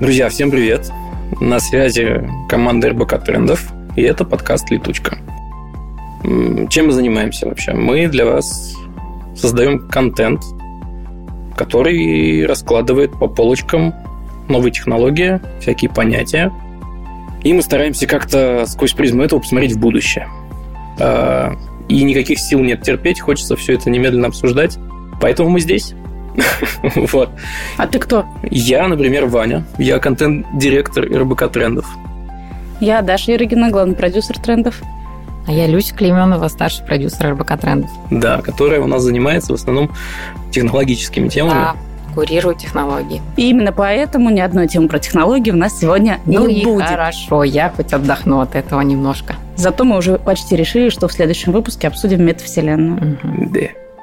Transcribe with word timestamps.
Друзья, 0.00 0.28
всем 0.28 0.52
привет! 0.52 0.92
На 1.40 1.58
связи 1.58 2.24
команда 2.48 2.90
РБК 2.90 3.24
Трендов, 3.24 3.72
и 3.96 4.02
это 4.02 4.24
подкаст 4.24 4.70
«Летучка». 4.70 5.18
Чем 6.70 6.86
мы 6.86 6.92
занимаемся 6.92 7.48
вообще? 7.48 7.72
Мы 7.72 8.06
для 8.06 8.24
вас 8.24 8.76
создаем 9.34 9.88
контент, 9.88 10.40
который 11.56 12.46
раскладывает 12.46 13.18
по 13.18 13.26
полочкам 13.26 13.92
новые 14.48 14.70
технологии, 14.70 15.40
всякие 15.60 15.90
понятия, 15.90 16.52
и 17.42 17.52
мы 17.52 17.60
стараемся 17.60 18.06
как-то 18.06 18.66
сквозь 18.68 18.92
призму 18.92 19.24
этого 19.24 19.40
посмотреть 19.40 19.72
в 19.72 19.80
будущее. 19.80 20.28
А, 21.00 21.56
и 21.88 22.04
никаких 22.04 22.38
сил 22.38 22.60
нет 22.60 22.82
терпеть, 22.82 23.18
хочется 23.18 23.56
все 23.56 23.74
это 23.74 23.90
немедленно 23.90 24.28
обсуждать, 24.28 24.78
поэтому 25.20 25.50
мы 25.50 25.58
здесь. 25.58 25.92
вот. 27.12 27.30
А 27.76 27.86
ты 27.86 27.98
кто? 27.98 28.26
Я, 28.50 28.88
например, 28.88 29.26
Ваня. 29.26 29.64
Я 29.78 29.98
контент-директор 29.98 31.04
РБК 31.04 31.50
Трендов. 31.50 31.86
Я 32.80 33.02
Даша 33.02 33.32
Ерыгина, 33.32 33.70
главный 33.70 33.96
продюсер 33.96 34.38
трендов. 34.38 34.80
А 35.48 35.52
я 35.52 35.66
Люся 35.66 35.94
Клейменова, 35.94 36.46
старший 36.48 36.84
продюсер 36.84 37.32
РБК 37.32 37.58
Трендов. 37.58 37.90
Да, 38.10 38.40
которая 38.40 38.80
у 38.80 38.86
нас 38.86 39.02
занимается 39.02 39.52
в 39.52 39.54
основном 39.56 39.90
технологическими 40.52 41.28
темами. 41.28 41.54
Да, 41.54 41.74
курирую 42.14 42.54
технологии. 42.54 43.22
И 43.36 43.48
именно 43.48 43.72
поэтому 43.72 44.30
ни 44.30 44.40
одной 44.40 44.68
темы 44.68 44.88
про 44.88 44.98
технологии 44.98 45.50
у 45.50 45.56
нас 45.56 45.80
сегодня 45.80 46.20
ну 46.26 46.46
не 46.46 46.60
и 46.60 46.64
будет. 46.64 46.86
хорошо, 46.86 47.44
я 47.44 47.70
хоть 47.70 47.92
отдохну 47.92 48.40
от 48.40 48.54
этого 48.54 48.80
немножко. 48.82 49.34
Зато 49.56 49.84
мы 49.84 49.96
уже 49.96 50.18
почти 50.18 50.54
решили, 50.54 50.90
что 50.90 51.08
в 51.08 51.12
следующем 51.12 51.52
выпуске 51.52 51.88
обсудим 51.88 52.24
метавселенную. 52.24 53.18
Угу. 53.22 53.50
Да. 53.50 53.60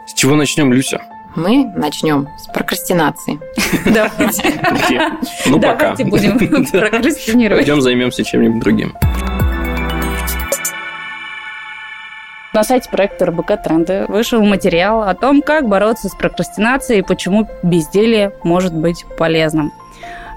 С 0.08 0.14
чего 0.14 0.36
начнем, 0.36 0.74
Люся? 0.74 1.02
Мы 1.36 1.66
начнем 1.76 2.30
с 2.38 2.48
прокрастинации. 2.48 3.40
Давайте. 3.86 5.12
Ну, 5.46 5.60
пока. 5.60 5.96
Давайте 5.96 6.06
будем 6.06 6.66
прокрастинировать. 6.72 7.66
Пойдем 7.66 7.82
займемся 7.82 8.24
чем-нибудь 8.24 8.62
другим. 8.62 8.94
На 12.54 12.64
сайте 12.64 12.90
проекта 12.90 13.26
РБК 13.26 13.62
Тренды 13.62 14.06
вышел 14.08 14.42
материал 14.42 15.04
о 15.04 15.14
том, 15.14 15.42
как 15.42 15.68
бороться 15.68 16.08
с 16.08 16.16
прокрастинацией 16.16 17.00
и 17.02 17.04
почему 17.04 17.50
безделие 17.64 18.32
может 18.44 18.74
быть 18.74 19.06
полезным. 19.18 19.74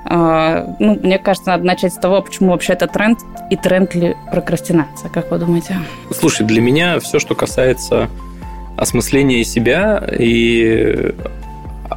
А, 0.04 0.66
ну, 0.80 0.98
мне 1.00 1.18
кажется, 1.20 1.50
надо 1.50 1.64
начать 1.64 1.94
с 1.94 1.96
того, 1.96 2.20
почему 2.22 2.50
вообще 2.50 2.72
это 2.72 2.88
тренд 2.88 3.20
и 3.50 3.56
тренд 3.56 3.94
ли 3.94 4.16
прокрастинация, 4.32 5.10
как 5.10 5.30
вы 5.30 5.38
думаете? 5.38 5.76
Слушай, 6.12 6.44
для 6.44 6.60
меня 6.60 6.98
все, 6.98 7.20
что 7.20 7.36
касается 7.36 8.08
осмысление 8.78 9.44
себя 9.44 10.08
и 10.18 11.14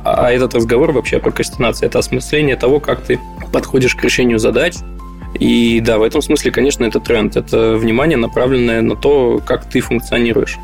а 0.03 0.31
этот 0.31 0.55
разговор 0.55 0.91
вообще 0.91 1.17
о 1.17 1.19
прокрастинации– 1.19 1.85
это 1.87 1.99
осмысление 1.99 2.55
того, 2.55 2.79
как 2.79 3.01
ты 3.01 3.19
подходишь 3.51 3.95
к 3.95 4.03
решению 4.03 4.39
задач. 4.39 4.75
И 5.39 5.79
да, 5.79 5.97
в 5.97 6.03
этом 6.03 6.21
смысле, 6.21 6.51
конечно, 6.51 6.83
это 6.85 6.99
тренд. 6.99 7.35
Это 7.35 7.75
внимание, 7.75 8.17
направленное 8.17 8.81
на 8.81 8.95
то, 8.95 9.41
как 9.45 9.65
ты 9.65 9.79
функционируешь. 9.79 10.57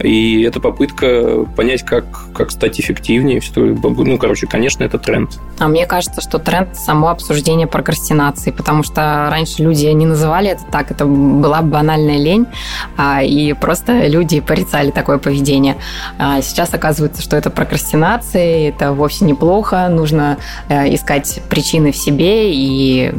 И 0.00 0.42
это 0.42 0.60
попытка 0.60 1.44
понять, 1.56 1.82
как, 1.82 2.04
как 2.34 2.50
стать 2.50 2.78
эффективнее. 2.80 3.40
Ну, 3.54 4.18
короче, 4.18 4.46
конечно, 4.46 4.84
это 4.84 4.98
тренд. 4.98 5.38
А 5.58 5.68
мне 5.68 5.86
кажется, 5.86 6.20
что 6.20 6.38
тренд– 6.38 6.68
само 6.76 7.08
обсуждение 7.08 7.66
прокрастинации, 7.66 8.50
потому 8.50 8.82
что 8.82 9.28
раньше 9.30 9.62
люди 9.62 9.86
не 9.86 10.06
называли 10.06 10.50
это 10.50 10.64
так, 10.70 10.90
это 10.90 11.06
была 11.06 11.62
банальная 11.62 12.18
лень, 12.18 12.46
а, 12.96 13.22
и 13.22 13.52
просто 13.54 14.06
люди 14.06 14.40
порицали 14.40 14.90
такое 14.90 15.18
поведение. 15.18 15.76
А 16.18 16.42
сейчас 16.42 16.74
оказывается, 16.74 17.22
что 17.22 17.36
это 17.36 17.50
прокрастинация, 17.50 18.68
это 18.68 18.92
вовсе 18.92 19.24
неплохо, 19.24 19.88
нужно 19.88 20.38
э, 20.68 20.94
искать 20.94 21.40
причины 21.48 21.92
в 21.92 21.96
себе 21.96 22.52
и 22.52 23.14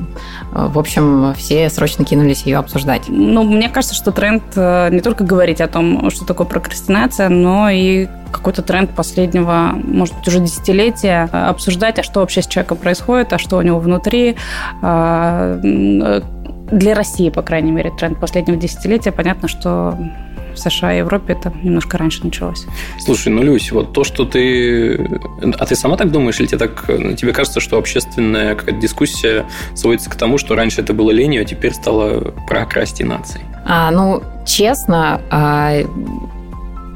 в 0.52 0.80
общем, 0.80 1.34
все 1.36 1.70
срочно 1.70 2.06
кинулись 2.06 2.44
ее 2.44 2.58
обсуждать. 2.58 3.04
Ну, 3.08 3.44
мне 3.44 3.70
кажется, 3.70 3.96
что 3.96 4.12
тренд 4.12 4.44
э, 4.56 4.90
не 4.92 5.02
только 5.02 5.24
говорить 5.24 5.62
о 5.62 5.68
том, 5.68 6.10
что 6.10 6.26
такое 6.26 6.48
прокрастинация, 6.48 7.30
но 7.30 7.70
и 7.70 8.08
какой-то 8.32 8.62
тренд 8.62 8.92
последнего, 8.92 9.74
может 9.84 10.16
быть, 10.16 10.28
уже 10.28 10.40
десятилетия 10.40 11.30
э, 11.32 11.38
обсуждать, 11.48 12.00
а 12.00 12.04
что 12.04 12.22
вообще 12.22 12.42
с 12.42 12.48
человеком 12.48 12.78
происходит, 12.78 13.34
а 13.34 13.38
что 13.38 13.58
у 13.58 13.62
него 13.62 13.80
внутри. 13.80 14.36
Э, 14.82 16.22
для 16.72 16.96
России, 16.96 17.30
по 17.30 17.42
крайней 17.42 17.72
мере, 17.72 17.92
тренд 17.92 18.20
последнего 18.20 18.58
десятилетия. 18.58 19.12
Понятно, 19.12 19.48
что 19.48 19.98
в 20.58 20.60
США 20.60 20.94
и 20.94 20.98
Европе 21.00 21.34
это 21.34 21.54
немножко 21.64 21.98
раньше 21.98 22.24
началось. 22.24 22.66
Слушай, 23.00 23.30
ну, 23.30 23.44
Люсь, 23.44 23.72
вот 23.72 23.94
то, 23.94 24.04
что 24.04 24.26
ты... 24.26 25.20
А 25.58 25.66
ты 25.66 25.76
сама 25.76 25.98
так 25.98 26.12
думаешь, 26.12 26.40
или 26.40 26.48
тебе, 26.48 26.58
так... 26.58 26.86
тебе 27.18 27.34
кажется, 27.34 27.60
что 27.60 27.78
общественная 27.78 28.56
какая-то 28.56 28.82
дискуссия 28.82 29.46
сводится 29.76 30.10
к 30.10 30.16
тому, 30.16 30.38
что 30.38 30.56
раньше 30.56 30.82
это 30.82 30.94
было 30.94 31.12
ленью, 31.12 31.42
а 31.42 31.46
теперь 31.46 31.74
стало 31.74 32.34
прокрастинацией? 32.48 33.46
А, 33.66 33.92
ну, 33.92 34.24
честно, 34.46 35.22
а, 35.30 35.76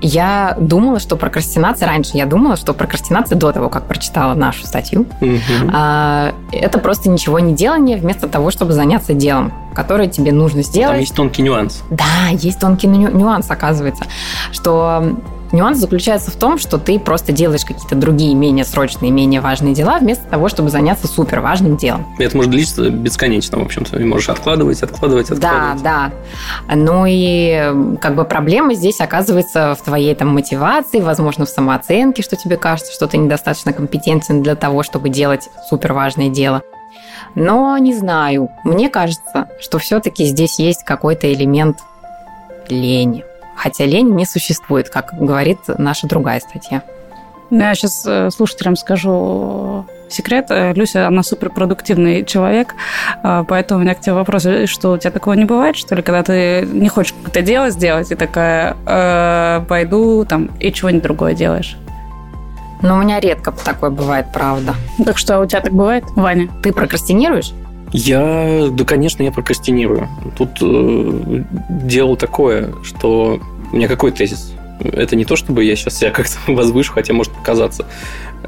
я 0.01 0.55
думала, 0.59 0.99
что 0.99 1.15
прокрастинация, 1.15 1.87
раньше 1.87 2.17
я 2.17 2.25
думала, 2.25 2.55
что 2.55 2.73
прокрастинация 2.73 3.37
до 3.37 3.51
того, 3.51 3.69
как 3.69 3.87
прочитала 3.87 4.33
нашу 4.33 4.65
статью, 4.65 5.05
угу. 5.21 5.71
это 5.71 6.79
просто 6.81 7.09
ничего 7.09 7.39
не 7.39 7.53
делание 7.53 7.97
вместо 7.97 8.27
того, 8.27 8.51
чтобы 8.51 8.73
заняться 8.73 9.13
делом, 9.13 9.53
которое 9.73 10.07
тебе 10.07 10.31
нужно 10.31 10.63
сделать. 10.63 10.91
Там 10.91 10.99
есть 10.99 11.15
тонкий 11.15 11.41
нюанс. 11.43 11.83
Да, 11.89 12.29
есть 12.31 12.59
тонкий 12.59 12.87
нюанс, 12.87 13.49
оказывается, 13.49 14.05
что 14.51 15.17
Нюанс 15.51 15.77
заключается 15.79 16.31
в 16.31 16.35
том, 16.35 16.57
что 16.57 16.77
ты 16.77 16.99
просто 16.99 17.31
делаешь 17.31 17.65
какие-то 17.65 17.95
другие 17.95 18.33
менее 18.35 18.63
срочные, 18.65 19.11
менее 19.11 19.41
важные 19.41 19.73
дела, 19.73 19.99
вместо 19.99 20.25
того, 20.25 20.47
чтобы 20.49 20.69
заняться 20.69 21.07
супер 21.07 21.41
важным 21.41 21.77
делом. 21.77 22.05
это 22.19 22.35
может 22.37 22.51
длиться 22.51 22.89
бесконечно, 22.89 23.59
в 23.59 23.63
общем-то. 23.63 23.97
И 23.97 24.03
можешь 24.03 24.29
откладывать, 24.29 24.81
откладывать, 24.81 25.29
откладывать. 25.29 25.83
Да, 25.83 26.11
да. 26.67 26.75
Ну 26.75 27.05
и 27.07 27.97
как 27.99 28.15
бы 28.15 28.23
проблема 28.23 28.73
здесь 28.73 29.01
оказывается 29.01 29.75
в 29.79 29.83
твоей 29.83 30.15
там 30.15 30.29
мотивации, 30.29 30.99
возможно, 30.99 31.45
в 31.45 31.49
самооценке, 31.49 32.21
что 32.21 32.35
тебе 32.35 32.57
кажется, 32.57 32.93
что 32.93 33.07
ты 33.07 33.17
недостаточно 33.17 33.73
компетентен 33.73 34.43
для 34.43 34.55
того, 34.55 34.83
чтобы 34.83 35.09
делать 35.09 35.49
супер 35.69 35.93
важное 35.93 36.29
дело. 36.29 36.61
Но 37.35 37.77
не 37.77 37.93
знаю. 37.93 38.49
Мне 38.63 38.89
кажется, 38.89 39.47
что 39.59 39.79
все-таки 39.79 40.25
здесь 40.25 40.59
есть 40.59 40.83
какой-то 40.83 41.31
элемент 41.31 41.79
лени. 42.69 43.23
Хотя 43.55 43.85
лень 43.85 44.15
не 44.15 44.25
существует, 44.25 44.89
как 44.89 45.13
говорит 45.13 45.59
наша 45.77 46.07
другая 46.07 46.39
статья. 46.39 46.83
Я 47.49 47.75
сейчас 47.75 48.03
э, 48.07 48.29
слушателям 48.31 48.75
скажу 48.75 49.85
секрет. 50.11 50.47
Э, 50.49 50.73
Люся, 50.73 51.07
она 51.07 51.23
суперпродуктивный 51.23 52.23
человек, 52.25 52.75
э, 53.23 53.43
поэтому 53.47 53.79
у 53.79 53.83
меня 53.83 53.95
к 53.95 53.99
тебе 53.99 54.13
вопрос, 54.13 54.47
что 54.65 54.93
у 54.93 54.97
тебя 54.97 55.11
такого 55.11 55.33
не 55.33 55.45
бывает, 55.45 55.75
что 55.75 55.95
ли, 55.95 56.01
когда 56.01 56.23
ты 56.23 56.67
не 56.71 56.89
хочешь 56.89 57.13
какое-то 57.13 57.41
дело 57.41 57.69
сделать, 57.69 58.11
и 58.11 58.15
такая, 58.15 58.75
э, 58.85 59.65
пойду 59.67 60.25
там 60.25 60.45
и 60.59 60.71
чего-нибудь 60.71 61.03
другое 61.03 61.33
делаешь? 61.33 61.77
Ну, 62.81 62.95
у 62.95 62.97
меня 62.97 63.19
редко 63.19 63.51
такое 63.51 63.91
бывает, 63.91 64.27
правда. 64.33 64.73
Так 65.05 65.17
что 65.17 65.39
у 65.39 65.45
тебя 65.45 65.61
так 65.61 65.73
бывает, 65.73 66.03
Ваня? 66.15 66.49
Ты 66.63 66.73
прокрастинируешь? 66.73 67.53
Я, 67.93 68.69
да, 68.71 68.85
конечно, 68.85 69.21
я 69.23 69.31
прокрастинирую. 69.31 70.07
Тут 70.37 70.51
э, 70.61 71.43
дело 71.69 72.15
такое, 72.15 72.73
что 72.83 73.39
у 73.71 73.75
меня 73.75 73.87
какой 73.87 74.11
тезис? 74.11 74.53
Это 74.79 75.15
не 75.15 75.25
то, 75.25 75.35
чтобы 75.35 75.63
я 75.63 75.75
сейчас 75.75 75.97
себя 75.97 76.11
как-то 76.11 76.37
возвышу, 76.47 76.93
хотя 76.93 77.13
может 77.13 77.33
показаться. 77.33 77.85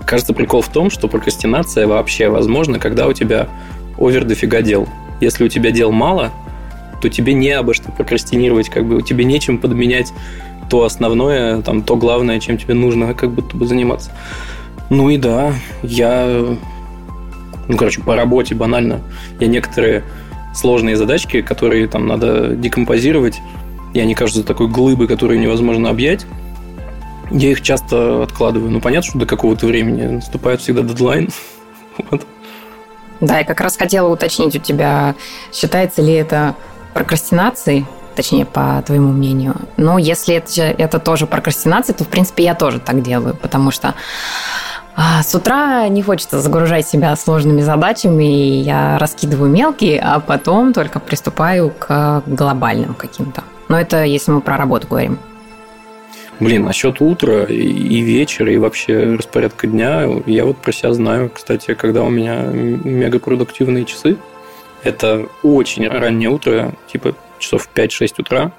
Кажется, 0.06 0.34
прикол 0.34 0.62
в 0.62 0.70
том, 0.70 0.90
что 0.90 1.08
прокрастинация 1.08 1.88
вообще 1.88 2.30
возможна, 2.30 2.80
когда 2.80 3.08
у 3.08 3.14
тебя 3.14 3.50
овер 3.98 4.24
дофига 4.24 4.62
дел. 4.62 4.88
Если 5.20 5.44
у 5.44 5.50
тебя 5.50 5.72
дел 5.72 5.92
мало, 5.92 6.32
то 7.02 7.10
тебе 7.10 7.34
не 7.34 7.52
обо 7.52 7.74
что 7.74 7.92
прокрастинировать, 7.92 8.70
как 8.70 8.86
бы 8.86 9.02
тебе 9.02 9.26
нечем 9.26 9.58
подменять 9.58 10.14
то 10.70 10.86
основное, 10.86 11.62
там, 11.62 11.84
то 11.84 11.98
главное, 11.98 12.40
чем 12.40 12.58
тебе 12.58 12.74
нужно 12.74 13.14
как 13.14 13.32
будто 13.32 13.56
бы 13.56 13.68
заниматься. 13.68 14.12
Ну 14.90 15.10
и 15.10 15.18
да, 15.18 15.54
я 15.82 16.58
ну, 17.68 17.78
короче, 17.78 18.02
по 18.02 18.16
работе 18.16 18.56
банально. 18.56 19.02
Я 19.40 19.48
некоторые 19.48 20.04
сложные 20.54 20.96
задачки, 20.96 21.42
которые 21.42 21.88
там 21.88 22.08
надо 22.08 22.56
декомпозировать, 22.56 23.42
и 23.94 24.00
они 24.00 24.16
кажутся 24.16 24.44
такой 24.44 24.68
глыбы, 24.68 25.08
которую 25.08 25.40
невозможно 25.40 25.90
объять, 25.90 26.26
я 27.32 27.52
их 27.52 27.62
часто 27.62 28.24
откладываю. 28.24 28.70
Ну, 28.70 28.82
понятно, 28.82 29.10
что 29.10 29.20
до 29.20 29.26
какого-то 29.26 29.66
времени 29.66 30.06
наступает 30.06 30.62
всегда 30.62 30.82
дедлайн. 30.82 31.30
вот. 32.10 32.26
Да, 33.20 33.40
я 33.40 33.46
как 33.46 33.62
раз 33.62 33.78
хотела 33.78 34.10
уточнить 34.10 34.56
у 34.56 34.60
тебя, 34.60 35.16
считается 35.52 36.02
ли 36.02 36.14
это 36.14 36.56
прокрастинацией, 36.94 37.86
точнее, 38.16 38.46
по 38.46 38.84
твоему 38.86 39.12
мнению. 39.12 39.56
Но 39.78 39.98
если 39.98 40.36
это, 40.36 40.62
это 40.62 41.00
тоже 41.00 41.26
прокрастинация, 41.26 41.94
то, 41.94 42.04
в 42.04 42.08
принципе, 42.08 42.44
я 42.44 42.54
тоже 42.54 42.80
так 42.80 43.02
делаю, 43.02 43.36
потому 43.36 43.72
что 43.72 43.96
а 44.96 45.24
с 45.24 45.34
утра 45.34 45.88
не 45.88 46.02
хочется 46.02 46.40
загружать 46.40 46.88
себя 46.88 47.16
сложными 47.16 47.62
задачами, 47.62 48.24
и 48.24 48.62
я 48.62 48.98
раскидываю 49.00 49.50
мелкие, 49.50 50.00
а 50.00 50.20
потом 50.20 50.74
только 50.74 51.00
приступаю 51.00 51.74
к 51.78 52.24
глобальным 52.28 52.94
каким-то. 52.94 53.44
Но 53.70 53.80
это 53.80 54.04
если 54.04 54.32
мы 54.32 54.42
про 54.42 54.58
работу 54.58 54.88
говорим. 54.88 55.18
Блин, 56.40 56.66
насчет 56.66 57.00
утра 57.00 57.44
и 57.44 58.02
вечера, 58.02 58.52
и 58.52 58.58
вообще 58.58 59.16
распорядка 59.16 59.68
дня, 59.68 60.08
я 60.26 60.46
вот 60.46 60.58
про 60.58 60.72
себя 60.72 60.94
знаю, 60.94 61.32
кстати, 61.34 61.74
когда 61.74 62.04
у 62.04 62.10
меня 62.10 62.42
мегапродуктивные 62.44 63.86
часы, 63.86 64.18
это 64.84 65.28
очень 65.44 65.88
раннее 65.88 66.30
утро, 66.30 66.74
типа 66.92 67.16
часов 67.40 67.70
5-6 67.74 68.14
утра, 68.18 68.52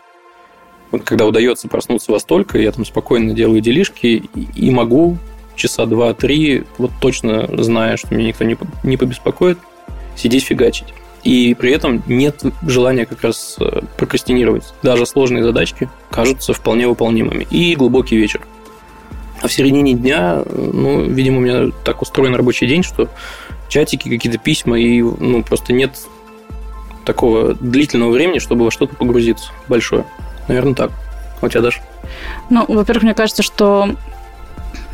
вот 0.91 1.03
когда 1.03 1.27
удается 1.27 1.69
проснуться 1.69 2.13
во 2.13 2.21
столько, 2.21 2.59
я 2.59 2.71
там 2.71 2.85
спокойно 2.85 3.35
делаю 3.35 3.61
делишки 3.61 4.23
и 4.35 4.71
могу 4.71 5.19
часа 5.57 5.87
два-три, 5.87 6.65
вот 6.79 6.91
точно 7.01 7.49
зная, 7.63 7.97
что 7.97 8.15
меня 8.15 8.29
никто 8.29 8.45
не, 8.45 8.57
не 8.83 8.97
побеспокоит, 8.97 9.59
сидеть 10.17 10.45
фигачить. 10.45 10.95
И 11.23 11.55
при 11.59 11.73
этом 11.73 12.03
нет 12.07 12.43
желания 12.67 13.07
как 13.07 13.23
раз 13.23 13.57
э, 13.59 13.81
прокрастинировать. 13.97 14.75
Даже 14.83 15.07
сложные 15.07 15.43
задачки 15.43 15.89
кажутся 16.11 16.53
вполне 16.53 16.87
выполнимыми. 16.87 17.47
И 17.51 17.75
глубокий 17.77 18.17
вечер. 18.17 18.43
А 19.41 19.49
в 19.49 19.53
середине 19.53 19.95
дня, 19.95 20.43
ну, 20.55 21.03
видимо, 21.03 21.39
у 21.39 21.41
меня 21.41 21.73
так 21.85 22.03
устроен 22.03 22.35
рабочий 22.35 22.67
день, 22.67 22.83
что 22.83 23.09
чатики, 23.69 24.09
какие-то 24.09 24.39
письма, 24.39 24.79
и 24.79 25.01
ну, 25.01 25.43
просто 25.43 25.73
нет 25.73 25.99
такого 27.07 27.55
длительного 27.55 28.11
времени, 28.11 28.39
чтобы 28.39 28.65
во 28.65 28.71
что-то 28.71 28.95
погрузиться 28.95 29.51
большое. 29.69 30.05
Наверное, 30.49 30.75
так. 30.75 30.91
У 31.41 31.49
тебя, 31.49 31.63
Даша? 31.63 31.83
Ну, 32.51 32.65
во-первых, 32.69 33.05
мне 33.05 33.15
кажется, 33.15 33.43
что 33.43 33.91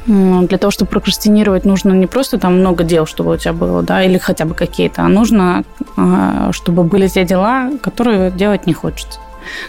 для 0.06 0.58
того, 0.58 0.70
чтобы 0.70 0.90
прокрастинировать, 0.90 1.64
нужно 1.64 1.92
не 1.92 2.06
просто 2.06 2.38
там 2.38 2.58
много 2.60 2.84
дел, 2.84 3.06
чтобы 3.06 3.34
у 3.34 3.36
тебя 3.36 3.52
было, 3.52 3.82
да, 3.82 4.02
или 4.02 4.18
хотя 4.18 4.44
бы 4.44 4.54
какие-то, 4.54 5.02
а 5.02 5.08
нужно, 5.08 5.64
а, 5.96 6.52
чтобы 6.52 6.84
были 6.84 7.06
те 7.08 7.24
дела, 7.24 7.70
которые 7.82 8.30
делать 8.30 8.66
не 8.66 8.72
хочется. 8.72 9.20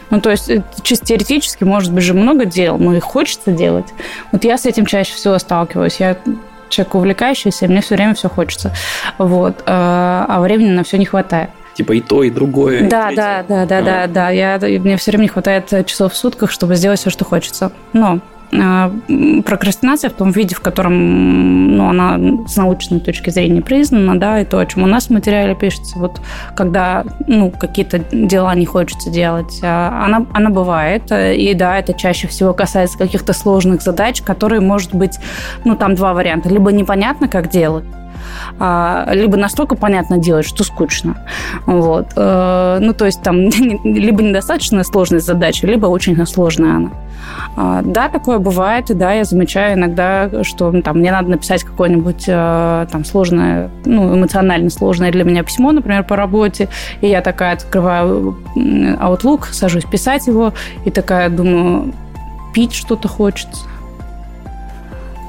Ну, 0.09 0.21
то 0.21 0.29
есть, 0.29 0.51
чисто 0.83 1.05
теоретически, 1.05 1.63
может 1.63 1.91
быть 1.91 2.03
же 2.03 2.13
много 2.13 2.45
дел, 2.45 2.77
но 2.77 2.93
их 2.95 3.03
хочется 3.03 3.51
делать. 3.51 3.87
Вот 4.31 4.43
я 4.43 4.57
с 4.57 4.65
этим 4.65 4.85
чаще 4.85 5.13
всего 5.13 5.37
сталкиваюсь. 5.39 5.99
Я 5.99 6.17
человек 6.69 6.95
увлекающийся, 6.95 7.65
и 7.65 7.67
мне 7.67 7.81
все 7.81 7.95
время 7.95 8.13
все 8.13 8.29
хочется. 8.29 8.73
Вот. 9.17 9.63
А, 9.65 10.25
а 10.27 10.41
времени 10.41 10.69
на 10.69 10.83
все 10.83 10.97
не 10.97 11.05
хватает 11.05 11.49
типа 11.73 11.93
и 11.93 12.01
то, 12.01 12.23
и 12.23 12.29
другое. 12.29 12.87
Да, 12.89 13.11
и 13.11 13.15
да, 13.15 13.43
да, 13.47 13.65
да, 13.65 13.77
а. 13.79 13.81
да, 13.81 14.07
да. 14.07 14.29
Я, 14.29 14.59
мне 14.61 14.97
все 14.97 15.11
время 15.11 15.23
не 15.23 15.27
хватает 15.29 15.69
часов 15.85 16.13
в 16.13 16.17
сутках, 16.17 16.51
чтобы 16.51 16.75
сделать 16.75 16.99
все, 16.99 17.09
что 17.09 17.25
хочется. 17.25 17.71
Но 17.93 18.19
прокрастинация 18.51 20.09
в 20.09 20.13
том 20.13 20.31
виде, 20.31 20.55
в 20.55 20.59
котором 20.59 21.77
ну, 21.77 21.89
она 21.89 22.47
с 22.47 22.57
научной 22.57 22.99
точки 22.99 23.29
зрения 23.29 23.61
признана, 23.61 24.19
да, 24.19 24.41
и 24.41 24.45
то, 24.45 24.59
о 24.59 24.65
чем 24.65 24.83
у 24.83 24.87
нас 24.87 25.07
в 25.07 25.09
материале 25.11 25.55
пишется, 25.55 25.97
вот 25.97 26.21
когда 26.55 27.05
ну, 27.27 27.49
какие-то 27.49 27.99
дела 28.11 28.53
не 28.55 28.65
хочется 28.65 29.09
делать, 29.09 29.59
а, 29.63 30.03
она, 30.05 30.25
она 30.33 30.49
бывает, 30.49 31.03
и 31.11 31.53
да, 31.53 31.79
это 31.79 31.93
чаще 31.93 32.27
всего 32.27 32.53
касается 32.53 32.97
каких-то 32.97 33.33
сложных 33.33 33.81
задач, 33.81 34.21
которые, 34.21 34.59
может 34.59 34.93
быть, 34.93 35.17
ну, 35.63 35.75
там 35.75 35.95
два 35.95 36.13
варианта, 36.13 36.49
либо 36.49 36.71
непонятно, 36.71 37.29
как 37.29 37.49
делать, 37.49 37.85
а, 37.93 38.00
либо 38.59 39.37
настолько 39.37 39.75
понятно 39.75 40.17
делать, 40.17 40.45
что 40.45 40.63
скучно. 40.63 41.17
Вот. 41.65 42.07
Э, 42.15 42.77
ну, 42.79 42.93
то 42.93 43.05
есть 43.05 43.21
там 43.21 43.37
либо 43.83 44.23
недостаточно 44.23 44.83
сложная 44.83 45.19
задача, 45.19 45.67
либо 45.67 45.87
очень 45.87 46.25
сложная 46.25 46.75
она. 46.75 46.89
А, 47.55 47.81
да, 47.83 48.09
такое 48.09 48.39
бывает, 48.39 48.89
и 48.89 48.93
да, 48.93 49.13
я 49.13 49.23
замечаю 49.23 49.77
иногда, 49.77 50.43
что 50.43 50.71
там 50.81 50.99
мне 50.99 51.11
надо 51.11 51.29
написать 51.29 51.63
какое-нибудь 51.63 52.25
э, 52.27 52.87
там 52.91 53.05
сложное, 53.05 53.69
ну, 53.85 54.15
эмоционально 54.15 54.69
сложное 54.69 55.11
для 55.11 55.23
меня 55.23 55.43
письмо, 55.43 55.71
например, 55.71 56.03
по 56.03 56.15
работе, 56.15 56.69
и 57.01 57.07
я 57.07 57.21
такая 57.21 57.53
открываю 57.53 58.37
Outlook, 58.55 59.45
сажусь 59.51 59.85
писать 59.85 60.27
его, 60.27 60.53
и 60.85 60.91
такая 60.91 61.29
думаю, 61.29 61.93
пить 62.53 62.73
что-то 62.73 63.07
хочется 63.07 63.70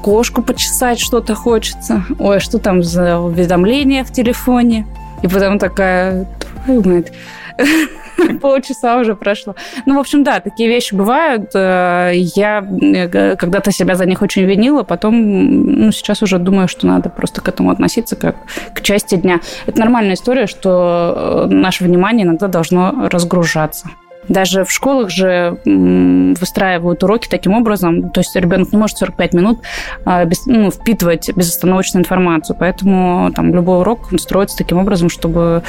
кошку 0.03 0.43
почесать 0.43 0.99
что-то 0.99 1.33
хочется. 1.33 2.03
Ой, 2.19 2.39
что 2.39 2.59
там 2.59 2.83
за 2.83 3.19
уведомление 3.19 4.03
в 4.03 4.11
телефоне? 4.11 4.85
И 5.23 5.27
потом 5.27 5.57
такая, 5.57 6.27
твою 6.65 6.83
мать, 6.83 7.13
полчаса 8.41 8.97
уже 8.97 9.15
прошло. 9.15 9.55
Ну, 9.85 9.95
в 9.95 9.99
общем, 9.99 10.23
да, 10.23 10.41
такие 10.41 10.67
вещи 10.67 10.93
бывают. 10.93 11.51
Э, 11.55 12.11
я 12.13 12.59
э, 12.59 13.35
когда-то 13.37 13.71
себя 13.71 13.95
за 13.95 14.05
них 14.05 14.21
очень 14.21 14.43
винила, 14.43 14.83
потом, 14.83 15.85
ну, 15.85 15.91
сейчас 15.93 16.21
уже 16.21 16.37
думаю, 16.37 16.67
что 16.67 16.85
надо 16.85 17.09
просто 17.09 17.39
к 17.39 17.47
этому 17.47 17.71
относиться 17.71 18.17
как 18.17 18.35
к 18.75 18.81
части 18.81 19.15
дня. 19.15 19.39
Это 19.65 19.79
нормальная 19.79 20.15
история, 20.15 20.47
что 20.47 21.47
э, 21.49 21.53
наше 21.53 21.85
внимание 21.85 22.25
иногда 22.25 22.47
должно 22.47 23.07
разгружаться. 23.09 23.89
Даже 24.27 24.63
в 24.63 24.71
школах 24.71 25.09
же 25.09 25.57
выстраивают 25.65 27.03
уроки 27.03 27.27
таким 27.29 27.53
образом, 27.53 28.09
то 28.09 28.21
есть 28.21 28.35
ребенок 28.35 28.71
не 28.71 28.77
может 28.77 28.97
45 28.97 29.33
минут 29.33 29.59
а, 30.05 30.25
без, 30.25 30.45
ну, 30.45 30.71
впитывать 30.71 31.29
безостановочную 31.35 32.01
информацию, 32.01 32.55
поэтому 32.59 33.31
там 33.33 33.53
любой 33.53 33.79
урок 33.79 34.09
строится 34.19 34.57
таким 34.57 34.77
образом, 34.77 35.09
чтобы 35.09 35.63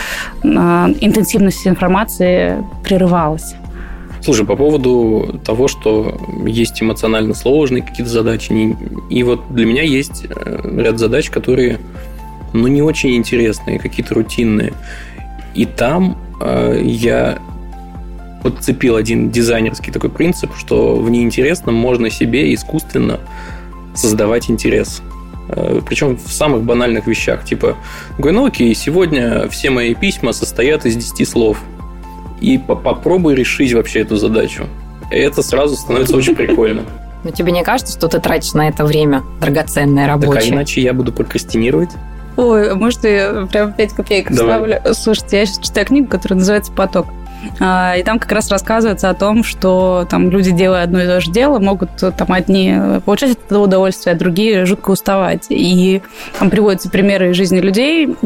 а, 0.45 0.89
интенсивность 1.01 1.67
информации 1.67 2.65
прерывалась. 2.85 3.55
Слушай, 4.25 4.47
по 4.47 4.57
поводу 4.57 5.39
того, 5.45 5.69
что 5.69 6.19
есть 6.47 6.83
эмоционально 6.83 7.35
сложные 7.35 7.83
какие-то 7.83 8.11
задачи, 8.11 8.75
и 9.11 9.23
вот 9.23 9.43
для 9.51 9.67
меня 9.67 9.83
есть 9.83 10.25
э, 10.27 10.81
ряд 10.81 10.99
задач, 10.99 11.29
которые, 11.29 11.79
ну, 12.55 12.67
не 12.69 12.81
очень 12.81 13.17
интересные, 13.17 13.79
какие-то 13.79 14.15
рутинные. 14.15 14.73
И 15.55 15.67
там 15.67 16.17
э, 16.41 16.81
я 16.83 17.39
подцепил 18.45 18.97
один 18.97 19.31
дизайнерский 19.31 19.91
такой 19.91 20.11
принцип, 20.11 20.55
что 20.55 20.97
в 20.97 21.09
неинтересном 21.09 21.75
можно 21.75 22.11
себе 22.11 22.53
искусственно 22.53 23.19
создавать 23.95 24.51
интерес. 24.51 25.03
Э, 25.49 25.81
Причем 25.89 26.19
в 26.19 26.31
самых 26.31 26.63
банальных 26.63 27.07
вещах. 27.07 27.45
Типа, 27.45 27.75
говорю, 28.19 28.41
ну 28.41 28.47
окей, 28.47 28.73
сегодня 28.75 29.49
все 29.49 29.71
мои 29.71 29.95
письма 29.95 30.35
состоят 30.35 30.85
из 30.85 30.95
10 30.95 31.27
слов. 31.27 31.59
И 32.43 32.59
попробуй 32.59 33.35
решить 33.35 33.73
вообще 33.73 34.01
эту 34.01 34.17
задачу. 34.17 34.67
И 35.11 35.17
это 35.17 35.43
сразу 35.43 35.75
становится 35.77 36.15
очень 36.15 36.37
прикольно. 36.37 36.83
Но 37.25 37.31
тебе 37.31 37.51
не 37.51 37.65
кажется, 37.65 37.97
что 37.97 38.09
ты 38.09 38.21
тратишь 38.21 38.53
на 38.53 38.69
это 38.69 38.85
время 38.85 39.23
драгоценное 39.41 40.07
рабочее? 40.07 40.35
Так, 40.35 40.45
а 40.45 40.55
иначе 40.55 40.83
я 40.83 40.93
буду 40.93 41.13
прокрастинировать. 41.13 41.91
Ой, 42.37 42.75
может, 42.75 43.05
я 43.05 43.49
прям 43.51 43.73
5 43.73 43.93
копеек 43.95 44.31
Давай. 44.31 44.57
ставлю? 44.57 44.95
Слушайте, 44.95 45.39
я 45.39 45.47
сейчас 45.47 45.61
читаю 45.61 45.87
книгу, 45.87 46.09
которая 46.09 46.41
называется 46.41 46.73
«Поток». 46.73 47.07
А, 47.61 47.97
и 47.97 48.03
там 48.03 48.19
как 48.19 48.33
раз 48.33 48.51
рассказывается 48.51 49.11
о 49.11 49.15
том, 49.15 49.45
что 49.45 50.07
там 50.09 50.31
люди, 50.31 50.51
делая 50.51 50.85
одно 50.85 51.03
и 51.03 51.07
то 51.07 51.21
же 51.21 51.31
дело, 51.31 51.59
могут 51.59 51.91
там 51.97 52.33
одни 52.33 52.75
получать 53.05 53.33
от 53.33 53.57
удовольствие, 53.57 54.15
а 54.15 54.19
другие 54.19 54.67
жутко 54.67 54.91
уставать. 54.91 55.47
И 55.49 56.03
там 56.39 56.51
приводятся 56.51 56.91
примеры 56.91 57.31
из 57.31 57.37
жизни 57.37 57.61
людей, 57.61 58.17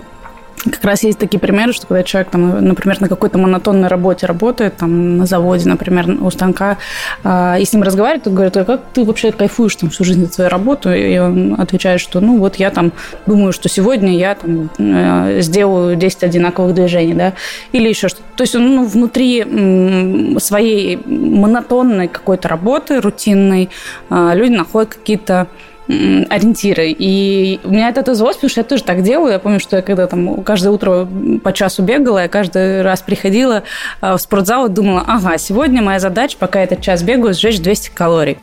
как 0.59 0.85
раз 0.85 1.03
есть 1.03 1.19
такие 1.19 1.39
примеры, 1.39 1.73
что 1.73 1.87
когда 1.87 2.03
человек, 2.03 2.31
там, 2.31 2.65
например, 2.65 3.01
на 3.01 3.09
какой-то 3.09 3.39
монотонной 3.39 3.89
работе 3.89 4.27
работает, 4.27 4.77
там, 4.77 5.19
на 5.19 5.27
заводе, 5.27 5.69
например, 5.69 6.11
у 6.21 6.31
станка, 6.31 6.79
а, 7.25 7.57
и 7.59 7.65
с 7.65 7.73
ним 7.73 7.83
разговаривают, 7.83 8.25
то 8.25 8.31
говорят, 8.31 8.57
а 8.57 8.65
как 8.65 8.83
ты 8.93 9.05
вообще 9.05 9.33
кайфуешь 9.33 9.77
там 9.77 9.91
всю 9.91 10.05
жизнь 10.05 10.25
от 10.25 10.35
своей 10.35 10.51
работы? 10.51 11.13
И 11.13 11.19
он 11.19 11.61
отвечает, 11.61 12.01
что, 12.01 12.21
ну, 12.21 12.39
вот 12.39 12.57
я 12.57 12.71
там 12.71 12.93
думаю, 13.27 13.53
что 13.53 13.69
сегодня 13.69 14.17
я 14.17 14.35
там 14.35 14.71
э, 14.79 15.41
сделаю 15.41 15.97
10 15.97 16.25
одинаковых 16.25 16.75
движений, 16.75 17.15
да, 17.15 17.35
или 17.73 17.89
еще 17.89 18.09
что-то. 18.09 18.25
То 18.37 18.43
есть 18.43 18.55
он 18.55 18.77
ну, 18.77 18.85
внутри 18.85 20.39
своей 20.39 20.97
монотонной 21.05 22.09
какой-то 22.09 22.49
работы, 22.49 23.01
рутинной, 23.01 23.71
а, 24.11 24.35
люди 24.35 24.53
находят 24.53 24.95
какие-то 24.95 25.49
ориентиры. 25.89 26.95
И 26.97 27.61
у 27.65 27.71
меня 27.71 27.89
это 27.89 28.01
отозвалось, 28.01 28.37
потому 28.37 28.51
что 28.51 28.61
я 28.61 28.65
тоже 28.65 28.85
так 28.85 29.03
делаю. 29.03 29.33
Я 29.33 29.39
помню, 29.39 29.59
что 29.59 29.77
я 29.77 29.83
когда 29.83 30.07
там 30.07 30.43
каждое 30.43 30.71
утро 30.71 31.09
по 31.43 31.53
часу 31.53 31.83
бегала, 31.83 32.19
я 32.23 32.29
каждый 32.29 32.83
раз 32.83 33.01
приходила 33.01 33.63
а, 34.01 34.17
в 34.17 34.21
спортзал 34.21 34.67
и 34.67 34.69
думала, 34.69 35.03
ага, 35.07 35.39
сегодня 35.39 35.81
моя 35.81 35.99
задача, 35.99 36.37
пока 36.39 36.61
этот 36.61 36.83
час 36.83 37.03
бегаю, 37.03 37.33
сжечь 37.35 37.61
200 37.61 37.91
калорий. 37.95 38.39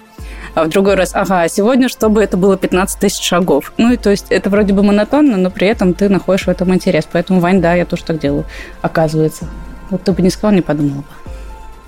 А 0.55 0.63
в 0.63 0.69
другой 0.69 0.95
раз, 0.95 1.11
ага, 1.13 1.47
сегодня, 1.47 1.87
чтобы 1.87 2.23
это 2.23 2.37
было 2.37 2.57
15 2.57 2.99
тысяч 2.99 3.23
шагов. 3.23 3.73
Ну, 3.77 3.93
и 3.93 3.97
то 3.97 4.09
есть 4.09 4.27
это 4.29 4.49
вроде 4.49 4.73
бы 4.73 4.81
монотонно, 4.81 5.37
но 5.37 5.51
при 5.51 5.67
этом 5.67 5.93
ты 5.93 6.09
находишь 6.09 6.45
в 6.45 6.49
этом 6.49 6.73
интерес. 6.73 7.07
Поэтому, 7.11 7.41
Вань, 7.41 7.61
да, 7.61 7.75
я 7.75 7.85
тоже 7.85 8.05
так 8.05 8.19
делаю, 8.19 8.45
оказывается. 8.81 9.47
Вот 9.91 10.03
ты 10.03 10.13
бы 10.13 10.21
не 10.21 10.29
сказал, 10.29 10.51
не 10.55 10.61
подумала 10.61 11.03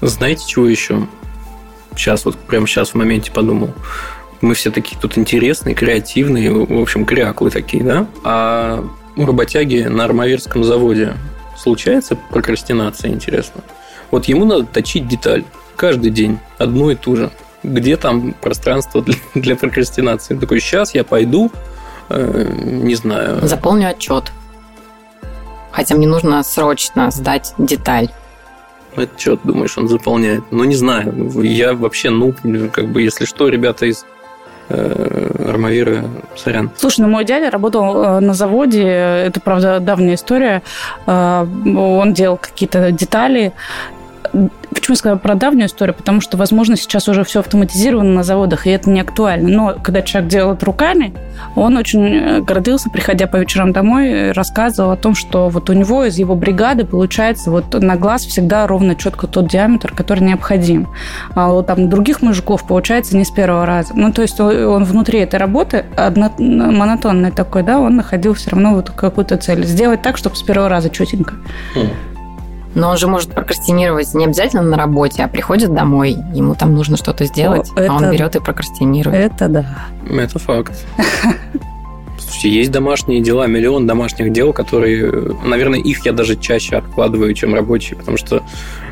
бы. 0.01 0.07
Знаете, 0.07 0.45
чего 0.45 0.67
еще? 0.67 1.07
Сейчас, 1.95 2.25
вот 2.25 2.37
прямо 2.37 2.67
сейчас 2.67 2.89
в 2.89 2.95
моменте 2.95 3.31
подумал 3.31 3.71
мы 4.41 4.53
все 4.53 4.71
такие 4.71 4.99
тут 4.99 5.17
интересные, 5.17 5.75
креативные, 5.75 6.51
в 6.51 6.79
общем, 6.79 7.05
кряклы 7.05 7.49
такие, 7.49 7.83
да? 7.83 8.07
А 8.23 8.83
у 9.15 9.25
работяги 9.25 9.87
на 9.89 10.05
Армавирском 10.05 10.63
заводе 10.63 11.13
случается 11.57 12.15
прокрастинация, 12.15 13.11
интересно? 13.11 13.61
Вот 14.11 14.25
ему 14.25 14.45
надо 14.45 14.65
точить 14.65 15.07
деталь 15.07 15.43
каждый 15.75 16.11
день, 16.11 16.39
одну 16.57 16.91
и 16.91 16.95
ту 16.95 17.15
же. 17.15 17.31
Где 17.63 17.97
там 17.97 18.33
пространство 18.33 19.01
для, 19.01 19.15
для 19.33 19.55
прокрастинации? 19.55 20.35
Он 20.35 20.39
такой, 20.39 20.59
сейчас 20.59 20.93
я 20.93 21.03
пойду, 21.03 21.51
э, 22.09 22.47
не 22.63 22.95
знаю... 22.95 23.45
Заполню 23.45 23.89
отчет. 23.89 24.31
Хотя 25.71 25.95
мне 25.95 26.07
нужно 26.07 26.41
срочно 26.43 27.11
сдать 27.11 27.53
деталь. 27.57 28.09
Ты 28.95 29.37
думаешь, 29.43 29.77
он 29.77 29.87
заполняет? 29.87 30.43
Ну, 30.49 30.63
не 30.63 30.75
знаю. 30.75 31.31
Я 31.43 31.73
вообще, 31.73 32.09
ну, 32.09 32.33
как 32.71 32.87
бы, 32.87 33.01
если 33.01 33.25
что, 33.25 33.47
ребята 33.47 33.85
из 33.85 34.05
э, 34.69 35.49
Армавира, 35.49 36.03
сорян. 36.35 36.71
Слушай, 36.77 37.01
ну 37.01 37.09
мой 37.09 37.25
дядя 37.25 37.49
работал 37.49 38.03
э, 38.03 38.19
на 38.19 38.33
заводе, 38.33 38.83
это, 38.83 39.39
правда, 39.39 39.79
давняя 39.79 40.15
история. 40.15 40.61
Э, 41.05 41.45
он 41.65 42.13
делал 42.13 42.37
какие-то 42.37 42.91
детали, 42.91 43.53
Почему 44.31 44.93
я 44.93 44.95
сказала 44.95 45.17
про 45.17 45.35
давнюю 45.35 45.67
историю? 45.67 45.95
Потому 45.95 46.21
что, 46.21 46.37
возможно, 46.37 46.75
сейчас 46.75 47.07
уже 47.07 47.23
все 47.23 47.39
автоматизировано 47.39 48.13
на 48.13 48.23
заводах, 48.23 48.67
и 48.67 48.69
это 48.69 48.89
не 48.89 49.01
актуально. 49.01 49.49
Но 49.49 49.75
когда 49.81 50.01
человек 50.01 50.29
делает 50.29 50.63
руками, 50.63 51.13
он 51.55 51.77
очень 51.77 52.05
э, 52.05 52.41
гордился, 52.41 52.89
приходя 52.89 53.27
по 53.27 53.37
вечерам 53.37 53.73
домой, 53.73 54.31
рассказывал 54.31 54.91
о 54.91 54.95
том, 54.95 55.15
что 55.15 55.49
вот 55.49 55.69
у 55.69 55.73
него 55.73 56.05
из 56.05 56.17
его 56.17 56.35
бригады 56.35 56.85
получается 56.85 57.51
вот 57.51 57.73
на 57.73 57.95
глаз 57.95 58.25
всегда 58.25 58.67
ровно 58.67 58.95
четко 58.95 59.27
тот 59.27 59.47
диаметр, 59.49 59.93
который 59.93 60.21
необходим. 60.21 60.87
А 61.35 61.49
вот 61.49 61.67
там 61.67 61.89
других 61.89 62.21
мужиков 62.21 62.65
получается 62.67 63.17
не 63.17 63.25
с 63.25 63.31
первого 63.31 63.65
раза. 63.65 63.93
Ну, 63.93 64.11
то 64.11 64.21
есть 64.21 64.39
он 64.39 64.83
внутри 64.83 65.19
этой 65.19 65.37
работы 65.37 65.85
одно, 65.95 66.31
монотонный 66.37 67.31
такой, 67.31 67.63
да, 67.63 67.79
он 67.79 67.95
находил 67.95 68.33
все 68.33 68.51
равно 68.51 68.75
вот 68.75 68.91
какую-то 68.91 69.37
цель. 69.37 69.65
Сделать 69.65 70.01
так, 70.01 70.17
чтобы 70.17 70.35
с 70.35 70.41
первого 70.41 70.69
раза 70.69 70.89
четенько. 70.89 71.35
Хм. 71.75 71.89
Но 72.75 72.89
он 72.89 72.97
же 72.97 73.07
может 73.07 73.31
прокрастинировать 73.31 74.13
не 74.13 74.25
обязательно 74.25 74.63
на 74.63 74.77
работе, 74.77 75.23
а 75.23 75.27
приходит 75.27 75.73
домой, 75.73 76.15
ему 76.33 76.55
там 76.55 76.75
нужно 76.75 76.97
что-то 76.97 77.25
сделать, 77.25 77.71
О, 77.75 77.79
это... 77.79 77.91
а 77.91 77.95
он 77.95 78.11
берет 78.11 78.35
и 78.35 78.39
прокрастинирует. 78.39 79.15
Это 79.15 79.47
да. 79.47 79.65
Это 80.09 80.37
факт. 80.39 80.73
Слушайте, 82.19 82.49
есть 82.49 82.71
домашние 82.71 83.21
дела, 83.21 83.47
миллион 83.47 83.87
домашних 83.87 84.31
дел, 84.31 84.51
которые, 84.51 85.11
наверное, 85.43 85.79
их 85.79 86.05
я 86.05 86.11
даже 86.11 86.35
чаще 86.35 86.75
откладываю, 86.75 87.33
чем 87.33 87.55
рабочие, 87.55 87.97
потому 87.97 88.17
что 88.17 88.43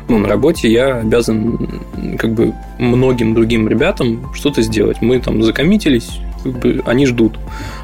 ну, 0.08 0.18
на 0.18 0.28
работе 0.28 0.70
я 0.70 0.96
обязан 0.96 1.80
как 2.18 2.32
бы 2.32 2.54
многим 2.78 3.34
другим 3.34 3.68
ребятам 3.68 4.32
что-то 4.34 4.62
сделать. 4.62 5.02
Мы 5.02 5.20
там 5.20 5.42
закоммитились, 5.42 6.20
как 6.42 6.58
бы 6.58 6.82
они 6.86 7.06
ждут. 7.06 7.38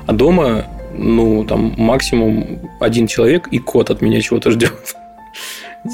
А 0.07 0.13
дома, 0.13 0.67
ну, 0.97 1.45
там 1.45 1.75
максимум 1.77 2.61
один 2.81 3.07
человек 3.07 3.49
и 3.49 3.59
кот 3.59 3.91
от 3.91 4.01
меня 4.01 4.21
чего-то 4.21 4.51
ждет. 4.51 4.73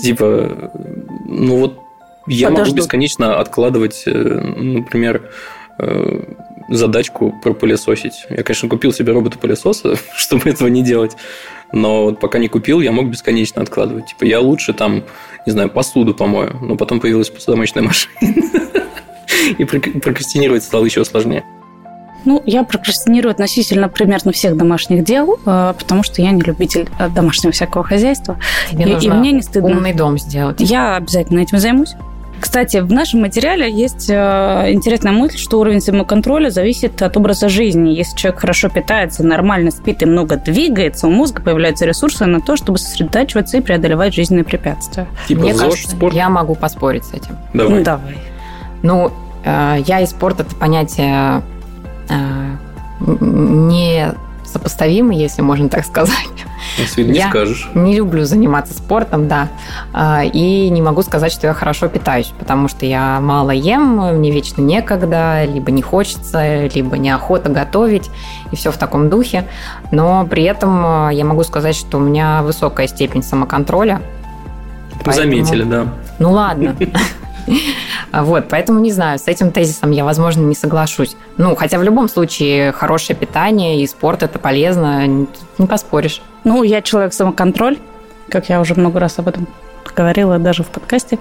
Типа, 0.03 0.71
ну 1.25 1.57
вот 1.57 1.79
я 2.27 2.49
Подожду. 2.49 2.73
могу 2.73 2.77
бесконечно 2.77 3.41
откладывать, 3.41 4.03
э, 4.07 4.11
например, 4.13 5.31
э, 5.79 6.35
задачку 6.69 7.35
пропылесосить. 7.43 8.27
Я, 8.29 8.43
конечно, 8.43 8.69
купил 8.69 8.93
себе 8.93 9.13
робота-пылесоса, 9.13 9.97
чтобы 10.15 10.51
этого 10.51 10.69
не 10.69 10.83
делать. 10.83 11.17
Но 11.73 12.05
вот 12.05 12.21
пока 12.21 12.39
не 12.39 12.49
купил, 12.49 12.81
я 12.81 12.93
мог 12.93 13.07
бесконечно 13.09 13.63
откладывать. 13.63 14.07
Типа, 14.07 14.25
я 14.25 14.41
лучше 14.41 14.73
там, 14.75 15.05
не 15.47 15.53
знаю, 15.53 15.71
посуду 15.71 16.15
помою. 16.15 16.57
Но 16.61 16.77
потом 16.77 17.01
появилась 17.01 17.31
посудомоечная 17.31 17.83
машина. 17.85 18.35
И 19.57 19.65
прокрастинировать 19.65 20.65
стало 20.65 20.85
еще 20.85 21.05
сложнее. 21.05 21.45
Ну, 22.25 22.43
я 22.47 22.65
прокрастинирую 22.65 23.31
относительно 23.31 23.89
примерно 23.89 24.33
всех 24.33 24.57
домашних 24.57 25.05
дел, 25.05 25.39
э, 25.47 25.75
потому 25.79 26.03
что 26.03 26.21
я 26.21 26.31
не 26.33 26.43
любитель 26.43 26.89
э, 26.99 27.09
домашнего 27.09 27.53
всякого 27.53 27.85
хозяйства. 27.85 28.39
Тебе 28.71 28.99
и, 28.99 29.05
и 29.07 29.11
мне 29.11 29.33
не 29.33 29.43
стыдно. 29.43 29.71
умный 29.71 29.95
дом 29.95 30.19
сделать. 30.19 30.61
Я 30.61 30.97
обязательно 30.97 31.41
этим 31.41 31.59
займусь. 31.59 31.95
Кстати, 32.41 32.77
в 32.77 32.93
нашем 32.93 33.23
материале 33.23 33.71
есть 33.71 34.09
э, 34.09 34.73
интересная 34.73 35.13
мысль, 35.13 35.39
что 35.39 35.59
уровень 35.59 35.81
самоконтроля 35.81 36.51
зависит 36.51 37.03
от 37.03 37.17
образа 37.17 37.49
жизни. 37.49 37.91
Если 37.91 38.17
человек 38.17 38.41
хорошо 38.41 38.69
питается, 38.69 39.25
нормально 39.25 39.71
спит 39.71 40.03
и 40.03 40.07
много 40.07 40.37
двигается, 40.37 41.09
у 41.09 41.11
мозга 41.11 41.43
появляются 41.43 41.85
ресурсы 41.85 42.27
на 42.27 42.41
то, 42.41 42.57
чтобы 42.57 42.79
сосредотачиваться 42.79 43.57
и 43.57 43.61
преодолевать 43.61 44.15
жизненные 44.15 44.45
препятствия. 44.45 45.09
Типа 45.27 45.41
Мне 45.41 45.55
кажется, 45.55 45.91
спорт? 45.91 46.15
я 46.15 46.29
могу 46.29 46.55
поспорить 46.55 47.05
с 47.05 47.13
этим. 47.13 47.37
Давай. 47.55 47.79
Ну, 47.79 47.85
давай. 47.85 48.19
Ну, 48.83 49.13
я 49.45 50.01
и 50.01 50.07
спорт 50.07 50.41
это 50.41 50.55
понятие 50.55 51.43
не 53.01 54.15
сопоставимы, 54.49 55.15
если 55.15 55.43
можно 55.43 55.69
так 55.69 55.85
сказать. 55.85 56.15
Если 56.79 57.03
не 57.03 57.19
я 57.19 57.29
скажешь. 57.29 57.69
не 57.75 57.97
люблю 57.97 58.25
заниматься 58.25 58.73
спортом, 58.73 59.29
да. 59.29 59.49
А, 59.93 60.25
и 60.25 60.71
не 60.71 60.81
могу 60.81 61.03
сказать, 61.03 61.33
что 61.33 61.47
я 61.47 61.55
хорошо 61.55 61.89
питаюсь, 61.89 62.33
потому 62.39 62.69
что 62.69 62.87
я 62.87 63.21
мало 63.21 63.51
ем, 63.51 64.17
мне 64.17 64.31
вечно 64.31 64.63
некогда, 64.63 65.45
либо 65.45 65.71
не 65.71 65.83
хочется, 65.83 66.67
либо 66.67 66.97
неохота 66.97 67.51
готовить, 67.51 68.11
и 68.51 68.57
все 68.57 68.71
в 68.73 68.77
таком 68.77 69.11
духе. 69.11 69.45
Но 69.91 70.27
при 70.27 70.45
этом 70.45 71.09
э, 71.09 71.15
я 71.15 71.25
могу 71.25 71.45
сказать, 71.45 71.77
что 71.77 71.99
у 71.99 72.01
меня 72.01 72.43
высокая 72.43 72.87
степень 72.87 73.23
самоконтроля. 73.23 74.01
Поэтому... 75.05 75.13
заметили, 75.15 75.65
да. 75.65 75.87
Ну 76.19 76.33
ладно. 76.33 76.75
Вот, 78.13 78.49
поэтому 78.49 78.81
не 78.81 78.91
знаю, 78.91 79.19
с 79.19 79.29
этим 79.29 79.53
тезисом 79.53 79.91
я, 79.91 80.05
возможно, 80.05 80.41
не 80.41 80.55
соглашусь. 80.55 81.17
Ну, 81.37 81.55
хотя 81.55 81.79
в 81.79 81.83
любом 81.83 82.09
случае 82.09 82.73
хорошее 82.73 83.19
питание 83.19 83.83
и 83.83 83.87
спорт 83.87 84.23
это 84.23 84.39
полезно, 84.39 85.07
не 85.07 85.67
поспоришь. 85.67 86.23
Ну, 86.45 86.63
я 86.63 86.81
человек 86.81 87.13
самоконтроль, 87.13 87.79
как 88.31 88.49
я 88.49 88.61
уже 88.61 88.75
много 88.75 88.99
раз 88.99 89.19
об 89.19 89.29
этом 89.29 89.47
говорила 89.95 90.39
даже 90.39 90.63
в 90.63 90.69
подкасте. 90.69 91.19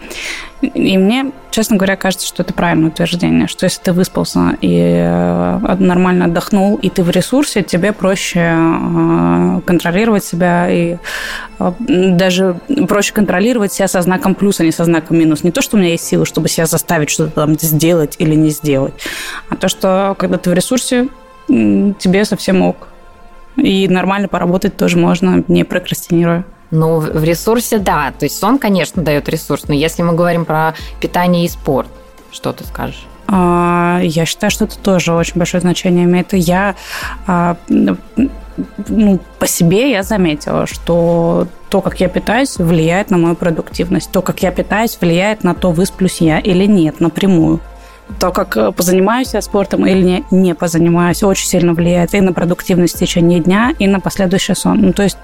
И 0.61 0.97
мне, 0.97 1.31
честно 1.51 1.77
говоря, 1.77 1.95
кажется, 1.95 2.25
что 2.25 2.41
это 2.41 2.53
правильное 2.53 2.89
утверждение, 2.89 3.47
что 3.47 3.65
если 3.65 3.81
ты 3.81 3.93
выспался 3.93 4.57
и 4.61 4.75
э, 4.79 5.75
нормально 5.79 6.25
отдохнул, 6.25 6.77
и 6.77 6.89
ты 6.89 7.03
в 7.03 7.09
ресурсе, 7.11 7.61
тебе 7.61 7.93
проще 7.93 8.39
э, 8.39 9.61
контролировать 9.65 10.23
себя 10.23 10.69
и 10.69 10.97
э, 11.59 11.71
даже 11.79 12.59
проще 12.87 13.13
контролировать 13.13 13.71
себя 13.73 13.87
со 13.87 14.01
знаком 14.01 14.33
плюс, 14.33 14.59
а 14.59 14.63
не 14.63 14.71
со 14.71 14.83
знаком 14.83 15.17
минус. 15.17 15.43
Не 15.43 15.51
то, 15.51 15.61
что 15.61 15.77
у 15.77 15.79
меня 15.79 15.91
есть 15.91 16.05
силы, 16.05 16.25
чтобы 16.25 16.49
себя 16.49 16.65
заставить 16.65 17.09
что-то 17.09 17.31
там 17.31 17.59
сделать 17.59 18.15
или 18.17 18.33
не 18.33 18.49
сделать, 18.49 18.93
а 19.49 19.55
то, 19.55 19.67
что 19.67 20.15
когда 20.17 20.37
ты 20.37 20.49
в 20.49 20.53
ресурсе, 20.53 21.09
тебе 21.47 22.25
совсем 22.25 22.61
ок. 22.61 22.87
И 23.57 23.87
нормально 23.87 24.27
поработать 24.27 24.77
тоже 24.77 24.97
можно, 24.97 25.43
не 25.47 25.63
прокрастинируя. 25.63 26.45
Ну, 26.71 26.99
в 26.99 27.23
ресурсе, 27.23 27.77
да. 27.77 28.13
То 28.17 28.25
есть 28.25 28.37
сон, 28.37 28.59
конечно, 28.59 29.01
дает 29.01 29.29
ресурс. 29.29 29.67
Но 29.67 29.73
если 29.73 30.01
мы 30.03 30.13
говорим 30.13 30.45
про 30.45 30.73
питание 30.99 31.45
и 31.45 31.49
спорт, 31.49 31.87
что 32.31 32.51
ты 32.51 32.63
скажешь? 32.65 33.05
А, 33.27 33.99
я 34.03 34.25
считаю, 34.25 34.51
что 34.51 34.65
это 34.65 34.77
тоже 34.77 35.13
очень 35.13 35.35
большое 35.35 35.61
значение 35.61 36.05
имеет. 36.05 36.33
Я 36.33 36.75
а, 37.25 37.57
ну, 38.87 39.19
по 39.39 39.47
себе 39.47 39.91
я 39.91 40.03
заметила, 40.03 40.65
что 40.65 41.47
то, 41.69 41.81
как 41.81 41.99
я 41.99 42.07
питаюсь, 42.07 42.57
влияет 42.57 43.09
на 43.09 43.17
мою 43.17 43.35
продуктивность. 43.35 44.11
То, 44.11 44.21
как 44.21 44.41
я 44.41 44.51
питаюсь, 44.51 44.97
влияет 44.99 45.43
на 45.43 45.53
то, 45.53 45.71
высплюсь 45.71 46.21
я 46.21 46.39
или 46.39 46.65
нет 46.65 46.99
напрямую. 46.99 47.59
То, 48.19 48.31
как 48.31 48.55
э, 48.55 48.71
позанимаюсь 48.71 49.33
я 49.33 49.41
спортом 49.41 49.85
или 49.85 50.01
не, 50.01 50.23
не 50.31 50.55
позанимаюсь, 50.55 51.23
очень 51.23 51.47
сильно 51.47 51.73
влияет 51.73 52.13
и 52.13 52.21
на 52.21 52.31
продуктивность 52.31 52.95
в 52.95 52.99
течение 52.99 53.41
дня, 53.41 53.73
и 53.77 53.87
на 53.87 53.99
последующий 53.99 54.55
сон. 54.55 54.81
Ну, 54.81 54.93
то 54.93 55.03
есть 55.03 55.17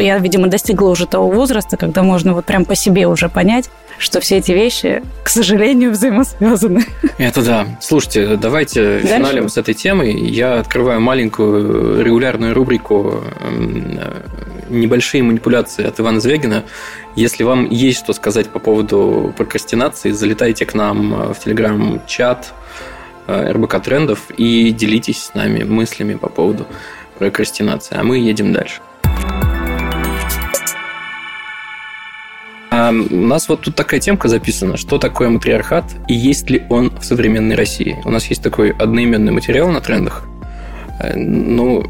я, 0.00 0.18
видимо, 0.18 0.48
достигла 0.48 0.88
уже 0.88 1.06
того 1.06 1.30
возраста, 1.30 1.76
когда 1.76 2.02
можно 2.02 2.34
вот 2.34 2.44
прям 2.44 2.64
по 2.64 2.74
себе 2.74 3.06
уже 3.06 3.28
понять, 3.28 3.70
что 3.98 4.20
все 4.20 4.36
эти 4.38 4.52
вещи, 4.52 5.02
к 5.22 5.28
сожалению, 5.28 5.90
взаимосвязаны. 5.90 6.84
Это 7.18 7.42
да. 7.42 7.66
Слушайте, 7.80 8.36
давайте 8.36 9.00
Дальше? 9.00 9.08
финалем 9.08 9.48
с 9.48 9.56
этой 9.56 9.74
темой. 9.74 10.12
Я 10.12 10.60
открываю 10.60 11.00
маленькую 11.00 12.04
регулярную 12.04 12.54
рубрику 12.54 13.24
«Небольшие 14.68 15.22
манипуляции» 15.22 15.84
от 15.86 15.98
Ивана 15.98 16.20
Звегина. 16.20 16.64
Если 17.16 17.42
вам 17.42 17.68
есть 17.70 17.98
что 17.98 18.12
сказать 18.12 18.48
по 18.48 18.58
поводу 18.58 19.34
прокрастинации, 19.36 20.12
залетайте 20.12 20.66
к 20.66 20.74
нам 20.74 21.32
в 21.32 21.38
Телеграм-чат 21.40 22.52
э, 23.26 23.52
РБК 23.52 23.82
Трендов 23.82 24.30
и 24.36 24.70
делитесь 24.70 25.24
с 25.24 25.34
нами 25.34 25.64
мыслями 25.64 26.14
по 26.14 26.28
поводу 26.28 26.66
прокрастинации. 27.18 27.96
А 27.98 28.04
мы 28.04 28.18
едем 28.18 28.52
дальше. 28.52 28.80
А 32.88 32.90
у 32.90 33.16
нас 33.16 33.50
вот 33.50 33.60
тут 33.60 33.74
такая 33.74 34.00
темка 34.00 34.28
записана, 34.28 34.78
что 34.78 34.96
такое 34.96 35.28
матриархат 35.28 35.84
и 36.06 36.14
есть 36.14 36.48
ли 36.48 36.62
он 36.70 36.90
в 36.98 37.04
современной 37.04 37.54
России. 37.54 37.98
У 38.06 38.10
нас 38.10 38.24
есть 38.26 38.42
такой 38.42 38.70
одноименный 38.70 39.30
материал 39.30 39.68
на 39.68 39.82
трендах. 39.82 40.24
Э, 40.98 41.14
ну, 41.14 41.84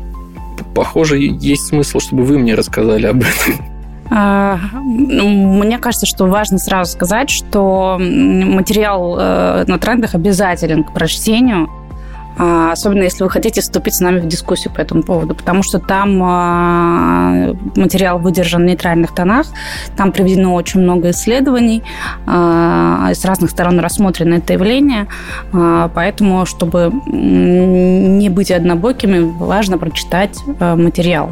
похоже, 0.75 1.19
есть 1.19 1.69
смысл, 1.69 2.01
чтобы 2.01 2.25
вы 2.25 2.41
мне 2.41 2.57
рассказали 2.57 3.07
об 3.07 3.19
этом. 3.19 3.65
А, 4.11 4.59
ну, 4.75 5.63
мне 5.63 5.79
кажется, 5.79 6.07
что 6.07 6.27
важно 6.27 6.59
сразу 6.59 6.91
сказать, 6.91 7.31
что 7.31 7.97
материал 8.01 9.17
э, 9.21 9.65
на 9.69 9.79
трендах 9.79 10.17
обязателен 10.17 10.83
к 10.83 10.93
прочтению. 10.95 11.69
А, 12.39 12.73
особенно 12.73 13.03
если 13.03 13.25
вы 13.25 13.31
хотите 13.31 13.61
вступить 13.61 13.95
с 13.95 14.01
нами 14.01 14.21
в 14.21 14.27
дискуссию 14.27 14.73
по 14.73 14.81
этому 14.81 15.03
поводу, 15.03 15.35
потому 15.35 15.63
что 15.63 15.81
там 15.81 16.21
а, 16.23 17.55
материал 17.75 18.19
выдержан 18.19 18.63
в 18.63 18.65
нейтральных 18.65 19.13
тонах, 19.15 19.47
там 19.97 20.13
приведено 20.13 20.55
очень 20.55 20.81
много 20.81 21.11
исследований, 21.11 21.83
а, 22.27 23.13
с 23.13 23.25
разных 23.25 23.51
сторон 23.51 23.81
рассмотрено 23.81 24.35
это 24.35 24.53
явление, 24.53 25.09
поэтому, 25.53 26.47
чтобы 26.47 26.93
не 27.07 28.29
быть 28.29 28.51
однобокими, 28.51 29.19
важно 29.21 29.79
прочитать 29.79 30.39
материал 30.59 31.29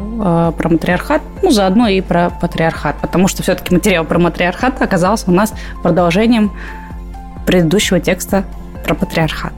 про 0.57 0.69
матриархат, 0.69 1.21
ну, 1.41 1.51
заодно 1.51 1.87
и 1.87 2.01
про 2.01 2.29
патриархат, 2.29 2.97
потому 3.01 3.27
что 3.27 3.43
все-таки 3.43 3.73
материал 3.73 4.03
про 4.03 4.19
матриархат 4.19 4.81
оказался 4.81 5.29
у 5.29 5.33
нас 5.33 5.53
продолжением 5.83 6.51
предыдущего 7.45 7.99
текста 7.99 8.43
про 8.83 8.93
патриархат. 8.93 9.53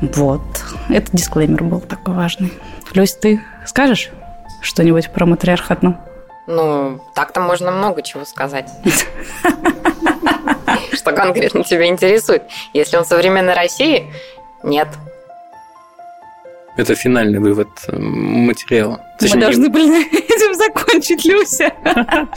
Вот. 0.00 0.40
Это 0.88 1.10
дисклеймер 1.12 1.64
был 1.64 1.80
такой 1.80 2.14
важный. 2.14 2.52
Люсь, 2.94 3.14
ты 3.14 3.42
скажешь 3.66 4.10
что-нибудь 4.62 5.10
про 5.10 5.26
матриархат? 5.26 5.82
Ну, 5.82 5.96
ну 6.46 7.00
так-то 7.14 7.40
можно 7.40 7.70
много 7.70 8.02
чего 8.02 8.24
сказать. 8.24 8.70
Что 10.92 11.12
конкретно 11.12 11.64
тебя 11.64 11.86
интересует? 11.86 12.44
Если 12.72 12.96
он 12.96 13.04
в 13.04 13.08
современной 13.08 13.54
России, 13.54 14.12
нет. 14.62 14.88
Это 16.80 16.94
финальный 16.94 17.38
вывод 17.38 17.68
э, 17.88 17.98
материала. 17.98 19.00
Мы 19.20 19.38
должны 19.38 19.68
были 19.68 20.02
этим 20.06 20.54
закончить, 20.54 21.26
Люся. 21.26 21.70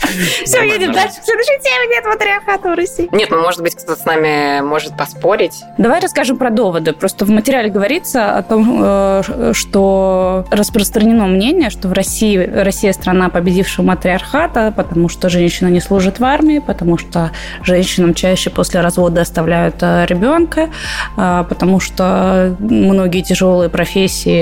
Все, 0.43 0.61
едем 0.63 0.91
дальше. 0.91 1.21
В 1.21 1.25
следующей 1.25 1.61
теме 1.61 1.87
нет 1.95 2.03
матриархата 2.03 2.71
в 2.71 2.75
России. 2.75 3.07
Нет, 3.13 3.29
ну, 3.31 3.41
может 3.41 3.61
быть, 3.61 3.73
кто-то 3.73 3.95
с 3.95 4.03
нами 4.03 4.59
может 4.59 4.97
поспорить. 4.97 5.63
Давай 5.77 6.01
расскажем 6.01 6.35
про 6.35 6.49
доводы. 6.49 6.91
Просто 6.91 7.23
в 7.23 7.29
материале 7.29 7.69
говорится 7.69 8.37
о 8.37 8.43
том, 8.43 8.81
э, 8.83 9.53
что 9.53 10.45
распространено 10.51 11.25
мнение, 11.27 11.69
что 11.69 11.87
в 11.87 11.93
России 11.93 12.37
Россия 12.37 12.91
страна 12.91 13.29
победившего 13.29 13.85
матриархата, 13.85 14.73
потому 14.75 15.07
что 15.07 15.29
женщина 15.29 15.69
не 15.69 15.79
служит 15.79 16.19
в 16.19 16.25
армии, 16.25 16.59
потому 16.59 16.97
что 16.97 17.31
женщинам 17.63 18.13
чаще 18.13 18.49
после 18.49 18.81
развода 18.81 19.21
оставляют 19.21 19.75
э, 19.79 20.05
ребенка, 20.09 20.69
потому 21.15 21.79
что 21.79 22.57
многие 22.59 23.21
тяжелые 23.21 23.69
профессии 23.69 24.32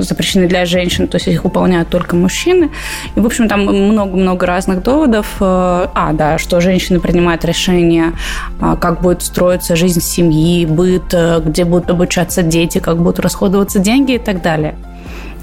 запрещены 0.00 0.46
для 0.48 0.64
женщин, 0.64 1.08
то 1.08 1.16
есть 1.16 1.28
их 1.28 1.44
выполняют 1.44 1.88
только 1.88 2.16
мужчины. 2.16 2.70
И, 3.16 3.20
в 3.20 3.26
общем, 3.26 3.48
там 3.48 3.64
много-много 3.64 4.46
разных 4.46 4.82
доводов. 4.82 5.36
Э, 5.40 5.88
а, 5.94 6.12
да, 6.12 6.38
что 6.38 6.60
женщины 6.60 7.00
принимают 7.00 7.44
решение, 7.44 8.12
а, 8.60 8.76
как 8.76 9.00
будет 9.02 9.22
строиться 9.22 9.76
жизнь 9.76 10.00
семьи, 10.00 10.66
быт, 10.66 11.12
э, 11.12 11.40
где 11.44 11.64
будут 11.64 11.90
обучаться 11.90 12.42
дети, 12.42 12.78
как 12.78 12.98
будут 12.98 13.20
расходоваться 13.20 13.78
деньги 13.78 14.12
и 14.12 14.18
так 14.18 14.42
далее. 14.42 14.74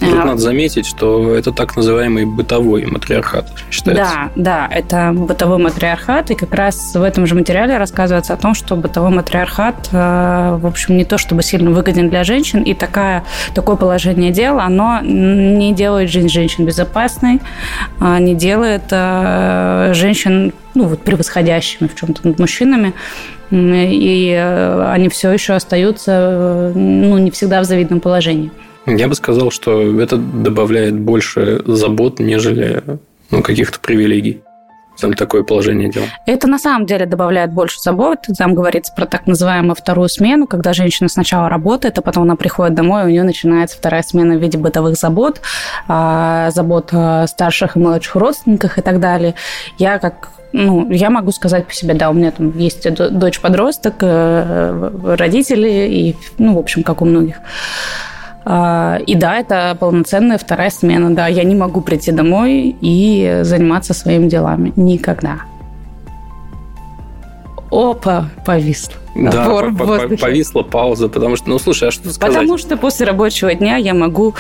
Тут 0.02 0.14
а, 0.20 0.26
надо 0.26 0.40
заметить, 0.40 0.88
что 0.88 1.36
это 1.36 1.52
так 1.52 1.76
называемый 1.76 2.26
бытовой 2.26 2.88
матриархат 2.88 3.54
считается. 3.70 4.32
Да, 4.36 4.68
да, 4.68 4.68
это 4.76 5.12
бытовой 5.14 5.60
матриархат, 5.60 6.32
и 6.32 6.36
как 6.36 6.56
раз 6.56 6.96
в 6.96 7.04
этом 7.04 7.28
же 7.28 7.36
материале 7.36 7.78
рассказывается 7.78 8.34
о 8.34 8.38
том, 8.38 8.56
что 8.56 8.76
бытовой 8.76 9.12
матриархат, 9.12 9.90
э, 9.92 10.58
в 10.60 10.66
общем, 10.66 10.98
не 10.98 11.06
то 11.06 11.20
чтобы 11.20 11.44
сильно 11.44 11.70
выгоден 11.70 12.10
для 12.10 12.24
женщин, 12.24 12.64
и 12.64 12.74
такая, 12.74 13.24
такое 13.54 13.76
положение 13.76 14.32
дел, 14.32 14.60
оно 14.60 15.02
не 15.02 15.72
делает 15.72 16.10
жизнь 16.10 16.30
женщин 16.30 16.66
безопасной, 16.66 17.40
а 18.00 18.18
не 18.18 18.34
делает 18.34 18.86
э, 18.90 19.92
женщин 19.94 20.52
ну, 20.74 20.86
вот, 20.86 21.04
превосходящими 21.04 21.88
в 21.88 21.94
чем-то 21.94 22.28
над 22.28 22.40
мужчинами, 22.40 22.94
и 23.52 24.36
э, 24.36 24.92
они 24.92 25.10
все 25.10 25.32
еще 25.32 25.54
остаются 25.54 26.72
ну, 26.74 27.20
не 27.20 27.30
всегда 27.30 27.62
в 27.62 27.66
завидном 27.66 28.00
положении. 28.00 28.52
Я 28.86 29.08
бы 29.08 29.16
сказал, 29.16 29.52
что 29.52 30.02
это 30.02 30.18
добавляет 30.18 31.00
больше 31.00 31.62
забот, 31.66 32.20
нежели 32.20 32.84
ну, 33.30 33.42
каких-то 33.44 33.80
привилегий. 33.80 34.42
Там 35.00 35.14
такое 35.14 35.44
положение 35.44 35.90
дел. 35.90 36.04
Это 36.28 36.48
на 36.48 36.60
самом 36.60 36.86
деле 36.86 37.06
добавляет 37.06 37.52
больше 37.52 37.80
забот. 37.80 38.20
Там 38.38 38.54
говорится 38.54 38.94
про 38.96 39.06
так 39.06 39.26
называемую 39.26 39.76
вторую 39.76 40.10
смену, 40.10 40.46
когда 40.46 40.74
женщина 40.74 41.10
сначала 41.10 41.50
работает, 41.50 41.98
а 41.98 42.02
потом 42.02 42.24
она 42.24 42.36
приходит 42.36 42.76
домой, 42.76 43.04
и 43.04 43.06
у 43.06 43.10
нее 43.10 43.24
начинается 43.24 43.78
вторая 43.78 44.04
смена 44.04 44.36
в 44.36 44.42
виде 44.42 44.58
бытовых 44.58 44.98
забот, 44.98 45.42
а, 45.88 46.52
забот 46.52 46.90
о 46.92 47.26
старших 47.26 47.76
и 47.76 47.80
младших 47.80 48.16
родственниках 48.16 48.78
и 48.78 48.82
так 48.82 49.00
далее. 49.00 49.34
Я 49.78 49.98
как 49.98 50.30
ну, 50.54 50.92
я 50.92 51.10
могу 51.10 51.32
сказать 51.32 51.66
по 51.66 51.74
себе, 51.74 51.94
да, 51.94 52.10
у 52.10 52.14
меня 52.14 52.32
там 52.32 52.58
есть 52.58 52.86
дочь-подросток, 52.94 53.96
э, 54.02 55.16
родители, 55.16 55.70
и, 55.70 56.16
ну, 56.38 56.56
в 56.56 56.60
общем, 56.60 56.84
как 56.84 57.02
у 57.02 57.06
многих. 57.06 57.38
А, 58.44 59.00
и 59.06 59.16
да, 59.16 59.38
это 59.38 59.78
полноценная 59.80 60.38
вторая 60.38 60.70
смена. 60.70 61.14
Да, 61.14 61.28
я 61.28 61.44
не 61.44 61.56
могу 61.56 61.82
прийти 61.82 62.12
домой 62.12 62.76
и 62.82 63.40
заниматься 63.44 63.94
своими 63.94 64.28
делами. 64.28 64.74
Никогда. 64.76 65.42
Опа, 67.72 68.30
повисло. 68.46 68.96
Да, 69.16 69.46
по 69.78 69.84
-по 69.84 70.18
повисла 70.18 70.64
пауза, 70.64 71.10
потому 71.10 71.36
что, 71.36 71.50
ну, 71.50 71.60
слушай, 71.60 71.90
а 71.90 71.92
что 71.92 72.10
сказать? 72.12 72.34
Потому 72.34 72.58
что 72.58 72.78
после 72.78 73.06
рабочего 73.06 73.54
дня 73.54 73.76
я 73.78 73.94
могу 73.94 74.36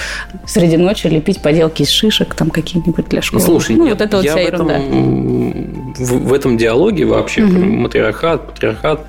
среди 0.45 0.77
ночи 0.77 1.07
лепить 1.07 1.41
поделки 1.41 1.83
из 1.83 1.89
шишек, 1.89 2.33
там 2.33 2.49
какие-нибудь 2.49 3.09
для 3.09 3.21
школы. 3.21 3.41
Ну, 3.41 3.45
слушай, 3.45 3.75
ну, 3.75 3.85
нет, 3.85 3.93
вот 3.93 4.01
это 4.01 4.17
вот 4.17 4.25
вся 4.25 4.35
в 4.35 4.39
ерунда. 4.39 4.77
Этом, 4.77 5.93
в, 5.93 6.27
в 6.29 6.33
этом 6.33 6.57
диалоге 6.57 7.05
вообще, 7.05 7.43
угу. 7.43 7.53
матриархат, 7.53 8.47
патриархат, 8.47 9.05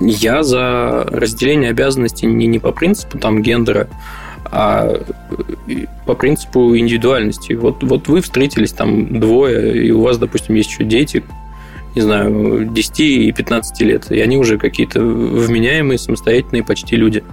я 0.00 0.42
за 0.42 1.06
разделение 1.10 1.70
обязанностей 1.70 2.26
не, 2.26 2.46
не 2.46 2.58
по 2.58 2.72
принципу 2.72 3.18
там 3.18 3.42
гендера, 3.42 3.88
а 4.44 5.00
по 6.06 6.14
принципу 6.14 6.76
индивидуальности. 6.76 7.52
Вот, 7.52 7.82
вот 7.82 8.08
вы 8.08 8.20
встретились 8.20 8.72
там 8.72 9.20
двое, 9.20 9.86
и 9.86 9.90
у 9.90 10.02
вас, 10.02 10.18
допустим, 10.18 10.54
есть 10.54 10.70
еще 10.70 10.84
дети, 10.84 11.22
не 11.94 12.02
знаю, 12.02 12.68
10 12.70 13.00
и 13.00 13.32
15 13.32 13.80
лет, 13.82 14.10
и 14.10 14.20
они 14.20 14.36
уже 14.36 14.58
какие-то 14.58 15.00
вменяемые, 15.00 15.98
самостоятельные 15.98 16.62
почти 16.62 16.96
люди 16.96 17.24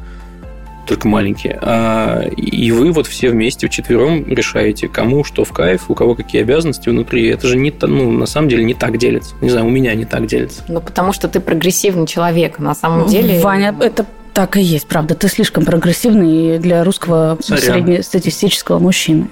только 0.88 1.08
маленькие. 1.08 1.60
А, 1.62 2.22
и 2.36 2.72
вы 2.72 2.92
вот 2.92 3.08
все 3.08 3.30
вместе 3.30 3.68
вчетвером 3.68 4.26
решаете, 4.28 4.88
кому 4.88 5.24
что 5.24 5.44
в 5.44 5.52
кайф, 5.52 5.90
у 5.90 5.96
кого 5.96 6.16
какие 6.16 6.42
обязанности 6.42 6.90
внутри. 6.90 7.28
Это 7.28 7.48
же 7.48 7.58
не, 7.58 7.74
ну, 7.82 8.12
на 8.12 8.26
самом 8.26 8.50
деле 8.50 8.64
не 8.64 8.74
так 8.74 8.98
делится. 8.98 9.36
Не 9.42 9.50
знаю, 9.50 9.68
у 9.68 9.70
меня 9.70 9.94
не 9.94 10.06
так 10.06 10.26
делится. 10.26 10.64
Ну, 10.68 10.82
потому 10.82 11.14
что 11.14 11.28
ты 11.28 11.40
прогрессивный 11.40 12.08
человек. 12.08 12.60
На 12.60 12.74
самом 12.74 13.08
деле... 13.08 13.40
Ваня, 13.40 13.76
это 13.80 14.06
так 14.34 14.56
и 14.58 14.62
есть, 14.62 14.88
правда. 14.88 15.16
Ты 15.16 15.28
слишком 15.30 15.66
прогрессивный 15.66 16.60
для 16.60 16.84
русского 16.84 17.38
Сорян. 17.42 17.62
среднестатистического 17.62 18.80
мужчины. 18.80 19.28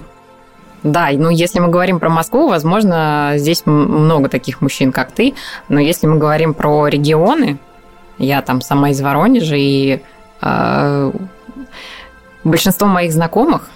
Да, 0.86 1.10
ну 1.14 1.30
если 1.30 1.60
мы 1.60 1.70
говорим 1.70 2.00
про 2.00 2.10
Москву, 2.10 2.48
возможно, 2.48 3.34
здесь 3.38 3.64
много 3.66 4.30
таких 4.30 4.62
мужчин, 4.62 4.92
как 4.92 5.12
ты, 5.12 5.34
но 5.68 5.80
если 5.80 6.06
мы 6.06 6.18
говорим 6.20 6.54
про 6.54 6.88
регионы, 6.88 7.58
я 8.20 8.44
там 8.44 8.62
сама 8.62 8.92
из 8.92 9.02
Воронежа, 9.02 9.56
и 9.56 10.02
э, 10.42 11.12
Большинство 12.46 12.88
моих 12.88 13.12
знакомых, 13.12 13.68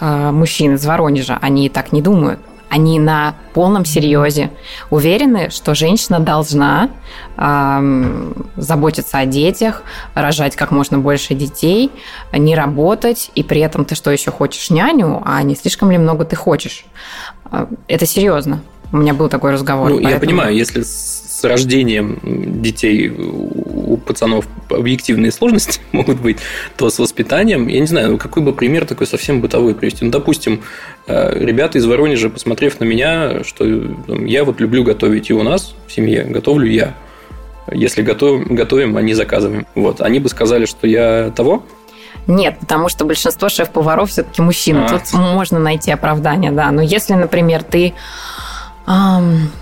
э, 0.00 0.30
мужчин 0.30 0.74
из 0.74 0.84
Воронежа, 0.84 1.38
они 1.40 1.70
так 1.70 1.92
не 1.92 2.02
думают. 2.02 2.38
Они 2.68 3.00
на 3.00 3.34
полном 3.54 3.84
серьезе 3.84 4.50
уверены, 4.90 5.48
что 5.50 5.74
женщина 5.74 6.20
должна 6.20 6.90
э, 7.36 8.32
заботиться 8.56 9.18
о 9.18 9.26
детях, 9.26 9.82
рожать 10.14 10.56
как 10.56 10.70
можно 10.70 10.98
больше 10.98 11.34
детей, 11.34 11.90
не 12.32 12.54
работать, 12.54 13.30
и 13.34 13.42
при 13.42 13.62
этом 13.62 13.86
ты 13.86 13.94
что 13.94 14.10
еще 14.10 14.30
хочешь 14.30 14.68
няню, 14.68 15.22
а 15.24 15.42
не 15.42 15.56
слишком 15.56 15.90
ли 15.90 15.96
много 15.96 16.26
ты 16.26 16.36
хочешь. 16.36 16.84
Э, 17.50 17.66
это 17.88 18.04
серьезно. 18.04 18.60
У 18.92 18.98
меня 18.98 19.14
был 19.14 19.28
такой 19.28 19.52
разговор. 19.52 19.88
Ну, 19.88 19.96
поэтому... 19.96 20.14
я 20.14 20.20
понимаю, 20.20 20.54
если 20.54 20.82
с 20.82 21.42
рождением 21.42 22.20
детей 22.60 23.08
у 23.08 23.96
пацанов 24.10 24.44
объективные 24.68 25.30
сложности 25.30 25.80
могут 25.92 26.20
быть, 26.20 26.38
то 26.76 26.90
с 26.90 26.98
воспитанием, 26.98 27.68
я 27.68 27.78
не 27.78 27.86
знаю, 27.86 28.10
ну, 28.10 28.18
какой 28.18 28.42
бы 28.42 28.52
пример 28.52 28.84
такой 28.86 29.06
совсем 29.06 29.40
бытовой 29.40 29.72
привести. 29.76 30.04
Ну, 30.04 30.10
допустим, 30.10 30.62
э, 31.06 31.38
ребята 31.38 31.78
из 31.78 31.86
Воронежа, 31.86 32.28
посмотрев 32.28 32.80
на 32.80 32.84
меня, 32.84 33.44
что 33.44 33.64
я 34.08 34.42
вот 34.42 34.60
люблю 34.60 34.82
готовить, 34.82 35.30
и 35.30 35.32
у 35.32 35.44
нас 35.44 35.76
в 35.86 35.92
семье 35.92 36.24
готовлю 36.24 36.68
я. 36.68 36.96
Если 37.70 38.02
готовим, 38.02 38.56
готовим, 38.56 38.96
они 38.96 39.14
заказываем. 39.14 39.64
Вот. 39.76 40.00
Они 40.00 40.18
бы 40.18 40.28
сказали, 40.28 40.64
что 40.64 40.88
я 40.88 41.30
того, 41.36 41.62
нет, 42.26 42.58
потому 42.60 42.88
что 42.88 43.04
большинство 43.06 43.48
шеф-поваров 43.48 44.10
все-таки 44.10 44.42
мужчины. 44.42 44.84
А. 44.84 44.88
Тут 44.88 45.12
можно 45.14 45.58
найти 45.58 45.90
оправдание, 45.90 46.52
да. 46.52 46.70
Но 46.70 46.82
если, 46.82 47.14
например, 47.14 47.62
ты 47.62 47.94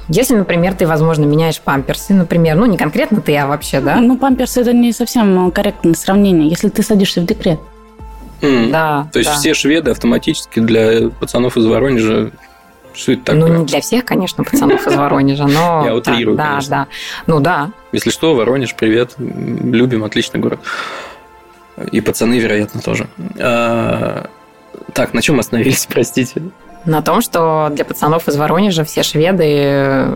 если, 0.09 0.35
например, 0.37 0.75
ты, 0.75 0.87
возможно, 0.87 1.25
меняешь 1.25 1.61
памперсы, 1.61 2.15
например, 2.15 2.57
ну, 2.57 2.67
не 2.67 2.77
конкретно 2.77 3.21
ты, 3.21 3.37
а 3.37 3.47
вообще, 3.47 3.81
да? 3.81 3.97
Ну, 3.97 4.17
памперсы– 4.17 4.61
это 4.63 4.73
не 4.73 4.93
совсем 4.93 5.51
корректное 5.51 5.95
сравнение, 5.95 6.49
если 6.49 6.69
ты 6.69 6.83
садишься 6.83 7.21
в 7.21 7.27
декрет. 7.27 7.61
Mm. 8.41 8.71
Да. 8.71 9.09
То 9.13 9.19
есть 9.19 9.31
да. 9.31 9.37
все 9.37 9.53
шведы 9.55 9.91
автоматически 9.91 10.61
для 10.61 11.11
пацанов 11.11 11.57
из 11.57 11.67
Воронежа 11.67 12.31
что 12.99 13.13
это 13.13 13.23
такое? 13.27 13.47
Ну, 13.47 13.59
не 13.59 13.65
для 13.65 13.81
всех, 13.81 14.05
конечно, 14.05 14.43
пацанов 14.43 14.85
из 14.87 14.95
Воронежа, 14.95 15.47
но... 15.47 15.83
Я 15.87 15.95
утрирую, 15.95 16.37
Да, 16.37 16.49
конечно. 16.49 16.71
да. 16.71 16.87
Ну, 17.27 17.41
да. 17.41 17.71
Если 17.93 18.11
что, 18.11 18.35
Воронеж, 18.35 18.75
привет. 18.75 19.15
Любим, 19.19 20.03
отличный 20.03 20.41
город. 20.41 20.59
И 21.93 22.01
пацаны, 22.01 22.41
вероятно, 22.41 22.81
тоже. 22.81 23.07
А, 23.39 24.29
так, 24.95 25.15
на 25.15 25.23
чем 25.23 25.39
остановились, 25.39 25.87
простите? 25.91 26.43
На 26.89 27.03
том, 27.03 27.21
что 27.21 27.69
для 27.71 27.85
пацанов 27.85 28.29
из 28.29 28.37
Воронежа 28.37 28.83
все 28.83 29.03
шведы... 29.03 30.07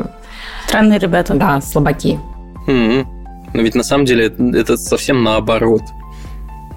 Странные 0.67 0.99
ребята. 0.99 1.35
Да, 1.35 1.61
слабаки. 1.61 2.19
Mm-hmm. 2.67 3.07
Но 3.53 3.63
ведь 3.63 3.75
на 3.75 3.83
самом 3.83 4.07
деле 4.07 4.33
это 4.55 4.79
совсем 4.79 5.23
наоборот. 5.23 5.83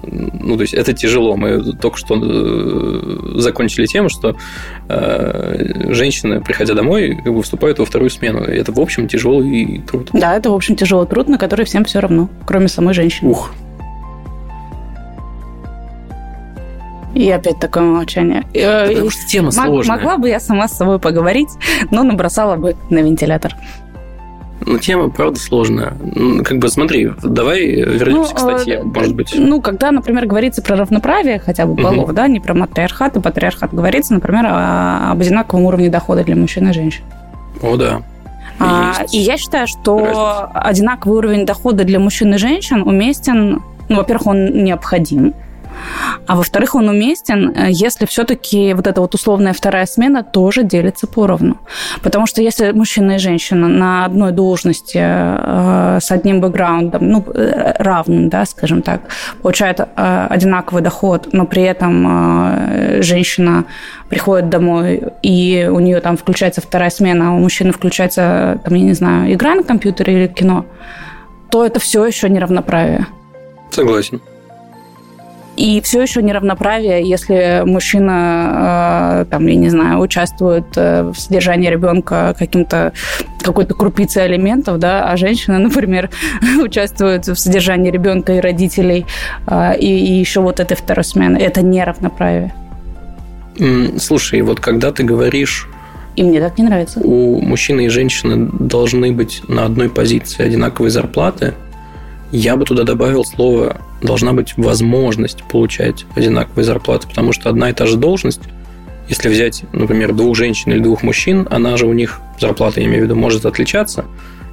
Ну, 0.02 0.56
то 0.56 0.62
есть 0.62 0.74
это 0.74 0.92
тяжело. 0.92 1.36
Мы 1.36 1.72
только 1.72 1.96
что 1.96 2.14
э, 2.14 3.40
закончили 3.40 3.86
тему, 3.86 4.10
что 4.10 4.36
э, 4.88 5.92
женщины, 5.94 6.42
приходя 6.42 6.74
домой, 6.74 7.18
как 7.24 7.32
бы 7.32 7.42
вступают 7.42 7.78
во 7.78 7.86
вторую 7.86 8.10
смену. 8.10 8.44
И 8.44 8.54
это, 8.54 8.72
в 8.72 8.80
общем, 8.80 9.08
тяжелый 9.08 9.82
труд. 9.86 10.10
Да, 10.12 10.36
это, 10.36 10.50
в 10.50 10.54
общем, 10.54 10.76
тяжелый 10.76 11.06
труд, 11.06 11.28
на 11.28 11.38
который 11.38 11.64
всем 11.64 11.86
все 11.86 12.00
равно, 12.00 12.28
кроме 12.44 12.68
самой 12.68 12.92
женщины. 12.92 13.30
Ух, 13.30 13.50
И 17.16 17.30
опять 17.30 17.58
такое 17.58 17.82
молчание. 17.82 18.44
Э, 18.52 18.88
Потому 18.88 19.08
что 19.08 19.26
тема 19.26 19.50
сложная. 19.50 19.96
Могла 19.96 20.18
бы 20.18 20.28
я 20.28 20.38
сама 20.38 20.68
с 20.68 20.76
собой 20.76 20.98
поговорить, 20.98 21.48
но 21.90 22.02
набросала 22.02 22.56
бы 22.56 22.76
на 22.90 22.98
вентилятор. 22.98 23.54
Ну, 24.60 24.78
тема, 24.78 25.08
правда, 25.08 25.40
сложная. 25.40 25.94
Как 26.44 26.58
бы, 26.58 26.68
смотри, 26.68 27.10
давай 27.22 27.64
вернемся 27.64 28.32
ну, 28.32 28.36
к 28.36 28.38
статье, 28.38 28.74
э, 28.80 28.82
может 28.82 29.14
быть. 29.14 29.34
Ну, 29.34 29.62
когда, 29.62 29.92
например, 29.92 30.26
говорится 30.26 30.60
про 30.60 30.76
равноправие 30.76 31.38
хотя 31.38 31.64
бы 31.64 31.74
полов, 31.74 32.04
угу. 32.04 32.12
да, 32.12 32.28
не 32.28 32.38
про 32.38 32.52
матриархат, 32.52 33.16
и 33.16 33.20
патриархат, 33.20 33.72
говорится, 33.72 34.12
например, 34.12 34.44
об 34.46 35.18
одинаковом 35.18 35.64
уровне 35.64 35.88
дохода 35.88 36.22
для 36.22 36.36
мужчин 36.36 36.68
и 36.68 36.74
женщин. 36.74 37.02
О, 37.62 37.76
да. 37.76 38.02
А, 38.58 39.04
и 39.10 39.18
я 39.18 39.38
считаю, 39.38 39.66
что 39.66 39.98
разница. 39.98 40.44
одинаковый 40.52 41.18
уровень 41.18 41.46
дохода 41.46 41.84
для 41.84 41.98
мужчин 41.98 42.34
и 42.34 42.36
женщин 42.36 42.82
уместен, 42.82 43.62
ну, 43.88 43.96
во-первых, 43.96 44.26
он 44.26 44.64
необходим, 44.64 45.32
а 46.26 46.36
во-вторых, 46.36 46.74
он 46.74 46.88
уместен, 46.88 47.50
э, 47.50 47.68
если 47.70 48.06
все-таки 48.06 48.74
вот 48.74 48.86
эта 48.86 49.00
вот 49.00 49.14
условная 49.14 49.52
вторая 49.52 49.86
смена 49.86 50.22
тоже 50.22 50.62
делится 50.62 51.06
поровну. 51.06 51.58
Потому 52.02 52.26
что 52.26 52.42
если 52.42 52.72
мужчина 52.72 53.12
и 53.12 53.18
женщина 53.18 53.68
на 53.68 54.04
одной 54.04 54.32
должности 54.32 54.98
э, 55.00 55.98
с 56.00 56.10
одним 56.10 56.40
бэкграундом, 56.40 57.08
ну, 57.08 57.24
э, 57.34 57.74
равным, 57.78 58.28
да, 58.28 58.44
скажем 58.44 58.82
так, 58.82 59.00
получают 59.42 59.80
э, 59.80 60.26
одинаковый 60.30 60.82
доход, 60.82 61.28
но 61.32 61.46
при 61.46 61.62
этом 61.62 62.06
э, 62.08 63.02
женщина 63.02 63.64
приходит 64.08 64.48
домой, 64.48 65.02
и 65.22 65.68
у 65.70 65.80
нее 65.80 66.00
там 66.00 66.16
включается 66.16 66.60
вторая 66.60 66.90
смена, 66.90 67.30
а 67.30 67.32
у 67.32 67.38
мужчины 67.38 67.72
включается, 67.72 68.60
там, 68.64 68.74
я 68.74 68.84
не 68.84 68.94
знаю, 68.94 69.32
игра 69.32 69.54
на 69.54 69.62
компьютере 69.62 70.14
или 70.14 70.26
кино, 70.26 70.64
то 71.50 71.64
это 71.64 71.80
все 71.80 72.04
еще 72.04 72.28
неравноправие. 72.28 73.06
Согласен. 73.70 74.20
И 75.56 75.80
все 75.80 76.02
еще 76.02 76.22
неравноправие, 76.22 77.08
если 77.08 77.62
мужчина, 77.64 79.22
э, 79.22 79.24
там, 79.30 79.46
я 79.46 79.54
не 79.54 79.70
знаю, 79.70 80.00
участвует 80.00 80.66
э, 80.76 81.02
в 81.02 81.18
содержании 81.18 81.70
ребенка 81.70 82.34
каким-то 82.38 82.92
какой-то 83.40 83.74
крупицей 83.74 84.26
элементов, 84.26 84.78
да, 84.78 85.10
а 85.10 85.16
женщина, 85.16 85.58
например, 85.68 86.10
участвует 86.62 87.26
в 87.26 87.36
содержании 87.36 87.90
ребенка 87.90 88.34
и 88.34 88.40
родителей, 88.40 89.06
э, 89.46 89.78
и, 89.78 89.86
и 89.86 90.12
еще 90.12 90.40
вот 90.40 90.60
этой 90.60 90.76
второй 90.76 91.04
смены. 91.04 91.38
Это 91.38 91.62
неравноправие. 91.62 92.52
Слушай, 93.98 94.42
вот 94.42 94.60
когда 94.60 94.92
ты 94.92 95.02
говоришь 95.02 95.68
и 96.16 96.22
мне 96.22 96.40
так 96.40 96.56
не 96.56 96.64
нравится. 96.64 97.00
У 97.00 97.42
мужчины 97.42 97.86
и 97.86 97.88
женщины 97.88 98.48
должны 98.58 99.12
быть 99.12 99.42
на 99.48 99.66
одной 99.66 99.90
позиции 99.90 100.44
одинаковые 100.44 100.90
зарплаты. 100.90 101.54
Я 102.38 102.56
бы 102.56 102.66
туда 102.66 102.82
добавил 102.82 103.24
слово 103.24 103.80
«должна 104.02 104.34
быть 104.34 104.58
возможность 104.58 105.42
получать 105.44 106.04
одинаковые 106.16 106.66
зарплаты», 106.66 107.08
потому 107.08 107.32
что 107.32 107.48
одна 107.48 107.70
и 107.70 107.72
та 107.72 107.86
же 107.86 107.96
должность, 107.96 108.42
если 109.08 109.30
взять, 109.30 109.62
например, 109.72 110.12
двух 110.12 110.36
женщин 110.36 110.70
или 110.72 110.80
двух 110.80 111.02
мужчин, 111.02 111.48
она 111.50 111.78
же 111.78 111.86
у 111.86 111.94
них, 111.94 112.20
зарплата, 112.38 112.80
я 112.80 112.88
имею 112.88 113.00
в 113.00 113.04
виду, 113.04 113.14
может 113.14 113.46
отличаться. 113.46 114.04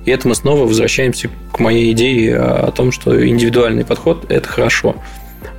И 0.06 0.12
это 0.12 0.30
мы 0.30 0.36
снова 0.36 0.66
возвращаемся 0.66 1.30
к 1.52 1.60
моей 1.60 1.92
идее 1.92 2.38
о 2.38 2.72
том, 2.72 2.94
что 2.94 3.28
индивидуальный 3.28 3.84
подход– 3.84 4.28
это 4.30 4.48
хорошо 4.48 4.96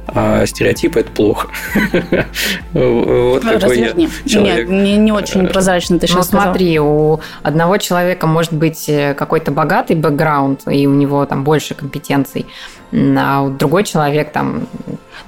а 0.07 0.45
стереотипы 0.47 1.01
это 1.01 1.11
плохо. 1.11 1.49
вот 2.73 3.45
Разверни. 3.45 4.09
Нет, 4.27 4.69
не, 4.69 4.97
не 4.97 5.13
очень 5.13 5.47
прозрачно 5.47 5.99
ты 5.99 6.07
сейчас 6.07 6.33
Ну 6.33 6.41
смотри, 6.41 6.79
у 6.79 7.21
одного 7.43 7.79
человека 7.79 8.27
может 8.27 8.53
быть 8.53 8.89
э, 8.89 9.15
какой-то 9.15 9.51
богатый 9.51 9.97
бэкграунд, 9.97 10.63
и 10.69 10.87
у 10.87 10.93
него 10.93 11.25
там 11.27 11.45
больше 11.45 11.75
компетенций, 11.75 12.47
а 12.93 13.43
у 13.43 13.51
другой 13.51 13.85
человек 13.85 14.33
там... 14.33 14.67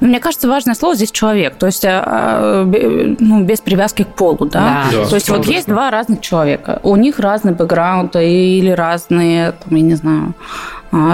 Ну, 0.01 0.09
мне 0.09 0.21
кажется, 0.21 0.49
важное 0.49 0.75
слово 0.75 0.95
здесь 0.95 1.11
человек, 1.11 1.57
то 1.57 1.67
есть 1.67 1.85
э, 1.85 1.89
э, 1.89 3.15
ну, 3.19 3.45
без 3.45 3.61
привязки 3.61 4.03
к 4.03 4.09
полу, 4.09 4.45
да? 4.45 4.85
да. 4.91 4.99
да 4.99 5.07
то 5.09 5.15
есть 5.15 5.31
вот 5.31 5.47
есть 5.47 5.69
два 5.69 5.91
разных 5.91 6.21
человека, 6.21 6.81
у 6.83 6.97
них 6.97 7.19
разный 7.19 7.53
бэкграунд 7.53 8.15
или 8.17 8.71
разные, 8.71 9.53
там, 9.53 9.75
я 9.75 9.83
не 9.83 9.95
знаю, 9.95 10.35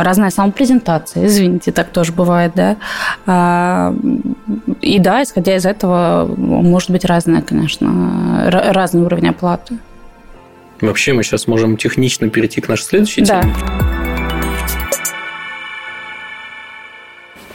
разная 0.02 0.30
самопрезентация, 0.30 1.26
извините, 1.26 1.72
так 1.72 1.90
тоже 1.90 2.12
бывает, 2.12 2.52
да. 2.54 2.76
А, 3.26 3.94
и 4.80 4.98
да, 4.98 5.22
исходя 5.22 5.56
из 5.56 5.66
этого, 5.66 6.32
может 6.36 6.90
быть 6.90 7.04
разное, 7.04 7.42
конечно, 7.42 8.44
разный 8.48 9.02
уровень 9.02 9.28
оплаты. 9.28 9.78
Вообще 10.80 11.12
мы 11.12 11.22
сейчас 11.22 11.46
можем 11.46 11.76
технично 11.76 12.28
перейти 12.28 12.60
к 12.60 12.68
нашей 12.68 12.82
следующей 12.82 13.24
да. 13.24 13.42
теме. 13.42 13.54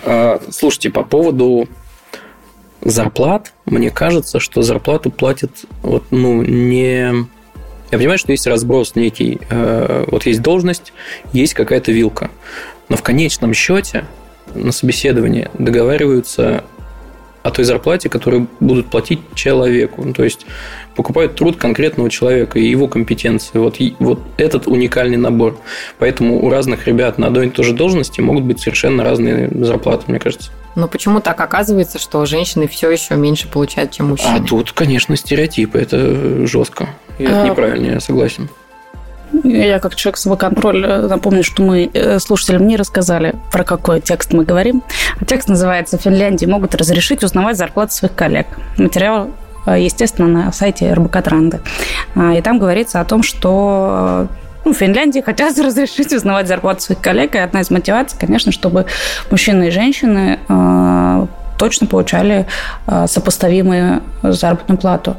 А, 0.06 0.40
слушайте, 0.50 0.90
по 0.90 1.04
поводу 1.04 1.68
зарплат, 2.82 3.54
мне 3.66 3.90
кажется, 3.90 4.40
что 4.40 4.62
зарплату 4.62 5.12
платят 5.12 5.52
вот, 5.84 6.06
ну, 6.12 6.42
не 6.42 7.28
я 7.92 7.98
понимаю, 7.98 8.18
что 8.18 8.32
есть 8.32 8.48
разброс 8.48 8.96
некий. 8.96 9.40
Э, 9.50 10.06
вот 10.08 10.26
есть 10.26 10.42
должность, 10.42 10.94
есть 11.34 11.54
какая-то 11.54 11.92
вилка. 11.92 12.30
Но 12.90 12.98
в 12.98 13.04
конечном 13.04 13.54
счете 13.54 14.06
на 14.54 14.72
собеседовании 14.72 15.50
договариваются 15.58 16.64
о 17.48 17.52
той 17.52 17.64
зарплате, 17.64 18.10
которую 18.10 18.48
будут 18.60 18.88
платить 18.88 19.22
человеку. 19.34 20.04
Ну, 20.04 20.14
то 20.14 20.24
есть 20.24 20.46
покупают 20.96 21.36
труд 21.36 21.56
конкретного 21.56 22.10
человека 22.10 22.60
и 22.60 22.68
его 22.68 22.88
компетенции. 22.88 23.58
Вот, 23.58 23.78
вот 24.00 24.20
этот 24.38 24.68
уникальный 24.68 25.18
набор. 25.18 25.58
Поэтому 25.98 26.44
у 26.44 26.50
разных 26.50 26.88
ребят 26.88 27.18
на 27.18 27.28
одной 27.28 27.48
и 27.48 27.50
той 27.50 27.64
же 27.64 27.74
должности 27.74 28.20
могут 28.20 28.44
быть 28.44 28.60
совершенно 28.60 29.04
разные 29.04 29.50
зарплаты, 29.64 30.04
мне 30.08 30.20
кажется. 30.20 30.52
Но 30.76 30.88
почему 30.88 31.22
так 31.22 31.40
оказывается, 31.40 32.00
что 32.00 32.26
женщины 32.26 32.68
все 32.68 32.92
еще 32.92 33.16
меньше 33.16 33.48
получают, 33.48 33.92
чем 33.92 34.10
мужчины? 34.10 34.40
А 34.44 34.44
тут, 34.44 34.74
конечно, 34.74 35.16
стереотипы. 35.16 35.80
Это 35.80 36.46
жестко. 36.46 36.90
И 37.18 37.24
это 37.24 37.44
а... 37.44 37.48
неправильно, 37.48 37.94
я 37.94 38.00
согласен. 38.02 38.50
Я 39.44 39.80
как 39.80 39.96
человек 39.96 40.18
самоконтроль 40.18 40.86
э, 40.86 41.08
напомню, 41.08 41.44
что 41.44 41.62
мы 41.62 41.90
э, 41.94 42.20
слушателям 42.20 42.66
не 42.68 42.78
рассказали, 42.78 43.36
про 43.52 43.64
какой 43.64 44.02
текст 44.02 44.34
мы 44.34 44.46
говорим. 44.46 44.84
Текст 45.26 45.50
называется 45.50 45.98
«В 45.98 46.02
Финляндии 46.02 46.46
могут 46.46 46.76
разрешить 46.76 47.24
узнавать 47.24 47.58
зарплаты 47.58 47.94
своих 47.94 48.14
коллег». 48.14 48.48
Материал 48.78 49.32
э, 49.66 49.82
естественно, 49.82 50.28
на 50.28 50.52
сайте 50.52 50.94
РБК 50.94 51.24
Транды. 51.24 51.60
А, 52.16 52.34
и 52.34 52.42
там 52.42 52.60
говорится 52.60 53.02
о 53.02 53.06
том, 53.06 53.24
что 53.24 54.28
ну, 54.64 54.74
в 54.74 54.78
Финляндии 54.78 55.22
хотят 55.22 55.58
разрешить 55.60 56.14
узнавать 56.14 56.48
зарплату 56.48 56.82
своих 56.82 57.02
коллег, 57.02 57.36
и 57.36 57.40
одна 57.40 57.62
из 57.62 57.72
мотиваций, 57.72 58.20
конечно, 58.20 58.52
чтобы 58.52 58.86
мужчины 59.32 59.70
и 59.70 59.72
женщины 59.72 60.40
э, 60.48 61.28
точно 61.58 61.88
получали 61.88 62.46
э, 62.86 63.08
сопоставимую 63.08 64.04
заработную 64.24 64.78
плату. 64.78 65.16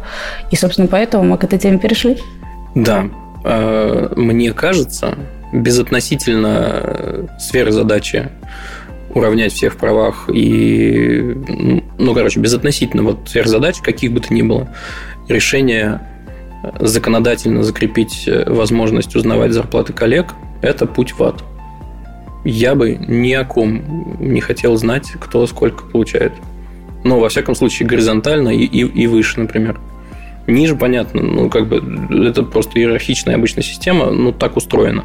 И, 0.50 0.56
собственно, 0.56 0.86
поэтому 0.86 1.24
мы 1.24 1.38
к 1.38 1.44
этой 1.44 1.58
теме 1.58 1.78
перешли. 1.78 2.18
Да, 2.74 3.06
э, 3.44 4.12
мне 4.16 4.52
кажется, 4.52 5.16
безотносительно 5.52 7.28
сферы 7.38 7.72
задачи 7.72 8.30
уравнять 9.14 9.52
всех 9.52 9.74
в 9.74 9.76
правах 9.76 10.28
и, 10.32 11.36
ну, 11.98 12.14
короче, 12.14 12.40
безотносительно 12.40 13.02
вот 13.02 13.28
задач, 13.28 13.80
каких 13.80 14.12
бы 14.12 14.20
то 14.20 14.32
ни 14.32 14.42
было, 14.42 14.68
решение 15.28 16.00
законодательно 16.80 17.62
закрепить 17.62 18.24
э, 18.26 18.44
возможность 18.50 19.14
узнавать 19.14 19.52
зарплаты 19.52 19.92
коллег, 19.92 20.34
это 20.62 20.86
путь 20.86 21.12
в 21.12 21.22
ад. 21.22 21.44
Я 22.44 22.74
бы 22.74 22.96
ни 22.96 23.32
о 23.32 23.44
ком 23.44 24.16
не 24.18 24.40
хотел 24.40 24.76
знать, 24.76 25.12
кто 25.20 25.46
сколько 25.46 25.84
получает. 25.84 26.32
Но, 27.04 27.20
во 27.20 27.28
всяком 27.28 27.54
случае, 27.54 27.88
горизонтально 27.88 28.48
и, 28.48 28.64
и, 28.64 28.80
и 28.80 29.06
выше, 29.06 29.40
например. 29.40 29.78
Ниже, 30.46 30.76
понятно, 30.76 31.22
ну, 31.22 31.50
как 31.50 31.68
бы, 31.68 32.26
это 32.26 32.42
просто 32.42 32.78
иерархичная 32.78 33.34
обычная 33.34 33.62
система, 33.62 34.10
ну, 34.10 34.32
так 34.32 34.56
устроена. 34.56 35.04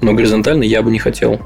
Но 0.00 0.12
горизонтально 0.12 0.62
я 0.62 0.82
бы 0.82 0.90
не 0.90 0.98
хотел. 0.98 1.40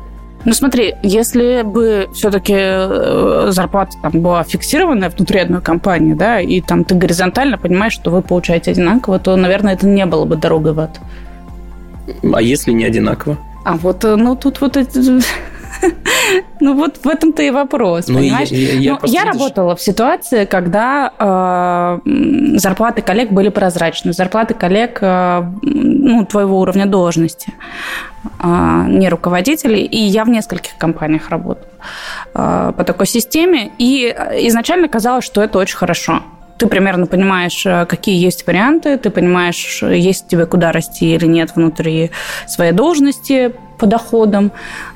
Ну 0.45 0.53
смотри, 0.53 0.95
если 1.03 1.63
бы 1.63 2.09
все-таки 2.15 2.55
э, 2.57 3.49
зарплата 3.51 3.97
там 4.01 4.21
была 4.21 4.45
фиксированная 4.45 5.11
внутри 5.11 5.41
одной 5.41 5.61
компании, 5.61 6.15
да, 6.15 6.41
и 6.41 6.61
там 6.61 6.85
ты 6.85 6.95
горизонтально 6.95 7.59
понимаешь, 7.59 7.93
что 7.93 8.11
вы 8.11 8.23
получаете 8.23 8.71
одинаково, 8.71 9.19
то, 9.19 9.37
наверное, 9.37 9.75
это 9.75 9.87
не 9.87 10.07
было 10.07 10.25
бы 10.25 10.37
дорогой 10.37 10.73
в 10.73 10.81
ад. 10.81 11.01
А 12.33 12.41
если 12.41 12.73
не 12.73 12.85
одинаково? 12.85 13.37
А 13.65 13.77
вот, 13.77 14.05
э, 14.05 14.17
ну, 14.17 14.37
тут 14.37 14.61
вот 14.61 14.77
эти... 14.77 15.21
Ну 16.61 16.75
вот 16.75 16.99
в 17.05 17.09
этом-то 17.09 17.43
и 17.43 17.51
вопрос, 17.51 18.09
ну, 18.09 18.19
понимаешь? 18.19 18.49
Я, 18.49 18.59
я, 18.59 18.73
я, 18.73 18.99
ну, 19.01 19.09
я 19.09 19.25
работала 19.25 19.77
в 19.77 19.81
ситуации, 19.81 20.45
когда 20.45 21.13
э, 22.05 22.59
зарплаты 22.59 23.03
коллег 23.03 23.31
были 23.31 23.49
прозрачны, 23.49 24.13
зарплаты 24.13 24.55
коллег 24.55 24.99
э, 25.01 25.45
ну, 25.63 26.25
твоего 26.27 26.61
уровня 26.61 26.87
должности, 26.87 27.53
не 28.43 29.09
руководителей, 29.09 29.85
и 29.85 29.99
я 29.99 30.25
в 30.25 30.29
нескольких 30.29 30.77
компаниях 30.77 31.29
работала 31.29 31.71
э, 32.35 32.73
по 32.77 32.85
такой 32.85 33.07
системе, 33.07 33.71
и 33.79 34.09
изначально 34.49 34.89
казалось, 34.89 35.25
что 35.25 35.43
это 35.43 35.59
очень 35.59 35.77
хорошо 35.77 36.23
ты 36.59 36.67
примерно 36.67 37.07
понимаешь, 37.07 37.65
э, 37.65 37.87
какие 37.87 38.17
есть 38.17 38.47
варианты, 38.47 38.99
ты 38.99 39.11
понимаешь, 39.11 39.83
есть 39.83 40.27
тебе 40.27 40.45
куда 40.45 40.73
расти 40.73 41.15
или 41.15 41.27
нет 41.27 41.55
внутри 41.55 42.11
своей 42.47 42.73
должности, 42.73 43.55
по 43.79 43.87
доходам. 43.87 44.51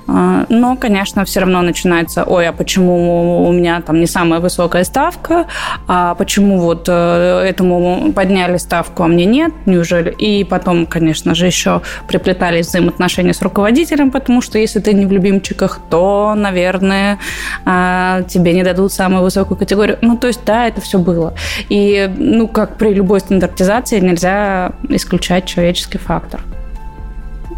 А, 0.06 0.46
но, 0.48 0.76
конечно, 0.76 1.24
все 1.24 1.40
равно 1.40 1.62
начинается, 1.62 2.24
ой, 2.24 2.48
а 2.48 2.52
почему 2.52 3.46
у 3.46 3.52
меня 3.52 3.80
там 3.80 4.00
не 4.00 4.06
самая 4.06 4.40
высокая 4.40 4.84
ставка, 4.84 5.46
а 5.86 6.14
почему 6.14 6.58
вот 6.58 6.86
э, 6.88 7.44
этому 7.48 8.12
подняли 8.12 8.56
ставку, 8.56 9.02
а 9.02 9.06
мне 9.06 9.24
нет, 9.24 9.52
неужели? 9.66 10.10
И 10.10 10.44
потом, 10.44 10.86
конечно 10.86 11.34
же, 11.34 11.46
еще 11.46 11.82
приплетались 12.08 12.66
взаимоотношения 12.66 13.32
с 13.32 13.42
руководителем, 13.42 14.10
потому 14.10 14.40
что 14.40 14.58
если 14.58 14.80
ты 14.80 14.92
не 14.92 15.06
в 15.06 15.12
любимчиках, 15.12 15.78
то, 15.90 16.34
наверное, 16.36 17.18
а, 17.64 18.22
тебе 18.22 18.52
не 18.52 18.62
дадут 18.62 18.92
самую 18.92 19.22
высокую 19.22 19.58
категорию. 19.58 19.98
Ну, 20.02 20.16
то 20.16 20.26
есть, 20.26 20.44
да, 20.44 20.66
это 20.66 20.80
все 20.80 20.98
было. 20.98 21.34
И, 21.68 22.10
ну, 22.16 22.48
как 22.48 22.76
при 22.76 22.92
любой 22.92 23.20
стандартизации, 23.20 24.00
нельзя 24.00 24.72
исключать 24.88 25.46
человеческий 25.46 25.98
фактор. 25.98 26.40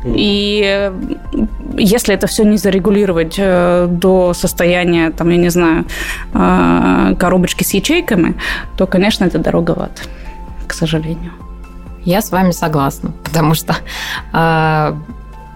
И 0.05 0.63
э, 0.65 0.93
если 1.79 2.15
это 2.15 2.27
все 2.27 2.45
не 2.45 2.57
зарегулировать 2.57 3.37
э, 3.39 3.87
до 3.89 4.35
состояния, 4.35 5.11
там, 5.11 5.31
я 5.31 5.37
не 5.37 5.49
знаю, 5.49 5.87
э, 6.35 7.15
коробочки 7.19 7.65
с 7.65 7.75
ячейками, 7.75 8.35
то, 8.77 8.87
конечно, 8.87 9.25
это 9.25 9.39
дорога 9.39 9.73
в 9.73 9.81
ад, 9.81 10.09
к 10.67 10.75
сожалению. 10.75 11.33
Я 12.05 12.21
с 12.21 12.31
вами 12.31 12.51
согласна, 12.51 13.13
потому 13.25 13.55
что 13.55 13.77
э, 14.33 14.95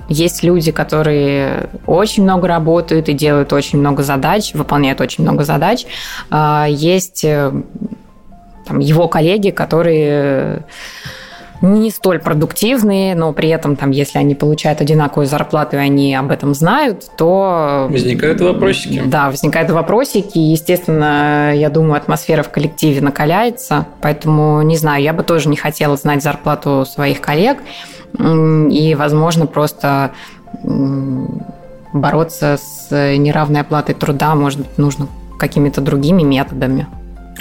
есть 0.08 0.42
люди, 0.42 0.72
которые 0.72 1.68
очень 1.86 2.22
много 2.22 2.48
работают 2.48 3.10
и 3.10 3.12
делают 3.12 3.52
очень 3.52 3.78
много 3.78 4.02
задач, 4.02 4.54
выполняют 4.54 5.02
очень 5.02 5.24
много 5.24 5.44
задач. 5.44 5.84
Э, 6.30 6.64
есть 6.70 7.22
э, 7.22 7.52
там, 8.66 8.78
его 8.78 9.08
коллеги, 9.08 9.50
которые 9.50 10.64
не 11.60 11.90
столь 11.90 12.18
продуктивные, 12.20 13.14
но 13.14 13.32
при 13.32 13.48
этом, 13.48 13.76
там, 13.76 13.90
если 13.90 14.18
они 14.18 14.34
получают 14.34 14.80
одинаковую 14.80 15.26
зарплату 15.26 15.76
и 15.76 15.80
они 15.80 16.14
об 16.14 16.30
этом 16.30 16.54
знают, 16.54 17.04
то... 17.16 17.88
Возникают 17.90 18.40
вопросики. 18.40 19.02
Да, 19.06 19.28
возникают 19.30 19.70
вопросики. 19.70 20.38
Естественно, 20.38 21.52
я 21.54 21.68
думаю, 21.70 21.96
атмосфера 21.96 22.42
в 22.42 22.50
коллективе 22.50 23.00
накаляется. 23.00 23.86
Поэтому, 24.00 24.62
не 24.62 24.76
знаю, 24.76 25.02
я 25.02 25.12
бы 25.12 25.22
тоже 25.22 25.48
не 25.48 25.56
хотела 25.56 25.96
знать 25.96 26.22
зарплату 26.22 26.84
своих 26.86 27.20
коллег. 27.20 27.58
И, 28.18 28.96
возможно, 28.98 29.46
просто 29.46 30.12
бороться 31.92 32.58
с 32.58 32.90
неравной 32.90 33.60
оплатой 33.62 33.94
труда, 33.94 34.34
может 34.34 34.60
быть, 34.60 34.78
нужно 34.78 35.08
какими-то 35.38 35.80
другими 35.80 36.22
методами. 36.22 36.86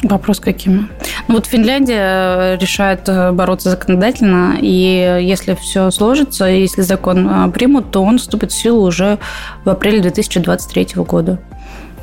Вопрос 0.03 0.39
какими? 0.39 0.87
Ну 1.27 1.35
вот 1.35 1.47
Финляндия 1.47 2.53
э, 2.53 2.57
решает 2.57 3.09
э, 3.09 3.31
бороться 3.31 3.71
законодательно, 3.71 4.57
и 4.61 5.19
если 5.21 5.55
все 5.55 5.89
сложится, 5.89 6.45
если 6.45 6.81
закон 6.81 7.27
э, 7.27 7.51
примут, 7.51 7.89
то 7.91 8.03
он 8.03 8.19
вступит 8.19 8.51
в 8.51 8.55
силу 8.55 8.85
уже 8.85 9.17
в 9.65 9.69
апреле 9.69 10.01
2023 10.01 10.89
года 10.97 11.39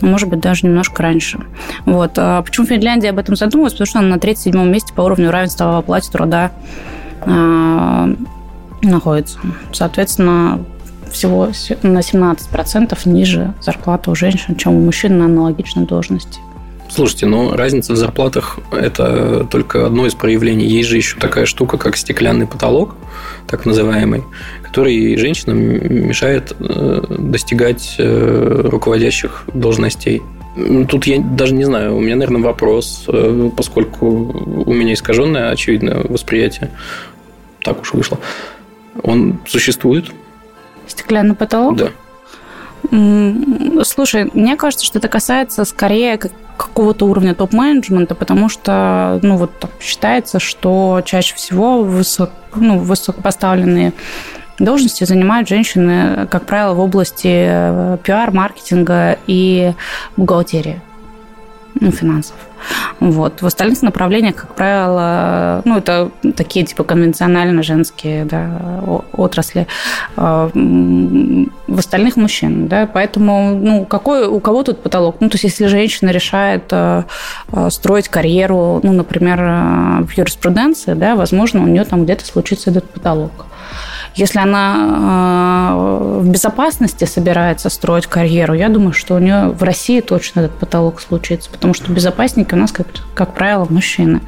ну, 0.01 0.09
может 0.09 0.29
быть, 0.29 0.41
даже 0.41 0.67
немножко 0.67 1.03
раньше. 1.03 1.39
Вот. 1.87 2.13
А 2.17 2.43
почему 2.43 2.67
Финляндия 2.67 3.11
об 3.11 3.19
этом 3.19 3.37
задумалась? 3.37 3.73
Потому 3.73 3.87
что 3.87 3.99
она 4.01 4.09
на 4.09 4.19
37 4.19 4.69
месте 4.69 4.93
по 4.93 5.03
уровню 5.03 5.31
равенства 5.31 5.73
в 5.73 5.77
оплате 5.77 6.11
труда 6.11 6.51
э, 7.23 8.15
находится. 8.83 9.39
Соответственно, 9.73 10.65
всего 11.11 11.49
на 11.83 12.01
17% 12.01 12.99
ниже 13.09 13.55
зарплата 13.63 14.11
у 14.11 14.15
женщин, 14.15 14.57
чем 14.57 14.75
у 14.75 14.81
мужчин 14.81 15.19
на 15.19 15.27
аналогичной 15.27 15.87
должности. 15.87 16.41
Слушайте, 16.95 17.27
но 17.27 17.51
ну, 17.51 17.57
разница 17.57 17.93
в 17.93 17.97
зарплатах– 17.97 18.61
это 18.71 19.45
только 19.51 19.85
одно 19.85 20.07
из 20.07 20.15
проявлений. 20.15 20.65
Есть 20.65 20.91
же 20.91 20.97
еще 20.97 21.19
такая 21.19 21.45
штука, 21.45 21.77
как 21.77 21.97
стеклянный 21.97 22.47
потолок, 22.47 22.95
так 23.49 23.67
называемый, 23.67 24.23
который 24.63 25.17
женщинам 25.17 25.59
мешает 25.59 26.55
э, 26.61 27.03
достигать 27.09 27.97
э, 27.99 28.69
руководящих 28.71 29.43
должностей. 29.53 30.23
Тут 30.89 31.09
я 31.09 31.19
даже 31.19 31.53
не 31.55 31.65
знаю, 31.65 31.97
у 31.97 32.01
меня, 32.01 32.15
наверное, 32.15 32.43
вопрос, 32.43 33.07
э, 33.09 33.51
поскольку 33.57 34.07
у 34.65 34.73
меня 34.73 34.95
искаженное, 34.95 35.51
очевидно, 35.51 36.01
восприятие. 36.09 36.71
Так 37.65 37.81
уж 37.81 37.93
вышло. 37.93 38.21
Он 39.03 39.41
существует? 39.49 40.13
Стеклянный 40.87 41.35
потолок? 41.35 41.77
Да. 41.77 41.89
Слушай, 43.83 44.31
мне 44.35 44.57
кажется, 44.57 44.87
что 44.87 44.99
это 44.99 45.09
касается 45.09 45.65
скорее 45.65 46.17
какого-то 46.57 47.07
уровня 47.07 47.35
топ-менеджмента, 47.35 48.15
потому 48.15 48.49
что, 48.49 49.19
ну, 49.23 49.37
вот 49.37 49.51
считается, 49.81 50.39
что 50.39 51.03
чаще 51.05 51.35
всего 51.35 51.83
высок, 51.83 52.31
ну, 52.55 52.79
высокопоставленные 52.79 53.93
должности 54.61 55.03
занимают 55.03 55.49
женщины, 55.49 56.29
как 56.31 56.47
правило, 56.47 56.75
в 56.75 56.81
области 56.81 57.27
э, 57.27 57.99
пиар, 58.05 58.31
маркетинга 58.31 59.19
и 59.27 59.73
бухгалтерии, 60.17 60.81
ну, 61.81 61.91
финансов. 61.91 62.37
Вот. 63.01 63.43
В 63.43 63.47
остальных 63.47 63.83
направлениях, 63.83 64.35
как 64.35 64.55
правило, 64.55 65.63
ну, 65.65 65.79
это 65.79 66.11
такие 66.37 66.65
типа 66.65 66.85
конвенционально 66.85 67.63
женские 67.63 68.25
да, 68.25 68.83
отрасли. 69.13 69.67
А, 70.17 70.51
в 70.55 71.79
остальных 71.79 72.17
мужчин. 72.17 72.69
Да? 72.69 72.87
Поэтому 72.87 73.55
ну, 73.55 73.85
какой, 73.85 74.27
у 74.27 74.41
кого 74.41 74.63
тут 74.63 74.83
потолок? 74.83 75.17
Ну, 75.21 75.29
то 75.29 75.35
есть, 75.35 75.45
если 75.45 75.67
женщина 75.67 76.11
решает 76.11 76.65
а, 76.73 77.05
а, 77.53 77.71
строить 77.71 78.09
карьеру, 78.09 78.81
ну, 78.83 78.93
например, 78.93 79.39
в 80.05 80.11
юриспруденции, 80.17 80.95
да, 80.95 81.17
возможно, 81.17 81.63
у 81.63 81.67
нее 81.67 81.85
там 81.85 82.05
где-то 82.05 82.25
случится 82.25 82.71
этот 82.71 82.89
потолок. 82.91 83.47
Если 84.15 84.39
она 84.39 85.73
э, 85.73 86.21
в 86.21 86.29
безопасности 86.29 87.05
собирается 87.05 87.69
строить 87.69 88.07
карьеру, 88.07 88.55
я 88.55 88.69
думаю, 88.69 88.93
что 88.93 89.17
у 89.17 89.19
нее 89.19 89.49
в 89.49 89.63
России 89.63 90.01
точно 90.01 90.41
этот 90.41 90.57
потолок 90.57 91.01
случится, 91.01 91.51
потому 91.51 91.75
что 91.75 91.91
безопасники 91.91 92.55
у 92.55 92.57
нас, 92.57 92.71
как, 92.71 92.87
как 93.15 93.35
правило, 93.35 93.67
мужчины. 93.69 94.21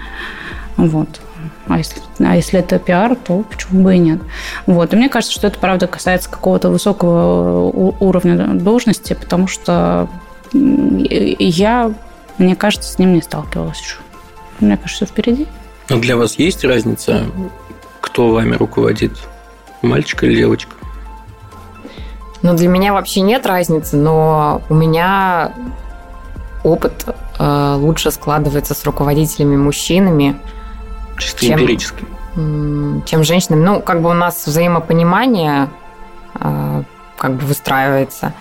Вот. 0.77 1.21
А 1.69 1.79
если, 1.79 2.01
а 2.19 2.37
если 2.37 2.61
это 2.61 2.79
пиар, 2.79 3.17
то 3.17 3.43
почему 3.43 3.85
бы 3.85 3.95
и 3.95 3.99
нет? 3.99 4.21
Вот. 4.67 4.93
И 4.93 4.97
мне 4.97 5.09
кажется, 5.09 5.35
что 5.35 5.47
это, 5.47 5.59
правда, 5.59 5.87
касается 5.87 6.31
какого-то 6.31 6.69
высокого 6.69 7.71
уровня 8.01 8.37
должности, 8.55 9.15
потому 9.15 9.47
что 9.47 10.09
я, 10.53 11.93
мне 12.39 12.57
кажется, 12.57 12.93
с 12.93 12.99
ним 12.99 13.15
не 13.15 13.23
сталкивалась 13.23 13.81
еще. 13.81 13.97
Мне 14.61 14.77
кажется, 14.77 15.07
впереди. 15.07 15.47
Но 15.89 15.99
для 15.99 16.17
вас 16.17 16.39
есть 16.39 16.65
разница, 16.65 17.25
кто 18.01 18.33
вами 18.33 18.55
руководит? 18.55 19.13
Мальчик 19.87 20.25
или 20.25 20.37
девочка? 20.37 20.73
Ну, 22.43 22.55
для 22.55 22.69
меня 22.69 22.93
вообще 22.93 23.23
нет 23.23 23.47
разницы, 23.47 23.97
но 23.97 24.63
у 24.69 24.75
меня 24.75 25.53
опыт 26.63 27.07
э, 27.39 27.75
лучше 27.79 28.11
складывается 28.11 28.75
с 28.75 28.85
руководителями 28.85 29.57
мужчинами. 29.57 30.37
Чисто 31.19 31.47
чем, 31.47 31.61
эмпирически. 31.61 32.05
Чем 32.35 33.25
женщинами. 33.25 33.65
Ну, 33.65 33.81
как 33.81 34.03
бы 34.03 34.11
у 34.11 34.15
нас 34.15 34.47
взаимопонимание 34.47 35.69
э, 36.35 36.83
как 37.17 37.35
бы 37.35 37.47
выстраивается 37.47 38.35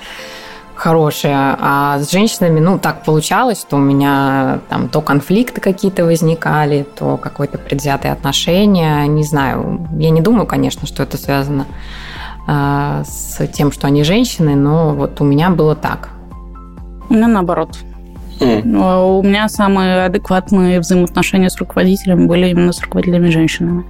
хорошее. 0.86 1.58
А 1.60 1.98
с 1.98 2.12
женщинами, 2.12 2.60
ну, 2.60 2.78
так 2.78 3.04
получалось, 3.04 3.60
что 3.62 3.78
у 3.78 3.80
меня 3.80 4.60
там 4.70 4.88
то 4.88 5.02
конфликты 5.02 5.60
какие-то 5.60 6.06
возникали, 6.06 6.86
то 6.96 7.18
какое-то 7.18 7.58
предвзятое 7.58 8.12
отношение. 8.12 9.08
Не 9.08 9.24
знаю. 9.24 9.88
Я 9.98 10.12
не 10.12 10.22
думаю, 10.22 10.46
конечно, 10.46 10.86
что 10.86 11.02
это 11.02 11.18
связано 11.18 11.66
э, 12.48 13.04
с 13.04 13.48
тем, 13.48 13.72
что 13.72 13.88
они 13.88 14.04
женщины, 14.04 14.56
но 14.56 14.94
вот 14.94 15.20
у 15.22 15.24
меня 15.24 15.50
было 15.50 15.76
так. 15.76 16.10
У 17.10 17.16
меня 17.16 17.28
наоборот. 17.28 17.80
Mm. 18.40 19.20
У 19.20 19.24
меня 19.24 19.50
самые 19.50 20.06
адекватные 20.06 20.80
взаимоотношения 20.80 21.50
с 21.50 21.58
руководителями 21.58 22.28
были 22.28 22.50
именно 22.50 22.74
с 22.74 22.82
руководителями 22.82 23.32
женщинами. 23.32 23.86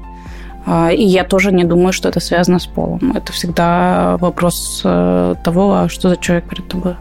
А, 0.66 0.92
и 0.92 1.04
я 1.04 1.24
тоже 1.24 1.52
не 1.52 1.64
думаю, 1.64 1.94
что 1.94 2.10
это 2.10 2.20
связано 2.20 2.60
с 2.60 2.66
полом. 2.66 3.14
Это 3.16 3.32
всегда 3.32 4.18
вопрос 4.20 4.82
э, 4.84 5.36
того, 5.44 5.74
а 5.74 5.90
что 5.90 6.10
за 6.10 6.18
человек 6.18 6.50
перед 6.50 6.68
тобой. 6.68 6.96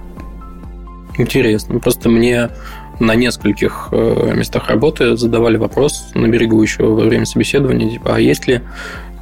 Интересно. 1.16 1.79
Просто 1.81 2.09
мне 2.11 2.50
на 3.00 3.14
нескольких 3.14 3.88
э, 3.92 4.33
местах 4.37 4.68
работы 4.68 5.16
задавали 5.16 5.57
вопрос 5.57 6.11
на 6.14 6.27
берегу 6.27 6.61
еще 6.62 6.85
во 6.85 7.05
время 7.05 7.24
собеседования, 7.24 7.90
типа, 7.90 8.16
а 8.16 8.20
есть 8.20 8.46
ли 8.46 8.61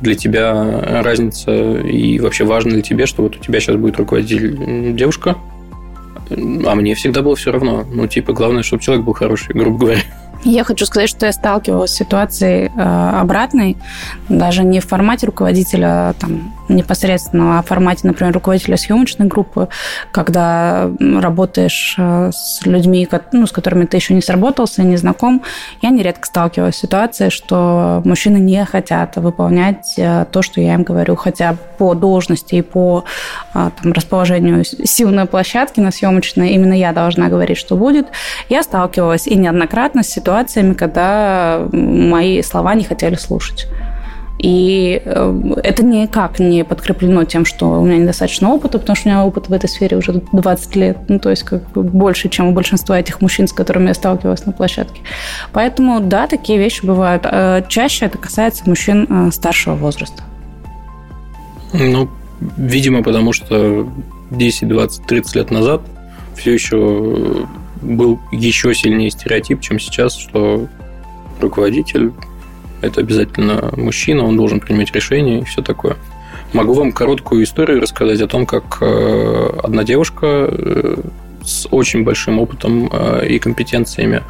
для 0.00 0.14
тебя 0.16 1.02
разница 1.02 1.78
и 1.80 2.18
вообще 2.18 2.44
важно 2.44 2.70
ли 2.70 2.82
тебе, 2.82 3.06
что 3.06 3.22
вот 3.22 3.36
у 3.36 3.38
тебя 3.38 3.60
сейчас 3.60 3.76
будет 3.76 3.98
руководитель 3.98 4.94
девушка, 4.94 5.36
А 6.30 6.74
мне 6.74 6.94
всегда 6.94 7.22
было 7.22 7.36
все 7.36 7.52
равно. 7.52 7.84
Ну, 7.88 8.06
типа, 8.08 8.32
главное, 8.32 8.62
чтобы 8.62 8.82
человек 8.82 9.04
был 9.04 9.12
хороший, 9.12 9.54
грубо 9.54 9.78
говоря. 9.78 10.00
Я 10.44 10.64
хочу 10.64 10.86
сказать, 10.86 11.08
что 11.08 11.26
я 11.26 11.32
сталкивалась 11.32 11.92
с 11.92 11.96
ситуацией 11.96 12.70
э, 12.74 13.20
обратной, 13.20 13.76
даже 14.28 14.64
не 14.64 14.80
в 14.80 14.86
формате 14.86 15.26
руководителя 15.26 16.08
а 16.08 16.12
там, 16.14 16.52
непосредственно, 16.72 17.62
в 17.62 17.66
формате, 17.66 18.00
например, 18.04 18.32
руководителя 18.32 18.76
съемочной 18.76 19.26
группы, 19.26 19.68
когда 20.10 20.90
работаешь 20.98 21.94
э, 21.98 22.30
с 22.32 22.64
людьми, 22.66 23.08
ну, 23.32 23.46
с 23.46 23.52
которыми 23.52 23.86
ты 23.86 23.96
еще 23.96 24.14
не 24.14 24.22
сработался, 24.22 24.82
не 24.82 24.96
знаком. 24.96 25.42
Я 25.80 25.90
нередко 25.90 26.26
сталкивалась 26.26 26.76
с 26.76 26.78
ситуацией, 26.78 27.30
что 27.30 28.02
мужчины 28.04 28.38
не 28.38 28.64
хотят 28.64 29.16
выполнять 29.16 29.94
э, 29.96 30.26
то, 30.30 30.42
что 30.42 30.60
я 30.60 30.74
им 30.74 30.82
говорю, 30.82 31.16
хотя 31.16 31.56
по 31.78 31.94
должности 31.94 32.56
и 32.56 32.62
по 32.62 33.04
э, 33.54 33.70
там, 33.82 33.92
расположению 33.92 34.64
сил 34.64 35.10
на 35.10 35.26
площадке, 35.26 35.80
на 35.80 35.90
съемочной, 35.90 36.50
именно 36.50 36.74
я 36.74 36.92
должна 36.92 37.28
говорить, 37.28 37.58
что 37.58 37.76
будет. 37.76 38.08
Я 38.48 38.62
сталкивалась 38.62 39.26
и 39.26 39.36
неоднократно 39.36 40.02
с 40.02 40.08
ситуациями, 40.08 40.74
когда 40.74 41.66
мои 41.72 42.42
слова 42.42 42.74
не 42.74 42.84
хотели 42.84 43.14
слушать. 43.14 43.66
И 44.38 45.00
э, 45.04 45.52
это 45.62 45.84
никак 45.84 46.40
не 46.40 46.64
подкреплено 46.64 47.24
тем, 47.24 47.44
что 47.44 47.80
у 47.80 47.84
меня 47.84 47.98
недостаточно 47.98 48.50
опыта, 48.50 48.78
потому 48.78 48.96
что 48.96 49.08
у 49.08 49.12
меня 49.12 49.24
опыт 49.24 49.48
в 49.48 49.52
этой 49.52 49.68
сфере 49.68 49.96
уже 49.98 50.22
20 50.32 50.76
лет, 50.76 50.98
ну, 51.08 51.18
то 51.18 51.30
есть 51.30 51.44
как 51.44 51.62
больше, 51.74 52.28
чем 52.28 52.48
у 52.48 52.52
большинства 52.52 52.98
этих 52.98 53.20
мужчин, 53.20 53.46
с 53.46 53.52
которыми 53.52 53.88
я 53.88 53.94
сталкивалась 53.94 54.44
на 54.46 54.52
площадке. 54.52 55.02
Поэтому, 55.52 56.00
да, 56.00 56.26
такие 56.26 56.58
вещи 56.58 56.84
бывают. 56.84 57.22
А 57.26 57.62
чаще 57.62 58.06
это 58.06 58.18
касается 58.18 58.64
мужчин 58.66 59.06
э, 59.08 59.30
старшего 59.30 59.74
возраста. 59.74 60.22
Ну, 61.72 62.08
видимо, 62.56 63.02
потому 63.02 63.32
что 63.32 63.88
10, 64.30 64.68
20, 64.68 65.06
30 65.06 65.36
лет 65.36 65.50
назад 65.50 65.82
все 66.36 66.52
еще 66.52 67.46
был 67.80 68.18
еще 68.30 68.74
сильнее 68.74 69.10
стереотип, 69.10 69.60
чем 69.60 69.78
сейчас, 69.78 70.16
что 70.16 70.66
руководитель 71.40 72.12
это 72.82 73.00
обязательно 73.00 73.72
мужчина, 73.76 74.24
он 74.24 74.36
должен 74.36 74.60
принимать 74.60 74.92
решения 74.92 75.40
и 75.40 75.44
все 75.44 75.62
такое. 75.62 75.96
Могу 76.52 76.74
вам 76.74 76.92
короткую 76.92 77.44
историю 77.44 77.80
рассказать 77.80 78.20
о 78.20 78.26
том, 78.26 78.44
как 78.44 78.78
э, 78.82 79.50
одна 79.62 79.84
девушка 79.84 80.48
э, 80.50 80.96
с 81.42 81.66
очень 81.70 82.04
большим 82.04 82.38
опытом 82.38 82.90
э, 82.92 83.26
и 83.28 83.38
компетенциями 83.38 84.22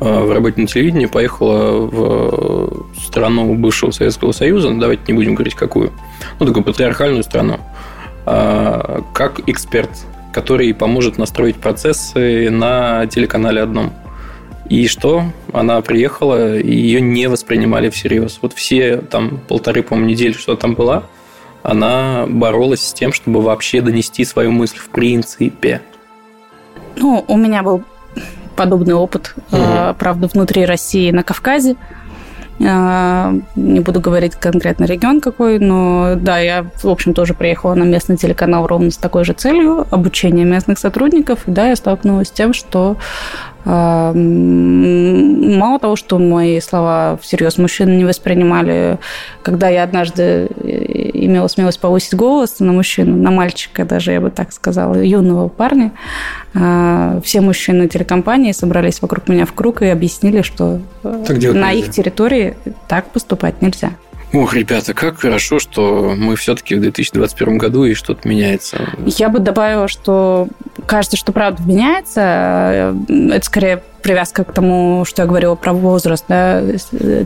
в 0.00 0.32
работе 0.32 0.60
на 0.60 0.66
телевидении 0.66 1.06
поехала 1.06 1.86
в 1.86 2.96
страну 3.06 3.54
бывшего 3.54 3.92
Советского 3.92 4.32
Союза, 4.32 4.74
давайте 4.74 5.04
не 5.06 5.12
будем 5.12 5.36
говорить 5.36 5.54
какую, 5.54 5.92
ну, 6.40 6.46
такую 6.46 6.64
патриархальную 6.64 7.22
страну, 7.22 7.60
как 8.24 9.40
эксперт, 9.46 9.90
который 10.32 10.74
поможет 10.74 11.18
настроить 11.18 11.54
процессы 11.54 12.50
на 12.50 13.06
телеканале 13.06 13.62
одном. 13.62 13.92
И 14.72 14.86
что? 14.86 15.24
Она 15.52 15.82
приехала, 15.82 16.56
и 16.56 16.74
ее 16.74 17.02
не 17.02 17.28
воспринимали 17.28 17.90
всерьез. 17.90 18.38
Вот 18.40 18.54
все 18.54 18.96
там 18.96 19.38
полторы, 19.46 19.82
по-моему, 19.82 20.08
недели, 20.08 20.32
что 20.32 20.56
там 20.56 20.72
была, 20.72 21.02
она 21.62 22.24
боролась 22.26 22.80
с 22.80 22.94
тем, 22.94 23.12
чтобы 23.12 23.42
вообще 23.42 23.82
донести 23.82 24.24
свою 24.24 24.50
мысль 24.50 24.78
в 24.78 24.88
принципе. 24.88 25.82
Ну, 26.96 27.22
у 27.28 27.36
меня 27.36 27.62
был 27.62 27.82
подобный 28.56 28.94
опыт, 28.94 29.34
угу. 29.50 29.60
правда, 29.98 30.28
внутри 30.28 30.64
России 30.64 31.10
на 31.10 31.22
Кавказе. 31.22 31.76
А, 32.64 33.34
не 33.56 33.80
буду 33.80 34.00
говорить 34.00 34.36
конкретно 34.36 34.84
регион 34.84 35.20
какой, 35.20 35.58
но 35.58 36.14
да, 36.16 36.38
я, 36.38 36.66
в 36.82 36.88
общем, 36.88 37.12
тоже 37.12 37.34
приехала 37.34 37.74
на 37.74 37.82
местный 37.82 38.16
телеканал 38.16 38.66
ровно 38.66 38.90
с 38.90 38.96
такой 38.96 39.24
же 39.24 39.32
целью 39.32 39.86
обучения 39.90 40.44
местных 40.44 40.78
сотрудников. 40.78 41.40
И 41.46 41.50
да, 41.50 41.68
я 41.68 41.76
столкнулась 41.76 42.28
с 42.28 42.30
тем, 42.32 42.52
что 42.52 42.96
мало 43.64 44.18
того, 45.78 45.96
что 45.96 46.18
мои 46.18 46.60
слова 46.60 47.18
всерьез 47.22 47.58
мужчины 47.58 47.90
не 47.90 48.04
воспринимали, 48.04 48.98
когда 49.42 49.68
я 49.68 49.84
однажды 49.84 50.22
э, 50.22 50.48
имела 51.14 51.46
смелость 51.46 51.78
повысить 51.78 52.14
голос 52.14 52.58
на 52.58 52.72
мужчину, 52.72 53.16
на 53.16 53.30
мальчика 53.30 53.84
даже, 53.84 54.12
я 54.12 54.20
бы 54.20 54.30
так 54.30 54.52
сказала, 54.52 55.00
юного 55.00 55.48
парня, 55.48 55.92
а, 56.54 57.20
все 57.24 57.40
мужчины 57.40 57.88
телекомпании 57.88 58.52
собрались 58.52 59.00
вокруг 59.00 59.28
меня 59.28 59.46
в 59.46 59.52
круг 59.52 59.82
и 59.82 59.86
объяснили, 59.86 60.42
что 60.42 60.80
э, 61.04 61.52
на 61.52 61.72
их 61.72 61.90
территории 61.90 62.56
так 62.88 63.10
поступать 63.10 63.62
нельзя. 63.62 63.92
Ох, 64.32 64.54
ребята, 64.54 64.94
как 64.94 65.20
хорошо, 65.20 65.58
что 65.58 66.14
мы 66.16 66.36
все-таки 66.36 66.74
в 66.74 66.80
2021 66.80 67.58
году 67.58 67.84
и 67.84 67.94
что-то 67.94 68.26
меняется. 68.26 68.78
Я 69.04 69.28
бы 69.28 69.40
добавила, 69.40 69.88
что 69.88 70.48
кажется, 70.86 71.18
что 71.18 71.32
правда 71.32 71.62
меняется. 71.64 72.94
Это 73.08 73.44
скорее 73.44 73.82
привязка 74.02 74.44
к 74.44 74.52
тому, 74.52 75.04
что 75.04 75.22
я 75.22 75.28
говорила 75.28 75.54
про 75.54 75.74
возраст 75.74 76.24
да, 76.28 76.62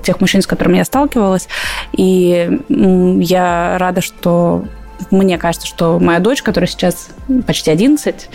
тех 0.02 0.20
мужчин, 0.20 0.42
с 0.42 0.46
которыми 0.46 0.78
я 0.78 0.84
сталкивалась. 0.84 1.48
И 1.92 2.60
я 2.68 3.76
рада, 3.78 4.00
что 4.00 4.64
мне 5.10 5.38
кажется, 5.38 5.66
что 5.66 5.98
моя 5.98 6.20
дочь, 6.20 6.42
которая 6.42 6.68
сейчас 6.68 7.10
почти 7.46 7.70
11, 7.70 8.28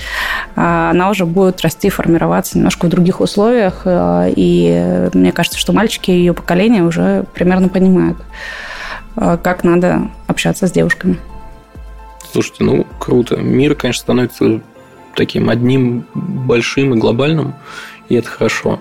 а, 0.56 0.91
она 0.91 1.10
уже 1.10 1.26
будет 1.26 1.62
расти, 1.62 1.89
формироваться 1.89 2.58
немножко 2.58 2.86
в 2.86 2.89
других 2.89 3.19
условиях. 3.19 3.82
А, 3.86 4.28
и 4.28 5.10
мне 5.13 5.32
кажется, 5.32 5.60
что 5.60 5.74
мальчики 5.74 6.12
ее 6.12 6.34
поколения 6.34 6.84
уже 6.84 7.26
примерно 7.34 7.69
понимают, 7.69 8.17
а, 9.15 9.38
как 9.38 9.63
надо 9.63 10.10
общаться 10.28 10.67
с 10.67 10.71
девушками. 10.71 11.17
Слушайте, 12.32 12.63
ну 12.63 12.88
круто. 13.00 13.38
Мир, 13.38 13.76
конечно, 13.76 14.02
становится 14.02 14.62
таким 15.15 15.50
одним 15.50 16.06
большим 16.13 16.93
и 16.93 16.97
глобальным, 16.97 17.56
и 18.08 18.15
это 18.15 18.30
хорошо. 18.30 18.80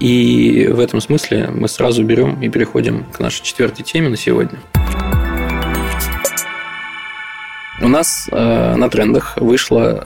И 0.00 0.68
в 0.70 0.80
этом 0.80 1.00
смысле 1.00 1.50
мы 1.52 1.68
сразу 1.68 2.04
берем 2.04 2.40
и 2.40 2.48
переходим 2.48 3.04
к 3.04 3.20
нашей 3.20 3.42
четвертой 3.42 3.84
теме 3.84 4.08
на 4.08 4.16
сегодня. 4.16 4.58
У 7.80 7.88
нас 7.88 8.28
э, 8.32 8.74
на 8.76 8.88
трендах 8.88 9.36
вышла 9.36 10.02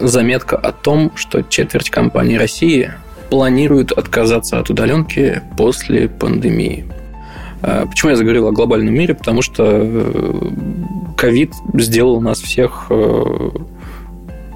э, 0.00 0.06
заметка 0.06 0.56
о 0.56 0.72
том, 0.72 1.12
что 1.14 1.42
четверть 1.42 1.88
компаний 1.88 2.36
России 2.36 2.92
планируют 3.30 3.92
отказаться 3.92 4.58
от 4.58 4.70
удаленки 4.70 5.42
после 5.56 6.08
пандемии. 6.08 6.84
Э, 7.62 7.86
почему 7.88 8.10
я 8.10 8.16
заговорил 8.16 8.48
о 8.48 8.52
глобальном 8.52 8.92
мире? 8.92 9.14
Потому 9.14 9.42
что 9.42 9.64
э, 9.66 10.50
ковид 11.16 11.52
сделал 11.74 12.20
нас 12.20 12.40
всех 12.40 12.90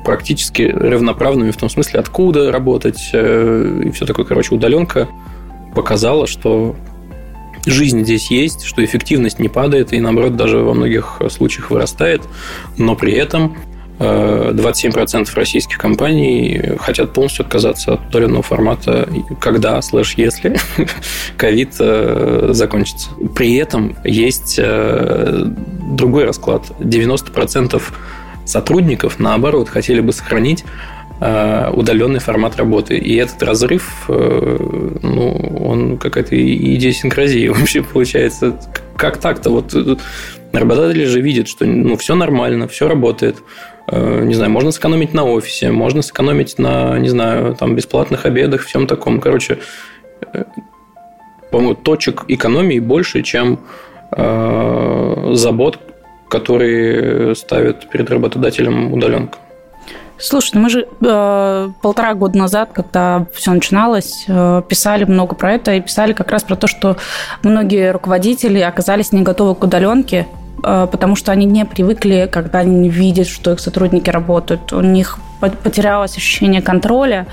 практически 0.04 0.62
равноправными 0.62 1.52
в 1.52 1.56
том 1.56 1.70
смысле, 1.70 2.00
откуда 2.00 2.50
работать 2.50 3.10
и 3.12 3.90
все 3.92 4.06
такое. 4.06 4.24
Короче, 4.24 4.54
удаленка 4.54 5.08
показала, 5.74 6.26
что 6.26 6.74
жизнь 7.66 8.04
здесь 8.04 8.30
есть, 8.30 8.64
что 8.64 8.84
эффективность 8.84 9.38
не 9.38 9.48
падает 9.48 9.92
и, 9.92 10.00
наоборот, 10.00 10.36
даже 10.36 10.58
во 10.58 10.74
многих 10.74 11.20
случаях 11.28 11.70
вырастает, 11.70 12.22
но 12.78 12.94
при 12.94 13.12
этом 13.12 13.56
27% 13.98 15.20
э, 15.20 15.34
российских 15.34 15.76
компаний 15.76 16.62
хотят 16.78 17.12
полностью 17.12 17.44
отказаться 17.44 17.94
от 17.94 18.08
удаленного 18.08 18.42
формата, 18.42 19.08
когда, 19.40 19.80
слэш, 19.82 20.14
если 20.14 20.56
ковид 21.36 21.74
э, 21.78 22.48
закончится. 22.52 23.10
При 23.34 23.56
этом 23.56 23.96
есть 24.04 24.58
другой 24.58 26.24
расклад. 26.24 26.64
90% 26.78 27.82
сотрудников, 28.46 29.18
наоборот, 29.18 29.68
хотели 29.68 30.00
бы 30.00 30.12
сохранить 30.12 30.64
э, 30.64 30.66
удаленный 31.20 32.20
формат 32.20 32.56
работы. 32.56 32.96
И 32.96 33.16
этот 33.16 33.42
разрыв, 33.42 34.04
э, 34.08 34.56
ну, 35.02 35.32
он 35.62 35.98
какая-то 35.98 36.34
идиосинкразия 36.34 37.52
вообще 37.52 37.82
получается. 37.82 38.58
Как 38.96 39.18
так-то? 39.18 39.50
Вот 39.50 39.74
э, 39.74 39.96
работодатели 40.52 41.04
же 41.04 41.20
видят, 41.20 41.48
что 41.48 41.66
ну, 41.66 41.96
все 41.96 42.14
нормально, 42.14 42.68
все 42.68 42.88
работает. 42.88 43.36
Не 43.92 44.34
знаю, 44.34 44.52
можно 44.52 44.70
сэкономить 44.70 45.14
на 45.14 45.24
офисе, 45.24 45.72
можно 45.72 46.02
сэкономить 46.02 46.58
на, 46.58 46.96
не 47.00 47.08
знаю, 47.08 47.56
там, 47.56 47.74
бесплатных 47.74 48.24
обедах, 48.24 48.62
всем 48.62 48.86
таком. 48.86 49.20
Короче, 49.20 49.58
по-моему, 51.50 51.74
точек 51.74 52.24
экономии 52.28 52.78
больше, 52.78 53.22
чем 53.22 53.58
забот 54.12 55.80
которые 56.30 57.34
ставят 57.34 57.90
перед 57.90 58.08
работодателем 58.08 58.92
удаленку. 58.92 59.38
Слушай, 60.20 60.50
ну 60.54 60.60
мы 60.60 60.70
же 60.70 60.86
э, 61.00 61.70
полтора 61.80 62.14
года 62.14 62.38
назад, 62.38 62.70
когда 62.72 63.26
все 63.34 63.52
начиналось, 63.52 64.24
э, 64.28 64.62
писали 64.68 65.04
много 65.04 65.34
про 65.34 65.54
это 65.54 65.72
и 65.72 65.80
писали 65.80 66.12
как 66.12 66.30
раз 66.30 66.42
про 66.42 66.56
то, 66.56 66.66
что 66.66 66.96
многие 67.42 67.90
руководители 67.90 68.60
оказались 68.60 69.12
не 69.12 69.22
готовы 69.22 69.54
к 69.54 69.64
удаленке, 69.64 70.26
э, 70.62 70.86
потому 70.90 71.16
что 71.16 71.32
они 71.32 71.46
не 71.46 71.64
привыкли, 71.64 72.28
когда 72.30 72.58
они 72.58 72.90
видят, 72.90 73.28
что 73.28 73.52
их 73.52 73.60
сотрудники 73.60 74.10
работают. 74.10 74.72
У 74.74 74.82
них 74.82 75.18
потерялось 75.40 76.16
ощущение 76.16 76.60
контроля, 76.60 77.26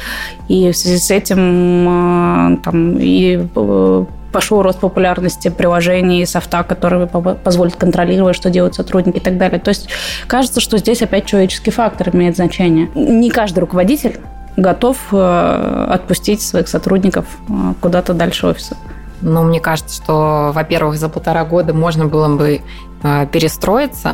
и 0.47 0.72
в 0.72 0.78
связи 0.78 0.97
с 0.97 1.11
этим 1.11 2.55
э, 2.55 2.57
там, 2.64 2.97
и 2.97 3.47
э, 3.53 4.05
пошел 4.38 4.61
рост 4.61 4.79
популярности 4.79 5.47
приложений, 5.47 6.27
софта, 6.27 6.61
которые 6.61 7.07
позволят 7.07 7.75
контролировать, 7.75 8.35
что 8.35 8.51
делают 8.51 8.75
сотрудники 8.75 9.17
и 9.17 9.19
так 9.19 9.39
далее. 9.39 9.59
То 9.59 9.69
есть 9.69 9.89
кажется, 10.27 10.61
что 10.61 10.77
здесь 10.77 11.01
опять 11.01 11.25
человеческий 11.25 11.71
фактор 11.71 12.15
имеет 12.15 12.35
значение. 12.35 12.88
Не 12.93 13.31
каждый 13.31 13.61
руководитель 13.61 14.19
готов 14.55 14.97
э, 15.11 15.88
отпустить 15.91 16.43
своих 16.43 16.67
сотрудников 16.67 17.25
э, 17.49 17.73
куда-то 17.81 18.13
дальше 18.13 18.45
офиса. 18.45 18.77
Ну, 19.21 19.41
мне 19.43 19.59
кажется, 19.59 20.03
что, 20.03 20.51
во-первых, 20.53 20.99
за 20.99 21.09
полтора 21.09 21.43
года 21.43 21.73
можно 21.73 22.05
было 22.05 22.27
бы 22.35 22.61
э, 23.01 23.25
перестроиться. 23.31 24.13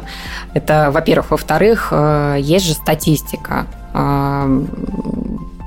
Это, 0.54 0.90
во-первых. 0.90 1.32
Во-вторых, 1.32 1.92
есть 2.38 2.66
же 2.66 2.76
статистика 2.76 3.66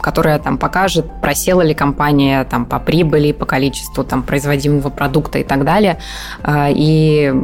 которая 0.06 0.38
там 0.38 0.56
покажет, 0.56 1.20
просела 1.20 1.62
ли 1.62 1.74
компания 1.74 2.44
там, 2.44 2.64
по 2.64 2.78
прибыли, 2.78 3.32
по 3.32 3.44
количеству 3.44 4.04
там, 4.04 4.22
производимого 4.22 4.88
продукта 4.88 5.40
и 5.40 5.42
так 5.42 5.64
далее. 5.64 5.98
А, 6.44 6.68
и 6.70 7.34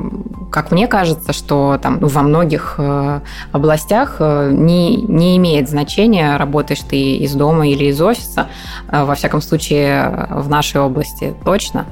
как 0.53 0.71
мне 0.71 0.87
кажется, 0.87 1.33
что 1.33 1.77
там, 1.83 1.99
во 1.99 2.23
многих 2.23 2.77
э, 2.79 3.21
областях 3.51 4.19
э, 4.21 4.53
не, 4.53 4.95
не 4.95 5.37
имеет 5.39 5.69
значения, 5.69 6.37
работаешь 6.37 6.83
ты 6.89 7.17
из 7.17 7.35
дома 7.35 7.67
или 7.67 7.87
из 7.87 8.01
офиса. 8.01 8.47
А, 8.87 9.07
во 9.07 9.17
всяком 9.17 9.43
случае, 9.43 10.29
в 10.31 10.49
нашей 10.49 10.81
области 10.81 11.35
точно. 11.45 11.87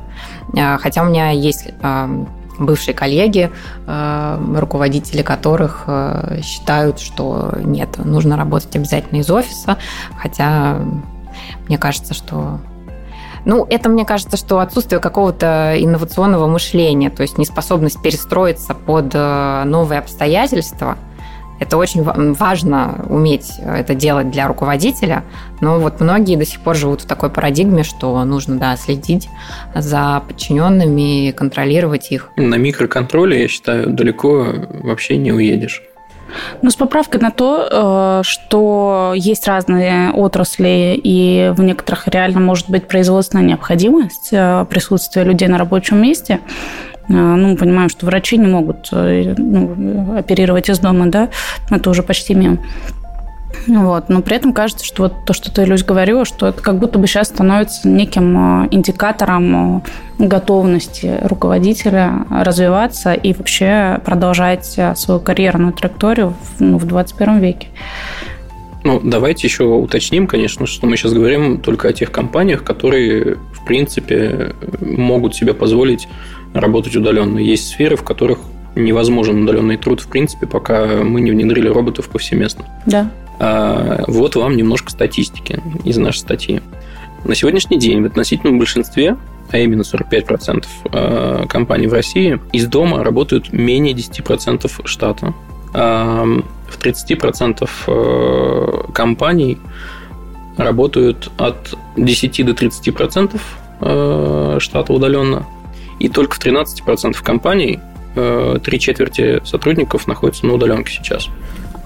Хотя 0.55 1.03
у 1.03 1.07
меня 1.07 1.31
есть 1.31 1.67
бывшие 2.61 2.95
коллеги, 2.95 3.51
э, 3.87 4.55
руководители 4.57 5.23
которых 5.23 5.85
э, 5.87 6.41
считают, 6.43 7.01
что 7.01 7.55
нет, 7.59 7.99
нужно 7.99 8.37
работать 8.37 8.75
обязательно 8.77 9.19
из 9.19 9.31
офиса, 9.31 9.79
хотя 10.17 10.79
мне 11.67 11.79
кажется, 11.79 12.15
что 12.15 12.61
ну, 13.47 13.67
это, 13.71 13.89
мне 13.89 14.05
кажется, 14.05 14.37
что 14.37 14.61
отсутствие 14.61 15.01
какого-то 15.01 15.75
инновационного 15.79 16.47
мышления, 16.47 17.09
то 17.09 17.23
есть 17.23 17.39
неспособность 17.39 18.03
перестроиться 18.03 18.75
под 18.75 19.13
э, 19.15 19.63
новые 19.65 19.99
обстоятельства– 19.99 20.99
это 21.61 21.77
очень 21.77 22.03
важно 22.03 23.05
уметь 23.09 23.53
это 23.65 23.95
делать 23.95 24.31
для 24.31 24.49
руководителя, 24.49 25.25
но 25.61 25.79
вот 25.79 26.01
многие 26.01 26.37
до 26.37 26.45
сих 26.45 26.61
пор 26.61 26.75
живут 26.75 27.03
в 27.03 27.07
такой 27.07 27.31
парадигме, 27.31 27.85
что 27.85 28.25
нужно, 28.25 28.59
да, 28.59 28.77
следить 28.77 29.29
за 29.75 30.23
подчиненными, 30.27 31.31
контролировать 31.33 32.11
их. 32.11 32.31
На 32.37 32.57
микроконтроле, 32.57 33.43
я 33.43 33.49
считаю, 33.49 33.91
далеко 33.91 34.47
вообще 34.83 35.17
не 35.17 35.33
уедешь. 35.33 35.83
Ну, 36.63 36.71
с 36.71 36.77
поправкой 36.77 37.21
на 37.21 37.31
то, 37.31 38.21
э, 38.21 38.23
что 38.25 39.13
есть 39.17 39.47
разные 39.47 40.13
отрасли, 40.13 40.99
и 41.03 41.53
в 41.57 41.63
некоторых 41.63 42.09
реально 42.09 42.41
может 42.41 42.71
быть 42.71 42.87
производственная 42.87 43.45
необходимость 43.45 44.29
э, 44.33 44.65
присутствия 44.69 45.25
людей 45.25 45.49
на 45.49 45.59
рабочем 45.59 46.01
месте. 46.01 46.41
А, 47.11 47.37
ну, 47.37 47.57
понимаем, 47.57 47.89
что 47.89 48.07
врачи 48.07 48.37
не 48.39 48.47
могут 48.47 48.89
э, 48.93 49.35
ну, 49.37 50.17
оперировать 50.17 50.69
из 50.69 50.79
дома, 50.79 51.07
да, 51.07 51.29
это 51.71 51.91
уже 51.91 52.03
почти 52.03 52.35
мем. 52.35 52.61
Вот. 53.67 54.09
Но 54.09 54.23
при 54.23 54.37
этом 54.37 54.53
кажется, 54.53 54.85
что 54.85 55.05
вот 55.05 55.25
то, 55.27 55.33
что 55.33 55.53
ты, 55.53 55.65
Люсь, 55.65 55.83
говорила, 55.83 56.25
что 56.25 56.47
это 56.47 56.63
как 56.63 56.79
будто 56.79 57.01
бы 57.01 57.09
сейчас 57.09 57.29
становится 57.29 57.89
неким 57.89 58.65
э, 58.65 58.69
индикатором 58.71 59.79
э, 59.79 59.81
готовности 60.19 61.19
руководителя 61.23 62.27
развиваться 62.31 63.13
и 63.13 63.33
вообще 63.33 64.01
продолжать 64.05 64.79
свою 64.95 65.21
карьерную 65.21 65.73
траекторию 65.73 66.35
в, 66.57 66.61
ну, 66.61 66.79
в 66.79 66.87
21 66.87 67.41
веке. 67.41 67.69
Ну, 68.83 69.01
давайте 69.03 69.47
еще 69.47 69.65
уточним, 69.65 70.27
конечно, 70.27 70.67
что 70.67 70.87
мы 70.87 70.97
сейчас 70.97 71.13
говорим 71.13 71.59
только 71.59 71.89
о 71.89 71.93
тех 71.93 72.11
компаниях, 72.11 72.63
которые, 72.65 73.37
в 73.53 73.65
принципе, 73.67 74.55
могут 74.81 75.35
себе 75.35 75.53
позволить 75.53 76.09
работать 76.55 76.97
удаленно. 76.97 77.39
Есть 77.39 77.69
сферы, 77.69 77.97
в 77.97 78.03
которых 78.03 78.39
невозможен 78.75 79.43
удаленный 79.43 79.77
труд, 79.77 80.01
в 80.01 80.09
принципе, 80.09 80.47
пока 80.47 80.87
мы 80.87 81.21
не 81.21 81.31
внедрили 81.31 81.69
роботов 81.69 82.09
повсеместно. 82.09 82.65
Да. 82.87 83.11
А, 83.39 84.05
вот 84.07 84.37
вам 84.37 84.57
немножко 84.57 84.91
статистики 84.91 85.61
из 85.85 85.97
нашей 85.97 86.19
статьи. 86.19 86.61
На 87.25 87.35
сегодняшний 87.35 87.79
день 87.79 88.03
в 88.03 88.07
относительном 88.07 88.59
большинстве, 88.59 89.17
а 89.51 89.59
именно 89.59 89.83
45% 89.83 90.65
а, 90.93 91.47
компаний 91.47 91.87
в 91.87 91.93
России, 91.93 92.41
из 92.53 92.67
дома 92.67 93.03
работают 93.03 93.53
менее 93.53 93.95
10% 93.95 94.71
штата. 94.85 95.35
А, 95.73 96.25
в 96.69 96.79
30% 96.79 97.69
а, 97.87 98.93
компаний 98.93 99.59
работают 100.57 101.31
от 101.39 101.77
10 101.97 102.47
до 102.47 102.53
30% 102.53 103.41
а, 103.81 104.57
штата 104.61 104.93
удаленно. 104.93 105.47
И 106.01 106.09
только 106.09 106.35
в 106.35 106.41
13% 106.41 107.23
компаний 107.23 107.79
э, 108.17 108.59
три 108.65 108.81
четверти 108.81 109.41
сотрудников 109.45 110.09
находятся 110.09 110.47
на 110.47 110.55
удаленке 110.55 110.93
сейчас. 110.93 111.29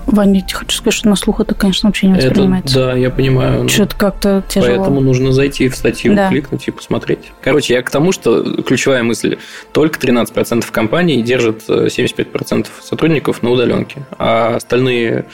Ваня, 0.07 0.45
я 0.47 0.55
хочу 0.55 0.77
сказать, 0.77 0.95
что 0.95 1.09
на 1.09 1.17
слух 1.17 1.41
это, 1.41 1.55
конечно, 1.55 1.89
вообще 1.89 2.09
не 2.09 2.15
воспринимается. 2.15 2.79
Это, 2.79 2.89
да, 2.89 2.95
я 2.95 3.11
понимаю. 3.11 3.69
Что-то 3.69 3.97
как-то 3.97 4.43
тяжело. 4.49 4.77
Поэтому 4.77 5.01
нужно 5.01 5.33
зайти 5.33 5.69
в 5.69 5.77
статью, 5.77 6.15
да. 6.15 6.29
кликнуть 6.29 6.69
и 6.69 6.71
посмотреть. 6.71 7.33
Короче, 7.41 7.75
я 7.75 7.83
к 7.83 7.91
тому, 7.91 8.13
что 8.13 8.63
ключевая 8.63 9.03
мысль. 9.03 9.39
Только 9.73 9.99
13% 9.99 10.71
компаний 10.71 11.23
держат 11.23 11.63
75% 11.69 12.61
э, 12.63 12.65
сотрудников 12.83 13.43
на 13.43 13.51
удаленке, 13.51 14.03
а 14.19 14.57
остальные 14.57 15.25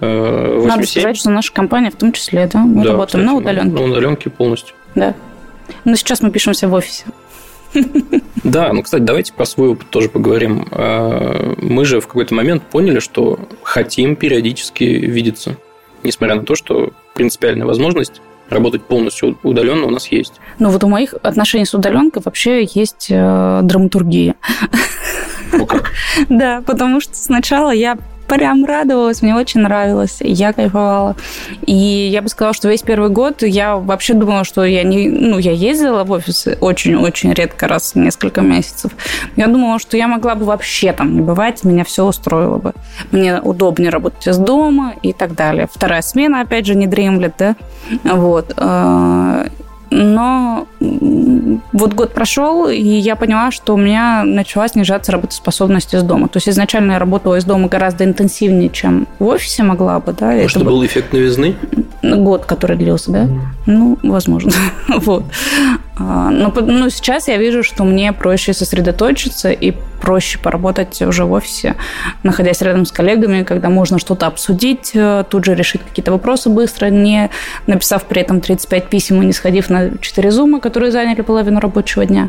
Э, 0.00 0.66
Надо 0.66 0.86
сказать, 0.86 1.16
что 1.18 1.30
наша 1.30 1.52
компания 1.52 1.90
в 1.90 1.96
том 1.96 2.12
числе, 2.12 2.48
да? 2.50 2.60
Мы 2.60 2.84
да, 2.84 2.92
работаем 2.92 3.06
кстати, 3.06 3.24
на 3.24 3.34
удаленке. 3.34 3.80
На 3.80 3.82
удаленке 3.82 4.30
полностью. 4.30 4.74
Да. 4.94 5.14
Но 5.84 5.94
сейчас 5.96 6.22
мы 6.22 6.30
пишемся 6.30 6.68
в 6.68 6.74
офисе. 6.74 7.04
Да, 8.44 8.72
ну, 8.72 8.82
кстати, 8.82 9.02
давайте 9.02 9.32
про 9.32 9.44
свой 9.44 9.70
опыт 9.70 9.90
тоже 9.90 10.08
поговорим. 10.08 10.68
А, 10.70 11.54
мы 11.60 11.84
же 11.84 12.00
в 12.00 12.06
какой-то 12.06 12.34
момент 12.34 12.62
поняли, 12.62 13.00
что 13.00 13.38
хотим 13.62 14.14
периодически 14.14 14.84
видеться, 14.84 15.56
несмотря 16.04 16.36
на 16.36 16.42
то, 16.42 16.54
что 16.54 16.92
принципиальная 17.14 17.66
возможность 17.66 18.20
работать 18.48 18.84
полностью 18.84 19.36
удаленно 19.42 19.86
у 19.86 19.90
нас 19.90 20.06
есть. 20.08 20.34
Ну 20.58 20.70
вот 20.70 20.84
у 20.84 20.88
моих 20.88 21.14
отношений 21.22 21.64
с 21.64 21.74
удаленкой 21.74 22.22
вообще 22.24 22.64
есть 22.64 23.08
э, 23.10 23.60
драматургия. 23.62 24.34
Да, 26.28 26.62
потому 26.66 27.00
что 27.00 27.14
сначала 27.14 27.70
я 27.70 27.98
прям 28.26 28.64
радовалась, 28.64 29.22
мне 29.22 29.34
очень 29.34 29.60
нравилось, 29.60 30.18
я 30.20 30.52
кайфовала. 30.52 31.16
И 31.66 31.74
я 31.74 32.22
бы 32.22 32.28
сказала, 32.28 32.54
что 32.54 32.68
весь 32.68 32.82
первый 32.82 33.10
год 33.10 33.42
я 33.42 33.76
вообще 33.76 34.14
думала, 34.14 34.44
что 34.44 34.64
я 34.64 34.82
не... 34.82 35.08
Ну, 35.08 35.38
я 35.38 35.52
ездила 35.52 36.04
в 36.04 36.10
офис 36.10 36.46
очень-очень 36.60 37.32
редко, 37.32 37.68
раз 37.68 37.94
в 37.94 37.98
несколько 37.98 38.40
месяцев. 38.40 38.92
Я 39.36 39.46
думала, 39.46 39.78
что 39.78 39.96
я 39.96 40.08
могла 40.08 40.34
бы 40.34 40.44
вообще 40.44 40.92
там 40.92 41.14
не 41.14 41.20
бывать, 41.20 41.64
меня 41.64 41.84
все 41.84 42.04
устроило 42.04 42.58
бы. 42.58 42.72
Мне 43.12 43.40
удобнее 43.40 43.90
работать 43.90 44.26
из 44.26 44.38
дома 44.38 44.94
и 45.02 45.12
так 45.12 45.34
далее. 45.34 45.68
Вторая 45.72 46.02
смена, 46.02 46.40
опять 46.40 46.66
же, 46.66 46.74
не 46.74 46.86
дремлет, 46.86 47.34
да? 47.38 47.56
Вот. 48.04 48.54
Но 49.90 50.66
вот 51.72 51.94
год 51.94 52.12
прошел, 52.12 52.68
и 52.68 52.80
я 52.80 53.16
поняла, 53.16 53.50
что 53.50 53.74
у 53.74 53.76
меня 53.76 54.24
начала 54.24 54.68
снижаться 54.68 55.12
работоспособность 55.12 55.94
из 55.94 56.02
дома. 56.02 56.28
То 56.28 56.38
есть 56.38 56.48
изначально 56.48 56.92
я 56.92 56.98
работала 56.98 57.36
из 57.36 57.44
дома 57.44 57.68
гораздо 57.68 58.04
интенсивнее, 58.04 58.70
чем 58.70 59.06
в 59.18 59.26
офисе 59.26 59.62
могла 59.62 60.00
бы. 60.00 60.12
Да? 60.12 60.32
Может, 60.32 60.56
это 60.56 60.64
был 60.64 60.84
эффект 60.84 61.12
новизны? 61.12 61.54
Год, 62.02 62.46
который 62.46 62.76
длился, 62.76 63.12
да? 63.12 63.24
Mm. 63.24 63.38
Ну, 63.66 63.98
возможно. 64.02 64.52
вот. 64.88 65.24
А, 65.98 66.30
но, 66.30 66.52
но 66.54 66.88
сейчас 66.90 67.28
я 67.28 67.38
вижу, 67.38 67.62
что 67.62 67.84
мне 67.84 68.12
проще 68.12 68.52
сосредоточиться 68.52 69.50
и 69.50 69.72
проще 70.00 70.38
поработать 70.38 71.00
уже 71.02 71.24
в 71.24 71.32
офисе, 71.32 71.74
находясь 72.22 72.60
рядом 72.60 72.84
с 72.84 72.92
коллегами, 72.92 73.44
когда 73.44 73.70
можно 73.70 73.98
что-то 73.98 74.26
обсудить, 74.26 74.92
э, 74.94 75.24
тут 75.28 75.46
же 75.46 75.54
решить 75.54 75.80
какие-то 75.82 76.12
вопросы 76.12 76.50
быстро, 76.50 76.86
не 76.86 77.30
написав 77.66 78.04
при 78.04 78.20
этом 78.20 78.42
35 78.42 78.88
писем 78.88 79.22
и 79.22 79.26
не 79.26 79.32
сходив 79.32 79.70
на 79.70 79.96
4 79.98 80.30
зума, 80.30 80.60
которые 80.60 80.92
заняли 80.92 81.22
половину 81.22 81.60
рабочего 81.60 82.04
дня. 82.04 82.28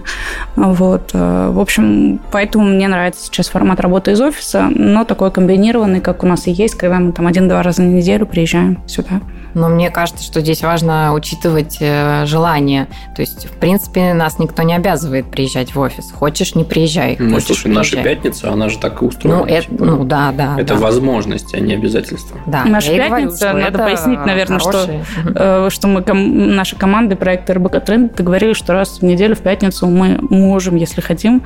Вот. 0.55 1.11
Э, 1.13 1.49
в 1.51 1.59
общем, 1.59 2.21
поэтому 2.31 2.65
мне 2.65 2.87
нравится 2.87 3.25
сейчас 3.25 3.49
формат 3.49 3.81
работы 3.81 4.11
из 4.11 4.21
офиса, 4.21 4.69
но 4.73 5.03
такой 5.03 5.29
комбинированный, 5.29 5.99
как 5.99 6.23
у 6.23 6.27
нас 6.27 6.47
и 6.47 6.51
есть, 6.51 6.75
когда 6.75 6.99
мы 6.99 7.11
там 7.11 7.27
один-два 7.27 7.63
раза 7.63 7.81
на 7.81 7.87
неделю 7.87 8.25
приезжаем 8.25 8.81
сюда. 8.87 9.19
Но 9.57 9.69
мне 9.69 9.89
кажется, 9.89 10.23
что 10.23 10.39
здесь 10.41 10.61
важно 10.61 11.13
учитывать 11.15 11.77
э, 11.79 12.27
желание. 12.27 12.87
То 13.15 13.23
есть, 13.23 13.47
в 13.47 13.53
принципе, 13.53 14.13
нас 14.13 14.37
никто 14.37 14.61
не 14.61 14.75
обязывает 14.75 15.31
приезжать 15.31 15.73
в 15.73 15.79
офис. 15.79 16.11
Хочешь, 16.11 16.53
не 16.53 16.63
приезжай. 16.63 17.15
Ну, 17.17 17.33
Хочешь, 17.33 17.47
слушай, 17.47 17.71
наша 17.71 18.03
пятница, 18.03 18.51
она 18.51 18.69
же 18.69 18.77
так 18.77 19.01
и 19.01 19.05
устроена. 19.05 19.39
Ну, 19.39 19.45
это, 19.45 19.67
ну 19.71 20.03
да, 20.03 20.31
да. 20.31 20.57
Это 20.59 20.75
да. 20.75 20.79
возможность, 20.79 21.55
а 21.55 21.59
не 21.59 21.73
обязательство. 21.73 22.37
Да. 22.45 22.65
Наша 22.65 22.95
пятница, 22.95 23.49
говорю, 23.49 23.65
надо 23.65 23.79
пояснить, 23.79 24.19
наверное, 24.19 24.59
хорошие. 24.59 25.03
что, 25.03 25.31
э, 25.35 25.69
что 25.71 25.87
мы, 25.87 26.03
наша 26.13 26.75
команда 26.75 27.15
проекта 27.15 27.55
РБК 27.55 27.83
Тренд 27.83 28.15
договорились, 28.15 28.57
что 28.57 28.73
раз 28.73 28.99
в 28.99 29.01
неделю 29.01 29.35
в 29.35 29.39
пятницу 29.39 29.87
мы 29.87 30.19
можем, 30.29 30.75
если 30.75 31.01
хотим, 31.01 31.41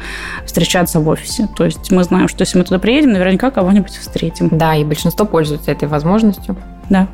встречаться 0.45 0.99
в 0.99 1.07
офисе. 1.07 1.47
То 1.55 1.63
есть 1.63 1.89
мы 1.91 2.03
знаем, 2.03 2.27
что 2.27 2.41
если 2.41 2.57
мы 2.57 2.65
туда 2.65 2.77
приедем, 2.77 3.13
наверняка 3.13 3.51
кого-нибудь 3.51 3.93
встретим. 3.93 4.49
Да, 4.51 4.75
и 4.75 4.83
большинство 4.83 5.25
пользуются 5.25 5.71
этой 5.71 5.87
возможностью. 5.87 6.57
Да. 6.89 7.07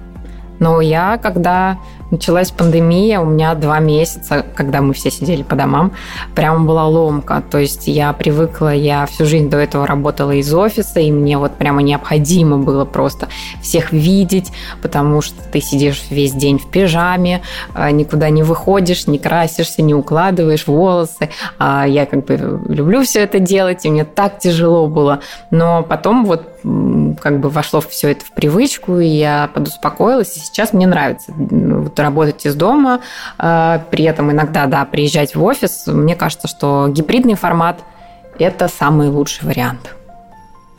Но 0.60 0.82
я, 0.82 1.18
когда 1.18 1.78
началась 2.12 2.52
пандемия, 2.52 3.20
у 3.20 3.26
меня 3.26 3.54
два 3.56 3.80
месяца, 3.80 4.46
когда 4.56 4.82
мы 4.82 4.94
все 4.94 5.12
сидели 5.12 5.44
по 5.44 5.56
домам, 5.56 5.92
прямо 6.36 6.66
была 6.66 6.88
ломка. 6.88 7.44
То 7.50 7.58
есть 7.58 7.88
я 7.88 8.14
привыкла, 8.14 8.74
я 8.74 9.06
всю 9.06 9.26
жизнь 9.26 9.50
до 9.50 9.58
этого 9.58 9.86
работала 9.86 10.32
из 10.32 10.54
офиса, 10.54 11.00
и 11.00 11.12
мне 11.12 11.38
вот 11.38 11.56
прямо 11.56 11.82
необходимо 11.82 12.58
было 12.58 12.86
просто 12.86 13.28
всех 13.62 13.92
видеть, 13.92 14.52
потому 14.82 15.22
что 15.22 15.42
ты 15.52 15.60
сидишь 15.62 16.06
весь 16.10 16.34
день 16.34 16.60
в 16.60 16.70
пижаме, 16.70 17.42
а, 17.74 17.92
никуда 17.92 18.30
не 18.30 18.44
выходишь, 18.44 19.08
не 19.08 19.20
красишься, 19.20 19.82
не 19.82 19.94
укладываешь 19.94 20.68
волосы. 20.68 21.30
А 21.60 21.86
я 21.86 22.06
как 22.06 22.26
бы 22.26 22.36
люблю 22.70 23.04
все 23.04 23.22
это 23.22 23.40
делать, 23.40 23.86
и 23.86 23.90
мне 23.90 24.06
так 24.06 24.40
тяжело 24.40 24.88
было. 24.88 25.20
Но 25.52 25.84
потом 25.84 26.26
вот 26.26 26.57
как 26.64 27.40
бы 27.40 27.50
вошло 27.50 27.82
все 27.82 28.12
это 28.12 28.26
в 28.26 28.32
привычку, 28.32 29.00
и 29.00 29.08
я 29.08 29.50
подуспокоилась, 29.54 30.36
и 30.38 30.40
сейчас 30.40 30.74
мне 30.74 30.88
нравится 30.88 31.34
вот, 31.38 32.00
работать 32.00 32.46
из 32.46 32.56
дома, 32.56 33.02
а, 33.38 33.84
при 33.92 34.06
этом 34.06 34.32
иногда, 34.32 34.66
да, 34.66 34.86
приезжать 34.86 35.36
в 35.36 35.44
офис. 35.44 35.88
Мне 35.88 36.16
кажется, 36.16 36.48
что 36.48 36.88
гибридный 36.90 37.36
формат– 37.36 37.84
это 38.40 38.68
самый 38.68 39.10
лучший 39.10 39.48
вариант. 39.48 39.96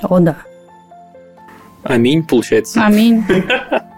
О, 0.02 0.18
да. 0.18 0.36
Аминь, 1.82 2.22
получается. 2.24 2.84
Аминь. 2.84 3.24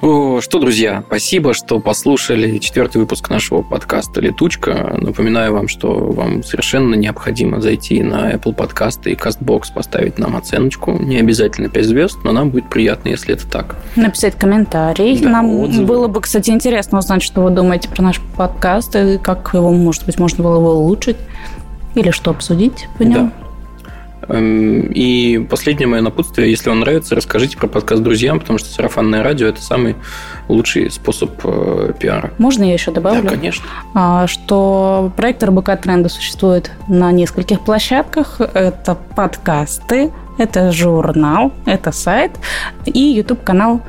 Что, 0.00 0.58
друзья, 0.58 1.04
спасибо, 1.06 1.52
что 1.52 1.78
послушали 1.78 2.56
четвертый 2.56 3.02
выпуск 3.02 3.28
нашего 3.28 3.60
подкаста 3.60 4.22
«Летучка». 4.22 4.96
Напоминаю 4.98 5.52
вам, 5.52 5.68
что 5.68 5.92
вам 5.92 6.42
совершенно 6.42 6.94
необходимо 6.94 7.60
зайти 7.60 8.02
на 8.02 8.32
Apple 8.32 8.54
подкасты 8.54 9.12
и 9.12 9.14
CastBox, 9.14 9.64
поставить 9.74 10.18
нам 10.18 10.38
оценочку. 10.38 10.92
Не 10.92 11.18
обязательно 11.18 11.68
5 11.68 11.84
звезд, 11.84 12.18
но 12.24 12.32
нам 12.32 12.48
будет 12.48 12.70
приятно, 12.70 13.10
если 13.10 13.34
это 13.34 13.46
так. 13.46 13.76
Написать 13.94 14.36
комментарий. 14.36 15.18
Да, 15.18 15.28
нам 15.28 15.50
отзывы. 15.60 15.86
было 15.86 16.08
бы, 16.08 16.22
кстати, 16.22 16.48
интересно 16.48 17.00
узнать, 17.00 17.22
что 17.22 17.42
вы 17.42 17.50
думаете 17.50 17.90
про 17.90 18.02
наш 18.02 18.22
подкаст, 18.38 18.96
и 18.96 19.18
как 19.18 19.50
его, 19.52 19.70
может 19.70 20.06
быть, 20.06 20.18
можно 20.18 20.42
было 20.42 20.58
бы 20.60 20.76
улучшить. 20.76 21.18
Или 21.94 22.10
что 22.10 22.30
обсудить 22.30 22.88
по 22.96 23.02
нему. 23.02 23.24
Эм, 23.24 23.32
И 24.32 25.46
последнее 25.50 25.88
мое 25.88 26.02
напутствие, 26.02 26.50
если 26.50 26.68
вам 26.68 26.80
нравится, 26.80 27.14
расскажите 27.14 27.56
про 27.56 27.66
подкаст 27.66 28.02
друзьям, 28.02 28.40
потому 28.40 28.58
что 28.58 28.68
сарафанное 28.68 29.22
радио– 29.22 29.46
это 29.48 29.60
самый 29.60 29.96
лучший 30.48 30.90
способ 30.90 31.32
э, 31.44 31.92
пиара. 31.98 32.30
Можно 32.38 32.64
я 32.64 32.72
еще 32.72 32.92
добавлю? 32.92 33.22
Да, 33.22 33.30
конечно. 33.30 33.64
А, 33.94 34.26
что 34.26 35.12
проект 35.16 35.42
РБК 35.42 35.80
Тренда 35.80 36.08
существует 36.08 36.70
на 36.88 37.10
нескольких 37.12 37.60
площадках. 37.60 38.40
Это 38.40 38.96
подкасты, 39.16 40.12
это 40.38 40.72
журнал, 40.72 41.52
это 41.66 41.92
сайт 41.92 42.32
и 42.86 43.00
YouTube-канал 43.00 43.80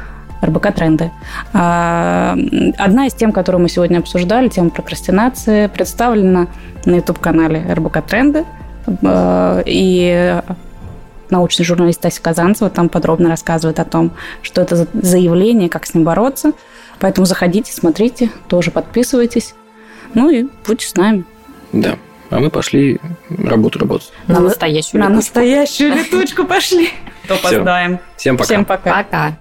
РБК 0.44 0.74
Тренды. 0.74 1.12
А, 1.54 2.36
Одна 2.78 3.06
из 3.06 3.14
тем, 3.14 3.32
которую 3.32 3.62
мы 3.62 3.70
сегодня 3.70 4.00
обсуждали, 4.00 4.48
тема 4.48 4.70
прокрастинации, 4.70 5.68
представлена 5.68 6.48
на 6.86 6.96
YouTube-канале 6.96 7.66
РБК 7.74 8.02
Тренды. 8.06 8.46
А, 9.04 9.62
И 9.66 10.42
научный 11.30 11.64
журналист 11.66 12.06
Ася 12.06 12.22
Казанцева 12.22 12.70
там 12.70 12.90
подробно 12.90 13.30
рассказывает 13.30 13.80
о 13.80 13.86
том, 13.86 14.12
что 14.42 14.62
это 14.62 14.76
за 14.76 14.88
заявление, 14.94 15.70
как 15.70 15.86
с 15.86 15.94
ним 15.94 16.04
бороться. 16.04 16.52
Поэтому 17.00 17.26
заходите, 17.26 17.72
смотрите, 17.74 18.30
тоже 18.48 18.70
подписывайтесь. 18.72 19.56
Ну 20.14 20.30
и 20.30 20.48
будьте 20.68 20.88
с 20.88 20.96
нами. 20.96 21.24
Да. 21.72 21.98
А 22.30 22.40
мы 22.40 22.50
пошли 22.50 23.00
работу 23.30 23.80
работать. 23.80 24.12
На 24.28 24.36
На- 24.36 24.40
настоящую 24.42 25.00
На 25.00 25.06
летучку. 25.06 25.16
настоящую 25.16 25.96
летучку 25.96 26.44
пошли. 26.46 26.90
То 27.28 27.36
опоздаем. 27.36 28.00
Всем 28.18 28.36
пока. 28.38 28.46
Всем 28.46 28.66
пока. 28.66 29.04
Пока. 29.04 29.38